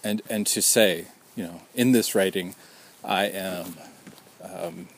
and 0.04 0.22
and 0.28 0.46
to 0.48 0.60
say 0.60 1.06
you 1.36 1.44
know 1.44 1.60
in 1.74 1.92
this 1.92 2.14
writing 2.14 2.54
I 3.04 3.26
am 3.26 3.76
um, 4.42 4.88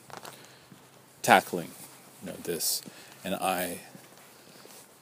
tackling 1.21 1.71
you 2.21 2.31
know 2.31 2.37
this 2.43 2.81
and 3.23 3.35
I 3.35 3.79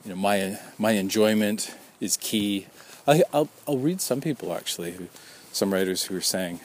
you 0.03 0.09
know 0.09 0.15
my 0.15 0.59
my 0.77 0.91
enjoyment 0.91 1.75
is 1.99 2.17
key. 2.17 2.67
I, 3.07 3.23
will 3.33 3.49
I'll 3.67 3.77
read 3.77 4.01
some 4.01 4.21
people 4.21 4.53
actually 4.53 4.91
who 4.91 5.07
some 5.51 5.73
writers 5.73 6.05
who 6.05 6.17
are 6.17 6.21
saying 6.21 6.59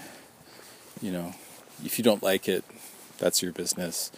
you 1.01 1.13
know 1.13 1.35
if 1.85 1.99
you 1.99 2.05
don't 2.05 2.23
like 2.23 2.49
it 2.49 2.65
that's 3.19 3.43
your 3.43 3.53
business. 3.53 4.11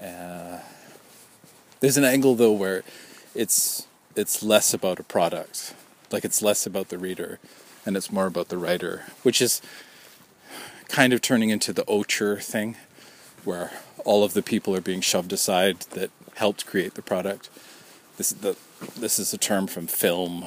Uh, 0.00 0.60
there's 1.80 1.96
an 1.96 2.04
angle 2.04 2.34
though 2.34 2.52
where 2.52 2.84
it's 3.34 3.86
it's 4.14 4.42
less 4.42 4.72
about 4.74 5.00
a 5.00 5.02
product, 5.02 5.74
like 6.10 6.24
it's 6.24 6.42
less 6.42 6.66
about 6.66 6.88
the 6.88 6.98
reader, 6.98 7.38
and 7.84 7.96
it's 7.96 8.12
more 8.12 8.26
about 8.26 8.48
the 8.48 8.58
writer, 8.58 9.04
which 9.22 9.40
is 9.40 9.60
kind 10.88 11.12
of 11.12 11.20
turning 11.20 11.50
into 11.50 11.72
the 11.72 11.84
auteur 11.84 12.36
thing, 12.36 12.76
where 13.44 13.72
all 14.04 14.24
of 14.24 14.34
the 14.34 14.42
people 14.42 14.74
are 14.74 14.80
being 14.80 15.00
shoved 15.00 15.32
aside 15.32 15.80
that 15.90 16.10
helped 16.36 16.66
create 16.66 16.94
the 16.94 17.02
product. 17.02 17.48
This 18.18 18.32
is 18.32 18.38
the 18.38 18.56
this 18.98 19.20
is 19.20 19.32
a 19.32 19.38
term 19.38 19.68
from 19.68 19.86
film, 19.86 20.46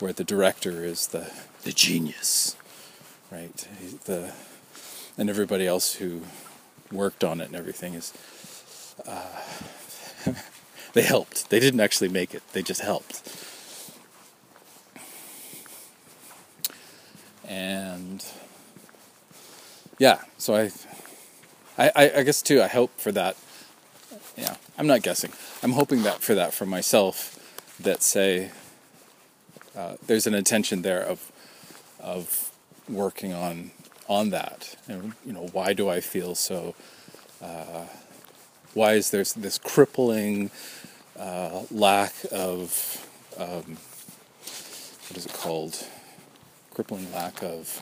where 0.00 0.12
the 0.12 0.22
director 0.22 0.84
is 0.84 1.06
the 1.08 1.32
the 1.62 1.72
genius, 1.72 2.56
right? 3.32 3.66
The 4.04 4.34
and 5.16 5.30
everybody 5.30 5.66
else 5.66 5.94
who 5.94 6.20
worked 6.92 7.24
on 7.24 7.40
it 7.40 7.46
and 7.46 7.56
everything 7.56 7.94
is 7.94 8.12
uh, 9.08 9.40
they 10.92 11.00
helped. 11.00 11.48
They 11.48 11.58
didn't 11.58 11.80
actually 11.80 12.08
make 12.08 12.34
it. 12.34 12.42
They 12.52 12.62
just 12.62 12.82
helped. 12.82 13.22
And 17.48 18.22
yeah, 19.98 20.18
so 20.36 20.54
I, 20.54 20.70
I, 21.78 22.12
I 22.16 22.22
guess 22.24 22.42
too. 22.42 22.60
I 22.60 22.68
hope 22.68 22.90
for 22.98 23.12
that. 23.12 23.36
Yeah, 24.36 24.56
I'm 24.76 24.86
not 24.86 25.02
guessing. 25.02 25.32
I'm 25.64 25.72
hoping 25.72 26.02
that 26.02 26.20
for 26.20 26.34
that 26.34 26.52
for 26.52 26.66
myself. 26.66 27.40
That 27.80 28.02
say, 28.02 28.50
uh, 29.74 29.96
there's 30.06 30.26
an 30.26 30.34
intention 30.34 30.82
there 30.82 31.00
of, 31.00 31.32
of 31.98 32.52
working 32.86 33.32
on 33.32 33.70
on 34.06 34.28
that. 34.28 34.76
And 34.86 35.14
you 35.24 35.32
know, 35.32 35.48
why 35.52 35.72
do 35.72 35.88
I 35.88 36.00
feel 36.00 36.34
so? 36.34 36.74
Uh, 37.40 37.86
why 38.74 38.92
is 38.92 39.10
there 39.10 39.24
this 39.24 39.56
crippling 39.56 40.50
uh, 41.18 41.62
lack 41.70 42.12
of 42.30 43.08
um, 43.38 43.78
what 45.08 45.16
is 45.16 45.24
it 45.24 45.32
called? 45.32 45.82
Crippling 46.74 47.10
lack 47.10 47.42
of 47.42 47.80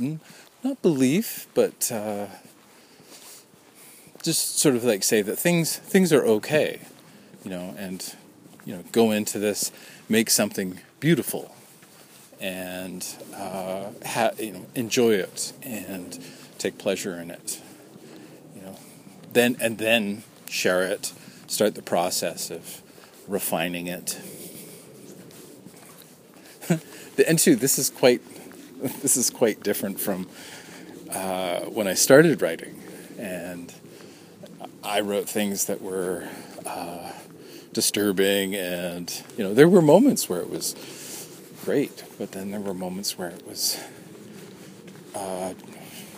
mm, 0.00 0.20
not 0.62 0.80
belief, 0.80 1.48
but 1.52 1.92
uh, 1.92 2.28
just 4.24 4.58
sort 4.58 4.74
of 4.74 4.82
like 4.82 5.04
say 5.04 5.22
that 5.22 5.36
things 5.38 5.76
things 5.76 6.12
are 6.12 6.24
okay, 6.24 6.80
you 7.44 7.50
know, 7.50 7.74
and 7.78 8.16
you 8.64 8.74
know 8.74 8.82
go 8.90 9.12
into 9.12 9.38
this, 9.38 9.70
make 10.08 10.30
something 10.30 10.80
beautiful, 10.98 11.54
and 12.40 13.06
uh, 13.36 13.90
ha- 14.04 14.32
you 14.38 14.52
know 14.52 14.66
enjoy 14.74 15.12
it 15.12 15.52
and 15.62 16.18
take 16.58 16.78
pleasure 16.78 17.16
in 17.16 17.30
it 17.30 17.60
you 18.54 18.62
know, 18.62 18.76
then 19.32 19.56
and 19.60 19.78
then 19.78 20.22
share 20.48 20.82
it, 20.82 21.12
start 21.46 21.74
the 21.74 21.82
process 21.82 22.50
of 22.50 22.82
refining 23.26 23.86
it. 23.86 24.20
and 27.26 27.38
two, 27.38 27.56
this 27.56 27.78
is 27.78 27.90
quite 27.90 28.22
this 29.02 29.16
is 29.16 29.30
quite 29.30 29.62
different 29.62 30.00
from 30.00 30.28
uh, 31.10 31.60
when 31.60 31.86
I 31.86 31.94
started 31.94 32.42
writing, 32.42 32.80
and 33.18 33.72
I 34.84 35.00
wrote 35.00 35.28
things 35.28 35.64
that 35.64 35.80
were 35.80 36.28
uh, 36.66 37.10
disturbing, 37.72 38.54
and 38.54 39.22
you 39.36 39.44
know 39.44 39.54
there 39.54 39.68
were 39.68 39.80
moments 39.80 40.28
where 40.28 40.40
it 40.40 40.50
was 40.50 40.76
great, 41.64 42.04
but 42.18 42.32
then 42.32 42.50
there 42.50 42.60
were 42.60 42.74
moments 42.74 43.16
where 43.16 43.30
it 43.30 43.46
was 43.46 43.82
uh, 45.14 45.54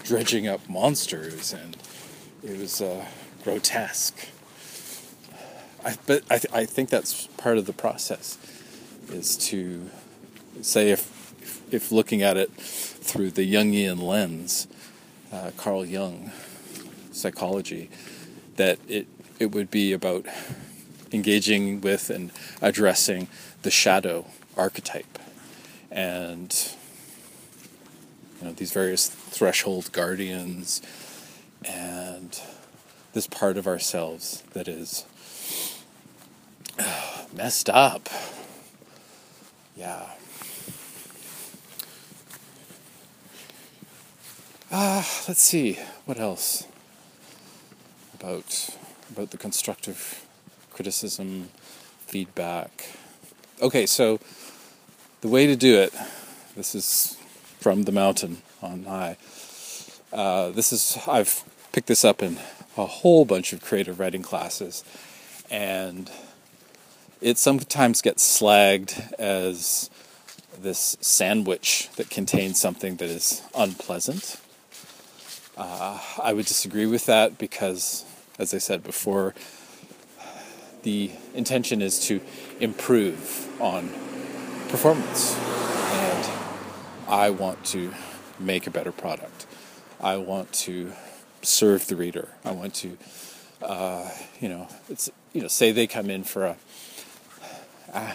dredging 0.02 0.48
up 0.48 0.68
monsters 0.68 1.52
and 1.52 1.76
it 2.42 2.58
was 2.58 2.80
uh, 2.80 3.04
grotesque. 3.44 4.28
I, 5.84 5.96
but 6.06 6.24
I, 6.28 6.38
th- 6.38 6.52
I 6.52 6.64
think 6.64 6.90
that's 6.90 7.28
part 7.36 7.58
of 7.58 7.66
the 7.66 7.72
process, 7.72 8.36
is 9.08 9.36
to 9.48 9.88
say 10.60 10.90
if 10.90 11.12
if 11.70 11.92
looking 11.92 12.22
at 12.22 12.36
it 12.36 12.52
through 12.52 13.30
the 13.30 13.52
Jungian 13.52 14.02
lens, 14.02 14.66
uh, 15.32 15.52
Carl 15.56 15.84
Jung, 15.84 16.32
psychology, 17.12 17.90
that 18.56 18.78
it 18.88 19.06
it 19.38 19.52
would 19.52 19.70
be 19.70 19.92
about 19.92 20.26
engaging 21.12 21.80
with 21.80 22.10
and 22.10 22.30
addressing 22.60 23.28
the 23.62 23.70
shadow 23.70 24.26
archetype, 24.56 25.18
and 25.90 26.72
you 28.40 28.46
know 28.46 28.52
these 28.52 28.72
various 28.72 29.08
threshold 29.08 29.92
guardians 29.92 30.82
and 31.64 32.40
this 33.12 33.26
part 33.26 33.56
of 33.56 33.66
ourselves 33.66 34.42
that 34.52 34.68
is 34.68 35.04
messed 37.34 37.68
up. 37.70 38.08
Yeah. 39.76 40.06
Uh, 44.70 45.04
let's 45.28 45.40
see 45.40 45.78
what 46.06 46.18
else 46.18 46.66
about 48.20 48.70
about 49.10 49.30
the 49.30 49.36
constructive 49.38 50.26
criticism, 50.70 51.48
feedback. 52.06 52.90
Okay, 53.62 53.86
so 53.86 54.18
the 55.20 55.28
way 55.28 55.46
to 55.46 55.56
do 55.56 55.78
it. 55.78 55.94
This 56.56 56.74
is 56.74 57.16
from 57.60 57.82
the 57.82 57.92
mountain 57.92 58.42
on 58.62 58.84
high. 58.84 59.16
Uh, 60.12 60.50
this 60.50 60.72
is 60.72 60.98
I've 61.06 61.44
picked 61.72 61.88
this 61.88 62.04
up 62.04 62.22
in 62.22 62.38
a 62.76 62.86
whole 62.86 63.24
bunch 63.24 63.52
of 63.52 63.62
creative 63.62 63.98
writing 64.00 64.22
classes, 64.22 64.84
and 65.50 66.10
it 67.20 67.38
sometimes 67.38 68.02
gets 68.02 68.40
slagged 68.40 69.12
as 69.18 69.90
this 70.58 70.96
sandwich 71.00 71.90
that 71.96 72.08
contains 72.08 72.58
something 72.58 72.96
that 72.96 73.10
is 73.10 73.42
unpleasant. 73.54 74.40
Uh, 75.56 75.98
I 76.22 76.34
would 76.34 76.46
disagree 76.46 76.86
with 76.86 77.06
that 77.06 77.38
because, 77.38 78.04
as 78.38 78.52
I 78.52 78.58
said 78.58 78.82
before, 78.82 79.34
the 80.82 81.10
intention 81.34 81.80
is 81.80 81.98
to 82.06 82.20
improve 82.60 83.48
on 83.60 83.88
performance, 84.68 85.34
and 85.34 86.30
I 87.08 87.30
want 87.30 87.64
to 87.66 87.92
make 88.38 88.66
a 88.66 88.70
better 88.70 88.92
product. 88.92 89.46
I 90.00 90.18
want 90.18 90.52
to 90.52 90.92
serve 91.42 91.86
the 91.86 91.96
reader. 91.96 92.28
I 92.44 92.50
want 92.50 92.74
to, 92.74 92.98
uh, 93.62 94.10
you 94.40 94.48
know, 94.50 94.68
it's 94.90 95.10
you 95.32 95.40
know, 95.40 95.48
say 95.48 95.72
they 95.72 95.86
come 95.86 96.10
in 96.10 96.24
for 96.24 96.46
a. 96.46 96.56
Uh, 97.92 98.12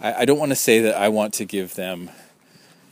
I, 0.00 0.24
don't 0.24 0.38
want 0.38 0.50
to 0.50 0.56
say 0.56 0.80
that 0.80 0.96
I 0.96 1.08
want 1.08 1.34
to 1.34 1.44
give 1.44 1.74
them, 1.74 2.10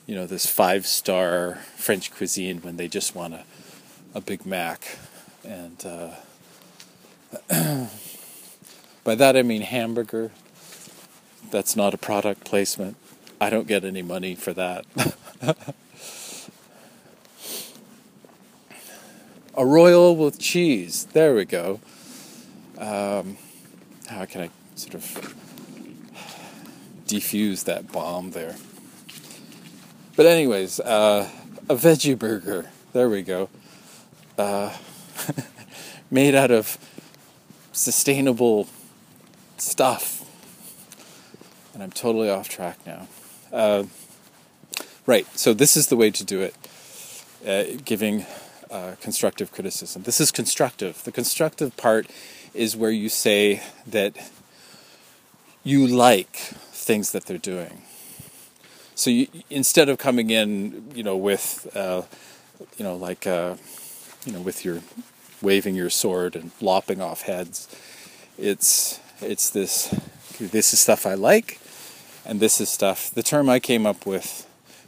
you 0.07 0.15
know, 0.15 0.27
this 0.27 0.47
five 0.47 0.87
star 0.87 1.61
French 1.77 2.13
cuisine 2.13 2.59
when 2.59 2.77
they 2.77 2.89
just 2.89 3.15
want 3.15 3.35
a, 3.35 3.45
a 4.15 4.21
Big 4.21 4.47
Mac, 4.47 4.99
and 5.45 5.85
uh, 5.85 6.11
by 9.05 9.15
that 9.15 9.37
I 9.37 9.43
mean 9.43 9.63
hamburger. 9.63 10.31
That's 11.51 11.77
not 11.77 11.95
a 11.95 11.99
product 11.99 12.45
placement. 12.45 12.97
I 13.41 13.51
don't 13.51 13.67
get 13.67 13.85
any 13.85 14.03
money 14.03 14.35
for 14.35 14.53
that. 14.53 14.85
a 19.55 19.65
royal 19.65 20.17
with 20.17 20.39
cheese. 20.39 21.07
There 21.13 21.35
we 21.35 21.45
go. 21.45 21.81
Um, 22.77 23.37
how 24.09 24.25
can 24.25 24.43
I 24.43 24.51
sort 24.75 24.95
of 24.95 25.35
defuse 27.07 27.65
that 27.65 27.91
bomb 27.91 28.33
there? 28.33 28.57
But 30.17 30.27
anyways, 30.27 30.81
uh, 30.81 31.29
a 31.69 31.75
veggie 31.77 32.19
burger. 32.19 32.71
There 32.93 33.09
we 33.09 33.23
go. 33.23 33.49
Uh, 34.39 34.73
made 36.11 36.35
out 36.35 36.51
of 36.51 36.79
sustainable 37.73 38.69
stuff. 39.57 40.25
And 41.75 41.83
I'm 41.83 41.91
totally 41.91 42.31
off 42.31 42.49
track 42.49 42.79
now. 42.87 43.09
Uh, 43.53 43.85
right, 45.07 45.27
so 45.37 45.53
this 45.53 45.77
is 45.77 45.89
the 45.89 45.97
way 45.97 46.11
to 46.11 46.25
do 46.25 46.41
it. 46.41 46.55
uh, 47.47 47.65
giving 47.85 48.27
uh, 48.71 48.95
constructive 49.01 49.53
criticism. 49.53 50.03
This 50.03 50.21
is 50.21 50.31
constructive. 50.31 51.03
The 51.05 51.13
constructive 51.13 51.77
part 51.77 52.09
is 52.55 52.77
where 52.77 52.91
you 52.91 53.09
say 53.09 53.63
that 53.87 54.31
you 55.63 55.87
like 55.87 56.37
things 56.37 57.13
that 57.13 57.27
they're 57.27 57.39
doing. 57.39 57.83
So 58.95 59.11
you, 59.11 59.29
instead 59.51 59.89
of 59.89 59.99
coming 59.99 60.31
in, 60.31 60.91
you 60.95 61.03
know, 61.03 61.17
with, 61.17 61.69
uh, 61.77 62.03
you 62.77 62.85
know, 62.85 62.97
like, 62.97 63.27
uh, 63.27 63.55
you 64.25 64.33
know, 64.33 64.41
with 64.41 64.65
your 64.65 64.81
waving 65.41 65.75
your 65.75 65.91
sword 65.91 66.35
and 66.35 66.51
lopping 66.61 67.01
off 67.01 67.23
heads, 67.23 67.69
it's 68.39 69.01
it's 69.21 69.51
this 69.51 69.95
this 70.39 70.73
is 70.73 70.81
stuff 70.81 71.07
I 71.07 71.15
like, 71.15 71.61
and 72.25 72.41
this 72.41 72.61
is 72.61 72.69
stuff. 72.69 73.11
The 73.11 73.23
term 73.23 73.49
I 73.49 73.61
came 73.61 73.87
up 73.87 74.07
with 74.07 74.47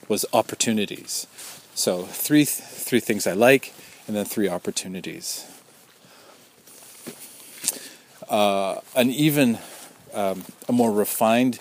was 0.09 0.25
opportunities. 0.33 1.27
So 1.75 2.03
three 2.03 2.45
three 2.45 3.01
things 3.01 3.27
I 3.27 3.33
like, 3.33 3.73
and 4.07 4.17
then 4.17 4.25
three 4.25 4.49
opportunities. 4.49 5.47
Uh, 8.29 8.81
an 8.95 9.11
even 9.11 9.59
um, 10.15 10.45
a 10.69 10.73
more 10.73 10.93
refined 10.93 11.59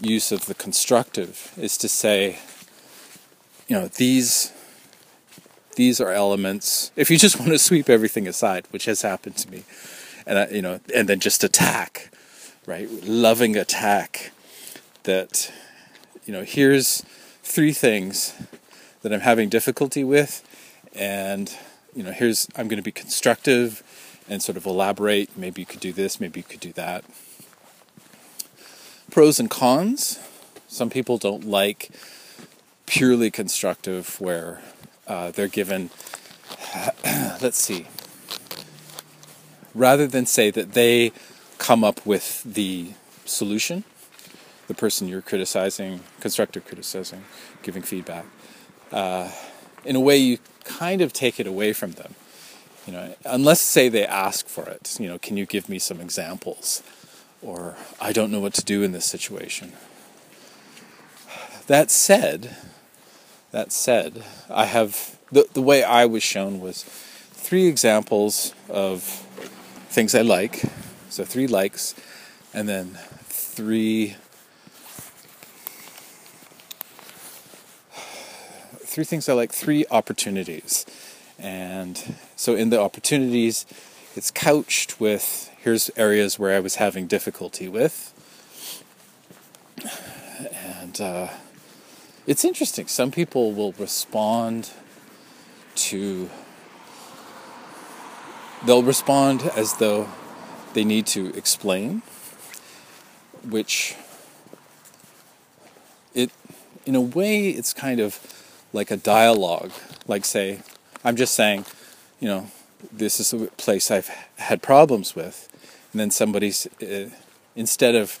use 0.00 0.32
of 0.32 0.46
the 0.46 0.54
constructive 0.54 1.52
is 1.56 1.76
to 1.78 1.88
say, 1.88 2.38
you 3.66 3.76
know, 3.76 3.88
these 3.88 4.52
these 5.78 6.00
are 6.00 6.10
elements. 6.10 6.90
If 6.96 7.08
you 7.08 7.16
just 7.16 7.38
want 7.38 7.52
to 7.52 7.58
sweep 7.58 7.88
everything 7.88 8.26
aside, 8.26 8.66
which 8.70 8.86
has 8.86 9.02
happened 9.02 9.36
to 9.36 9.48
me, 9.48 9.62
and 10.26 10.36
I, 10.36 10.48
you 10.48 10.60
know, 10.60 10.80
and 10.92 11.08
then 11.08 11.20
just 11.20 11.44
attack, 11.44 12.10
right? 12.66 12.90
Loving 13.04 13.56
attack. 13.56 14.32
That, 15.04 15.52
you 16.26 16.32
know, 16.32 16.42
here's 16.42 17.02
three 17.44 17.72
things 17.72 18.34
that 19.02 19.12
I'm 19.12 19.20
having 19.20 19.48
difficulty 19.48 20.02
with, 20.02 20.42
and 20.94 21.56
you 21.94 22.02
know, 22.02 22.10
here's 22.10 22.48
I'm 22.56 22.66
going 22.66 22.78
to 22.78 22.82
be 22.82 22.90
constructive 22.90 23.84
and 24.28 24.42
sort 24.42 24.58
of 24.58 24.66
elaborate. 24.66 25.38
Maybe 25.38 25.62
you 25.62 25.66
could 25.66 25.80
do 25.80 25.92
this. 25.92 26.20
Maybe 26.20 26.40
you 26.40 26.44
could 26.44 26.60
do 26.60 26.72
that. 26.72 27.04
Pros 29.12 29.38
and 29.38 29.48
cons. 29.48 30.18
Some 30.66 30.90
people 30.90 31.18
don't 31.18 31.44
like 31.44 31.90
purely 32.84 33.30
constructive, 33.30 34.20
where 34.20 34.60
uh, 35.08 35.30
they're 35.32 35.48
given. 35.48 35.90
let's 37.42 37.58
see 37.58 37.86
rather 39.78 40.06
than 40.06 40.26
say 40.26 40.50
that 40.50 40.72
they 40.72 41.12
come 41.58 41.84
up 41.84 42.04
with 42.04 42.42
the 42.42 42.90
solution, 43.24 43.84
the 44.66 44.74
person 44.74 45.08
you're 45.08 45.22
criticizing, 45.22 46.00
constructive 46.20 46.64
criticizing, 46.66 47.24
giving 47.62 47.82
feedback, 47.82 48.26
uh, 48.92 49.30
in 49.84 49.96
a 49.96 50.00
way 50.00 50.16
you 50.16 50.38
kind 50.64 51.00
of 51.00 51.12
take 51.12 51.38
it 51.38 51.46
away 51.46 51.72
from 51.72 51.92
them. 51.92 52.14
You 52.86 52.92
know, 52.92 53.14
unless 53.24 53.60
say 53.60 53.88
they 53.88 54.06
ask 54.06 54.46
for 54.48 54.66
it. 54.68 54.96
You 54.98 55.08
know, 55.08 55.18
can 55.18 55.36
you 55.36 55.44
give 55.44 55.68
me 55.68 55.78
some 55.78 56.00
examples? 56.00 56.82
Or 57.42 57.76
I 58.00 58.12
don't 58.12 58.32
know 58.32 58.40
what 58.40 58.54
to 58.54 58.64
do 58.64 58.82
in 58.82 58.92
this 58.92 59.04
situation. 59.04 59.74
That 61.66 61.90
said, 61.90 62.56
that 63.50 63.72
said, 63.72 64.22
I 64.50 64.66
have 64.66 65.18
the 65.32 65.46
the 65.52 65.62
way 65.62 65.82
I 65.82 66.06
was 66.06 66.22
shown 66.22 66.60
was 66.60 66.84
three 66.84 67.66
examples 67.66 68.54
of 68.68 69.02
things 69.88 70.14
I 70.14 70.22
like. 70.22 70.62
So 71.10 71.24
three 71.24 71.46
likes, 71.46 71.94
and 72.52 72.68
then 72.68 72.98
three 73.24 74.16
three 78.98 79.04
things 79.04 79.28
I 79.28 79.32
like, 79.32 79.52
three 79.52 79.84
opportunities. 79.90 80.84
And 81.38 82.16
so 82.34 82.56
in 82.56 82.70
the 82.70 82.80
opportunities, 82.80 83.64
it's 84.16 84.30
couched 84.30 84.98
with 85.00 85.50
here's 85.58 85.90
areas 85.96 86.38
where 86.38 86.56
I 86.56 86.60
was 86.60 86.76
having 86.76 87.06
difficulty 87.06 87.68
with. 87.68 88.12
And 90.52 91.00
uh, 91.00 91.28
it's 92.28 92.44
interesting. 92.44 92.86
Some 92.88 93.10
people 93.10 93.52
will 93.52 93.72
respond 93.72 94.70
to 95.76 96.28
they'll 98.66 98.82
respond 98.82 99.50
as 99.56 99.78
though 99.78 100.08
they 100.74 100.84
need 100.84 101.06
to 101.06 101.34
explain, 101.34 102.02
which 103.48 103.96
it 106.14 106.30
in 106.84 106.94
a 106.94 107.00
way 107.00 107.48
it's 107.48 107.72
kind 107.72 107.98
of 107.98 108.20
like 108.74 108.90
a 108.90 108.98
dialogue. 108.98 109.72
Like 110.06 110.26
say, 110.26 110.60
I'm 111.02 111.16
just 111.16 111.34
saying, 111.34 111.64
you 112.20 112.28
know, 112.28 112.50
this 112.92 113.20
is 113.20 113.32
a 113.32 113.46
place 113.56 113.90
I've 113.90 114.08
had 114.36 114.60
problems 114.60 115.16
with, 115.16 115.48
and 115.92 116.00
then 116.00 116.10
somebody's 116.10 116.66
uh, 116.82 117.08
instead 117.56 117.94
of 117.94 118.20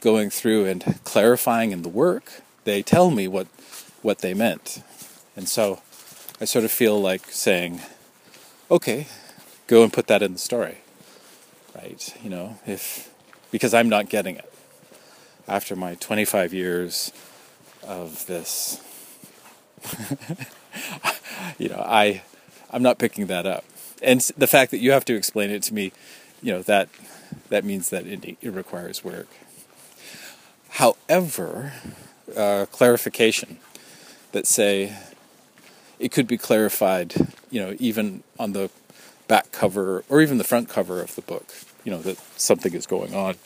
going 0.00 0.28
through 0.28 0.66
and 0.66 1.00
clarifying 1.04 1.72
in 1.72 1.80
the 1.80 1.88
work, 1.88 2.42
they 2.70 2.82
tell 2.82 3.10
me 3.10 3.28
what 3.28 3.46
what 4.02 4.20
they 4.20 4.34
meant, 4.34 4.82
and 5.36 5.48
so 5.48 5.80
I 6.40 6.44
sort 6.44 6.64
of 6.64 6.70
feel 6.70 7.00
like 7.00 7.26
saying, 7.26 7.80
okay, 8.70 9.06
go 9.66 9.82
and 9.82 9.92
put 9.92 10.06
that 10.06 10.22
in 10.22 10.32
the 10.32 10.38
story. 10.38 10.78
Right? 11.74 12.14
You 12.22 12.30
know, 12.30 12.58
if 12.66 13.12
because 13.50 13.74
I'm 13.74 13.88
not 13.88 14.08
getting 14.08 14.36
it. 14.36 14.46
After 15.48 15.74
my 15.74 15.96
25 15.96 16.54
years 16.54 17.12
of 17.82 18.26
this 18.26 18.80
you 21.58 21.68
know, 21.68 21.82
I 21.84 22.22
I'm 22.70 22.82
not 22.82 22.98
picking 22.98 23.26
that 23.26 23.46
up. 23.46 23.64
And 24.02 24.20
the 24.36 24.46
fact 24.46 24.70
that 24.70 24.78
you 24.78 24.92
have 24.92 25.04
to 25.06 25.14
explain 25.14 25.50
it 25.50 25.62
to 25.64 25.74
me, 25.74 25.92
you 26.42 26.52
know, 26.52 26.62
that 26.62 26.88
that 27.48 27.64
means 27.64 27.90
that 27.90 28.06
it, 28.06 28.38
it 28.40 28.50
requires 28.50 29.04
work. 29.04 29.28
However, 30.70 31.72
uh, 32.36 32.66
clarification 32.66 33.58
that 34.32 34.46
say 34.46 34.96
it 35.98 36.10
could 36.12 36.26
be 36.26 36.38
clarified, 36.38 37.14
you 37.50 37.60
know, 37.60 37.76
even 37.78 38.22
on 38.38 38.52
the 38.52 38.70
back 39.28 39.52
cover 39.52 40.04
or 40.08 40.20
even 40.20 40.38
the 40.38 40.44
front 40.44 40.68
cover 40.68 41.00
of 41.00 41.14
the 41.14 41.22
book, 41.22 41.46
you 41.84 41.90
know, 41.90 42.02
that 42.02 42.18
something 42.36 42.74
is 42.74 42.86
going 42.86 43.14
on. 43.14 43.36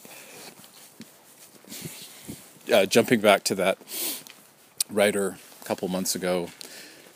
Uh, 2.73 2.87
jumping 2.87 3.21
back 3.21 3.45
to 3.45 3.55
that 3.55 3.77
writer 4.91 5.37
a 5.61 5.65
couple 5.65 5.87
months 5.89 6.15
ago 6.15 6.49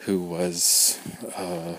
who 0.00 0.20
was 0.20 0.98
uh, 1.36 1.76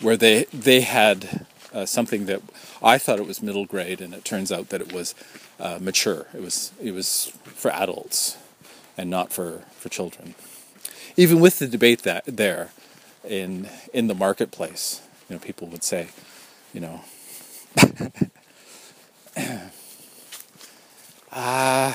where 0.00 0.16
they 0.16 0.44
they 0.52 0.82
had 0.82 1.46
uh, 1.72 1.86
something 1.86 2.26
that 2.26 2.42
I 2.82 2.98
thought 2.98 3.18
it 3.18 3.26
was 3.26 3.42
middle 3.42 3.64
grade, 3.64 4.00
and 4.00 4.12
it 4.12 4.24
turns 4.24 4.52
out 4.52 4.68
that 4.70 4.80
it 4.80 4.92
was 4.92 5.14
uh, 5.62 5.78
mature. 5.80 6.26
It 6.34 6.42
was 6.42 6.72
it 6.82 6.92
was 6.92 7.32
for 7.44 7.70
adults 7.70 8.36
and 8.98 9.08
not 9.08 9.32
for 9.32 9.62
for 9.76 9.88
children. 9.88 10.34
Even 11.16 11.40
with 11.40 11.58
the 11.58 11.66
debate 11.66 12.02
that 12.02 12.24
there, 12.26 12.70
in 13.24 13.68
in 13.92 14.08
the 14.08 14.14
marketplace. 14.14 15.00
You 15.28 15.36
know, 15.36 15.40
people 15.40 15.68
would 15.68 15.84
say, 15.84 16.08
you 16.74 16.80
know, 16.80 17.00
ah, 21.32 21.94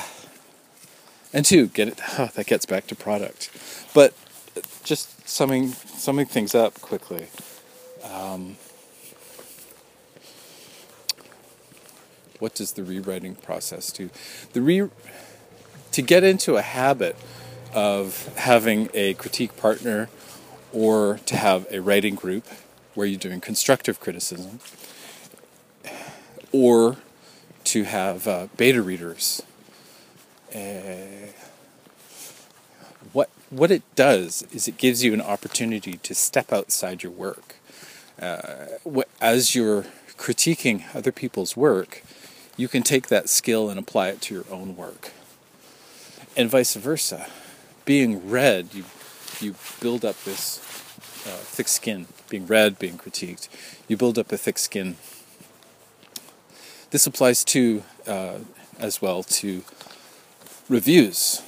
and 1.32 1.44
two, 1.44 1.66
get 1.66 1.88
it. 1.88 2.00
Oh, 2.18 2.30
that 2.34 2.46
gets 2.46 2.66
back 2.66 2.86
to 2.88 2.96
product, 2.96 3.50
but 3.94 4.14
just 4.82 5.28
summing 5.28 5.68
summing 5.68 6.26
things 6.26 6.54
up 6.54 6.80
quickly. 6.80 7.28
Um, 8.02 8.56
what 12.38 12.54
does 12.54 12.72
the 12.72 12.84
rewriting 12.84 13.34
process 13.34 13.92
do? 13.92 14.10
The 14.52 14.62
re 14.62 14.88
to 15.92 16.02
get 16.02 16.22
into 16.22 16.56
a 16.56 16.62
habit 16.62 17.16
of 17.74 18.32
having 18.36 18.88
a 18.94 19.14
critique 19.14 19.56
partner 19.56 20.08
or 20.72 21.18
to 21.26 21.36
have 21.36 21.66
a 21.70 21.80
writing 21.80 22.14
group 22.14 22.46
where 22.94 23.06
you're 23.06 23.18
doing 23.18 23.40
constructive 23.40 24.00
criticism, 24.00 24.60
or 26.52 26.96
to 27.64 27.84
have 27.84 28.26
uh, 28.26 28.48
beta 28.56 28.82
readers. 28.82 29.42
Uh, 30.54 31.30
what 33.12 33.30
what 33.50 33.70
it 33.70 33.82
does 33.94 34.42
is 34.52 34.66
it 34.68 34.76
gives 34.78 35.04
you 35.04 35.14
an 35.14 35.20
opportunity 35.20 35.98
to 35.98 36.14
step 36.14 36.52
outside 36.52 37.02
your 37.02 37.12
work. 37.12 37.56
Uh, 38.20 38.66
as 39.20 39.54
you're 39.54 39.86
critiquing 40.16 40.84
other 40.94 41.12
people's 41.12 41.56
work, 41.56 42.02
you 42.58 42.68
can 42.68 42.82
take 42.82 43.08
that 43.08 43.30
skill 43.30 43.70
and 43.70 43.78
apply 43.78 44.08
it 44.08 44.20
to 44.22 44.34
your 44.34 44.44
own 44.50 44.76
work, 44.76 45.12
and 46.36 46.50
vice 46.50 46.74
versa. 46.74 47.28
Being 47.86 48.28
read, 48.28 48.74
you 48.74 48.84
you 49.40 49.54
build 49.80 50.04
up 50.04 50.22
this 50.24 50.58
uh, 51.26 51.40
thick 51.56 51.68
skin, 51.68 52.06
being 52.28 52.46
read, 52.46 52.78
being 52.78 52.98
critiqued. 52.98 53.48
You 53.88 53.96
build 53.96 54.18
up 54.18 54.30
a 54.30 54.36
thick 54.36 54.58
skin. 54.58 54.96
This 56.90 57.06
applies 57.06 57.44
to, 57.44 57.82
uh, 58.06 58.38
as 58.78 59.00
well, 59.00 59.22
to 59.22 59.62
reviews. 60.68 61.42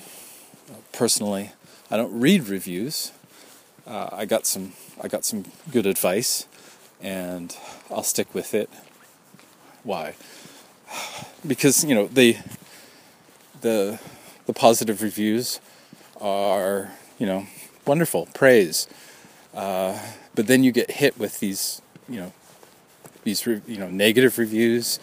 Personally, 0.93 1.53
I 1.91 1.97
don't 1.97 2.19
read 2.19 2.47
reviews, 2.49 3.13
uh, 3.87 4.09
I 4.13 4.25
got 4.25 4.47
some 4.47 4.73
I 5.03 5.09
got 5.09 5.25
some 5.25 5.45
good 5.73 5.87
advice, 5.87 6.47
and 7.03 7.57
I'll 7.91 8.05
stick 8.05 8.33
with 8.35 8.55
it. 8.55 8.71
Why? 9.83 10.15
Because 11.47 11.84
you 11.84 11.95
know 11.95 12.07
the 12.07 12.36
the 13.61 13.99
the 14.47 14.53
positive 14.53 15.03
reviews 15.03 15.61
are 16.20 16.91
you 17.18 17.26
know 17.26 17.47
wonderful 17.86 18.28
praise, 18.34 18.86
uh, 19.55 19.99
but 20.34 20.47
then 20.47 20.62
you 20.62 20.72
get 20.72 20.91
hit 20.91 21.18
with 21.18 21.41
these 21.41 21.80
you 22.09 22.20
know 22.20 22.32
these 23.24 23.47
you 23.47 23.78
know 23.78 23.88
negative 23.88 24.38
reviews. 24.38 24.99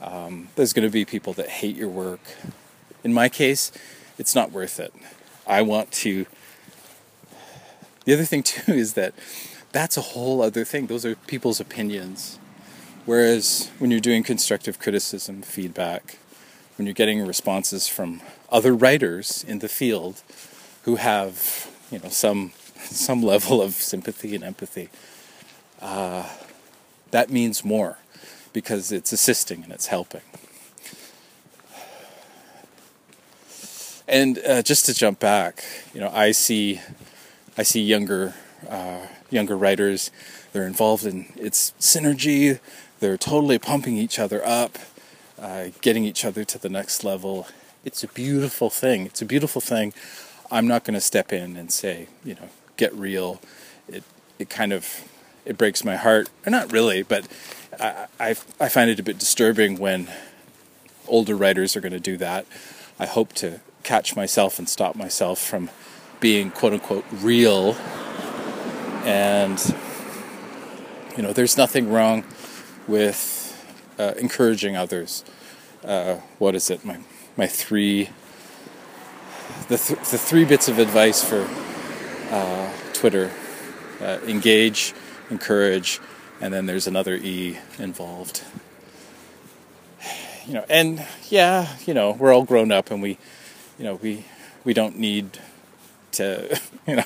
Um, 0.00 0.48
there's 0.56 0.72
going 0.72 0.86
to 0.86 0.92
be 0.92 1.04
people 1.04 1.32
that 1.34 1.48
hate 1.48 1.76
your 1.76 1.88
work. 1.88 2.20
In 3.02 3.12
my 3.14 3.28
case, 3.28 3.72
it's 4.18 4.34
not 4.34 4.52
worth 4.52 4.78
it. 4.78 4.92
I 5.46 5.62
want 5.62 5.90
to. 5.92 6.26
The 8.04 8.12
other 8.14 8.24
thing 8.24 8.42
too 8.54 8.72
is 8.72 8.94
that 8.94 9.14
that's 9.72 9.96
a 9.96 10.00
whole 10.00 10.42
other 10.42 10.64
thing. 10.64 10.86
Those 10.86 11.04
are 11.04 11.14
people's 11.14 11.60
opinions. 11.60 12.38
Whereas 13.06 13.70
when 13.78 13.92
you're 13.92 14.00
doing 14.00 14.24
constructive 14.24 14.80
criticism, 14.80 15.42
feedback, 15.42 16.18
when 16.76 16.86
you're 16.86 16.92
getting 16.92 17.24
responses 17.24 17.86
from 17.86 18.20
other 18.50 18.74
writers 18.74 19.44
in 19.46 19.60
the 19.60 19.68
field 19.68 20.22
who 20.82 20.96
have, 20.96 21.70
you 21.90 22.00
know, 22.00 22.08
some 22.08 22.52
some 22.80 23.22
level 23.22 23.62
of 23.62 23.74
sympathy 23.74 24.34
and 24.34 24.42
empathy, 24.42 24.90
uh, 25.80 26.28
that 27.12 27.30
means 27.30 27.64
more 27.64 27.98
because 28.52 28.90
it's 28.90 29.12
assisting 29.12 29.62
and 29.62 29.72
it's 29.72 29.86
helping. 29.86 30.22
And 34.08 34.38
uh, 34.38 34.62
just 34.62 34.84
to 34.86 34.94
jump 34.94 35.20
back, 35.20 35.64
you 35.94 36.00
know, 36.00 36.10
I 36.10 36.32
see, 36.32 36.80
I 37.56 37.62
see 37.62 37.82
younger, 37.82 38.34
uh, 38.68 39.06
younger 39.30 39.56
writers. 39.56 40.10
They're 40.52 40.66
involved 40.66 41.04
in 41.04 41.26
its 41.36 41.72
synergy. 41.80 42.60
They're 43.00 43.18
totally 43.18 43.58
pumping 43.58 43.96
each 43.96 44.18
other 44.18 44.44
up, 44.46 44.78
uh, 45.38 45.66
getting 45.80 46.04
each 46.04 46.24
other 46.24 46.44
to 46.44 46.58
the 46.58 46.68
next 46.68 47.04
level. 47.04 47.46
It's 47.84 48.02
a 48.02 48.08
beautiful 48.08 48.70
thing. 48.70 49.06
It's 49.06 49.20
a 49.20 49.26
beautiful 49.26 49.60
thing. 49.60 49.92
I'm 50.50 50.66
not 50.66 50.84
going 50.84 50.94
to 50.94 51.00
step 51.00 51.32
in 51.32 51.56
and 51.56 51.70
say, 51.72 52.08
you 52.24 52.34
know, 52.34 52.48
get 52.76 52.94
real. 52.94 53.40
It 53.88 54.04
it 54.38 54.48
kind 54.48 54.72
of 54.72 55.08
it 55.44 55.58
breaks 55.58 55.84
my 55.84 55.96
heart. 55.96 56.28
Or 56.46 56.50
not 56.50 56.72
really, 56.72 57.02
but 57.02 57.26
I, 57.78 58.06
I, 58.18 58.30
I 58.60 58.68
find 58.68 58.90
it 58.90 58.98
a 58.98 59.02
bit 59.02 59.18
disturbing 59.18 59.78
when 59.78 60.08
older 61.06 61.36
writers 61.36 61.76
are 61.76 61.80
going 61.80 61.92
to 61.92 62.00
do 62.00 62.16
that. 62.16 62.46
I 62.98 63.06
hope 63.06 63.32
to 63.34 63.60
catch 63.82 64.16
myself 64.16 64.58
and 64.58 64.68
stop 64.68 64.96
myself 64.96 65.38
from 65.38 65.70
being 66.18 66.50
quote 66.50 66.72
unquote 66.72 67.04
real. 67.12 67.74
And, 69.04 69.74
you 71.16 71.22
know, 71.22 71.32
there's 71.32 71.56
nothing 71.56 71.92
wrong 71.92 72.24
with 72.86 73.52
uh, 73.98 74.14
encouraging 74.18 74.76
others. 74.76 75.24
Uh, 75.84 76.16
what 76.38 76.54
is 76.54 76.70
it? 76.70 76.84
My, 76.84 76.98
my 77.36 77.46
three, 77.46 78.10
the, 79.68 79.78
th- 79.78 80.00
the 80.10 80.18
three 80.18 80.44
bits 80.44 80.68
of 80.68 80.78
advice 80.78 81.22
for 81.22 81.48
uh, 82.30 82.72
Twitter 82.92 83.30
uh, 84.00 84.18
engage, 84.26 84.94
encourage, 85.30 86.00
and 86.40 86.52
then 86.52 86.66
there's 86.66 86.86
another 86.86 87.14
E 87.16 87.58
involved. 87.78 88.42
You 90.46 90.54
know, 90.54 90.64
and 90.68 91.04
yeah, 91.28 91.76
you 91.86 91.94
know, 91.94 92.12
we're 92.12 92.32
all 92.32 92.44
grown 92.44 92.70
up 92.70 92.90
and 92.90 93.02
we, 93.02 93.18
you 93.78 93.84
know, 93.84 93.94
we 93.96 94.24
we 94.64 94.74
don't 94.74 94.98
need 94.98 95.38
to, 96.12 96.60
you 96.86 96.96
know, 96.96 97.04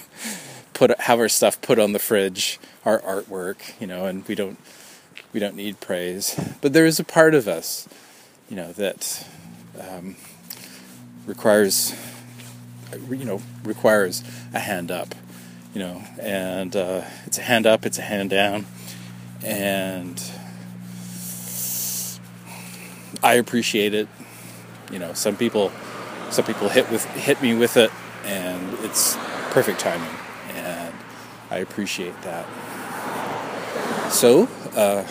put 0.74 0.98
have 1.00 1.18
our 1.18 1.28
stuff 1.28 1.60
put 1.60 1.78
on 1.78 1.92
the 1.92 1.98
fridge, 1.98 2.58
our 2.84 2.98
artwork, 3.00 3.80
you 3.80 3.86
know, 3.86 4.06
and 4.06 4.26
we 4.28 4.34
don't 4.34 4.58
we 5.32 5.40
don't 5.40 5.56
need 5.56 5.80
praise. 5.80 6.38
But 6.60 6.72
there 6.72 6.86
is 6.86 6.98
a 7.00 7.04
part 7.04 7.34
of 7.34 7.48
us, 7.48 7.88
you 8.48 8.56
know, 8.56 8.72
that 8.72 9.26
um, 9.78 10.16
requires 11.26 11.94
you 13.08 13.24
know 13.24 13.40
requires 13.64 14.24
a 14.52 14.58
hand 14.58 14.90
up 14.90 15.14
you 15.74 15.80
know, 15.80 16.02
and 16.20 16.74
uh, 16.74 17.02
it's 17.26 17.38
a 17.38 17.42
hand 17.42 17.66
up, 17.66 17.86
it's 17.86 17.98
a 17.98 18.02
hand 18.02 18.30
down, 18.30 18.66
and 19.44 20.20
I 23.22 23.34
appreciate 23.34 23.94
it. 23.94 24.08
You 24.90 24.98
know, 24.98 25.12
some 25.12 25.36
people, 25.36 25.70
some 26.30 26.44
people 26.44 26.68
hit 26.68 26.90
with 26.90 27.04
hit 27.14 27.40
me 27.40 27.54
with 27.54 27.76
it, 27.76 27.92
and 28.24 28.74
it's 28.80 29.16
perfect 29.50 29.78
timing, 29.78 30.14
and 30.54 30.92
I 31.50 31.58
appreciate 31.58 32.20
that. 32.22 32.46
So, 34.10 34.48
uh, 34.74 35.06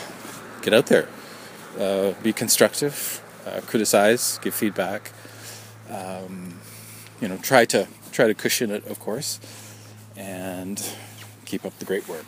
get 0.69 0.77
out 0.77 0.87
there, 0.87 1.07
uh, 1.79 2.13
be 2.21 2.33
constructive, 2.33 3.21
uh, 3.45 3.61
criticize, 3.61 4.39
give 4.41 4.53
feedback. 4.53 5.11
Um, 5.89 6.59
you 7.21 7.27
know, 7.27 7.37
try 7.37 7.65
to 7.65 7.87
try 8.11 8.27
to 8.27 8.33
cushion 8.33 8.71
it, 8.71 8.85
of 8.85 8.99
course 8.99 9.39
and 10.19 10.93
keep 11.45 11.65
up 11.65 11.77
the 11.79 11.85
great 11.85 12.07
work. 12.07 12.25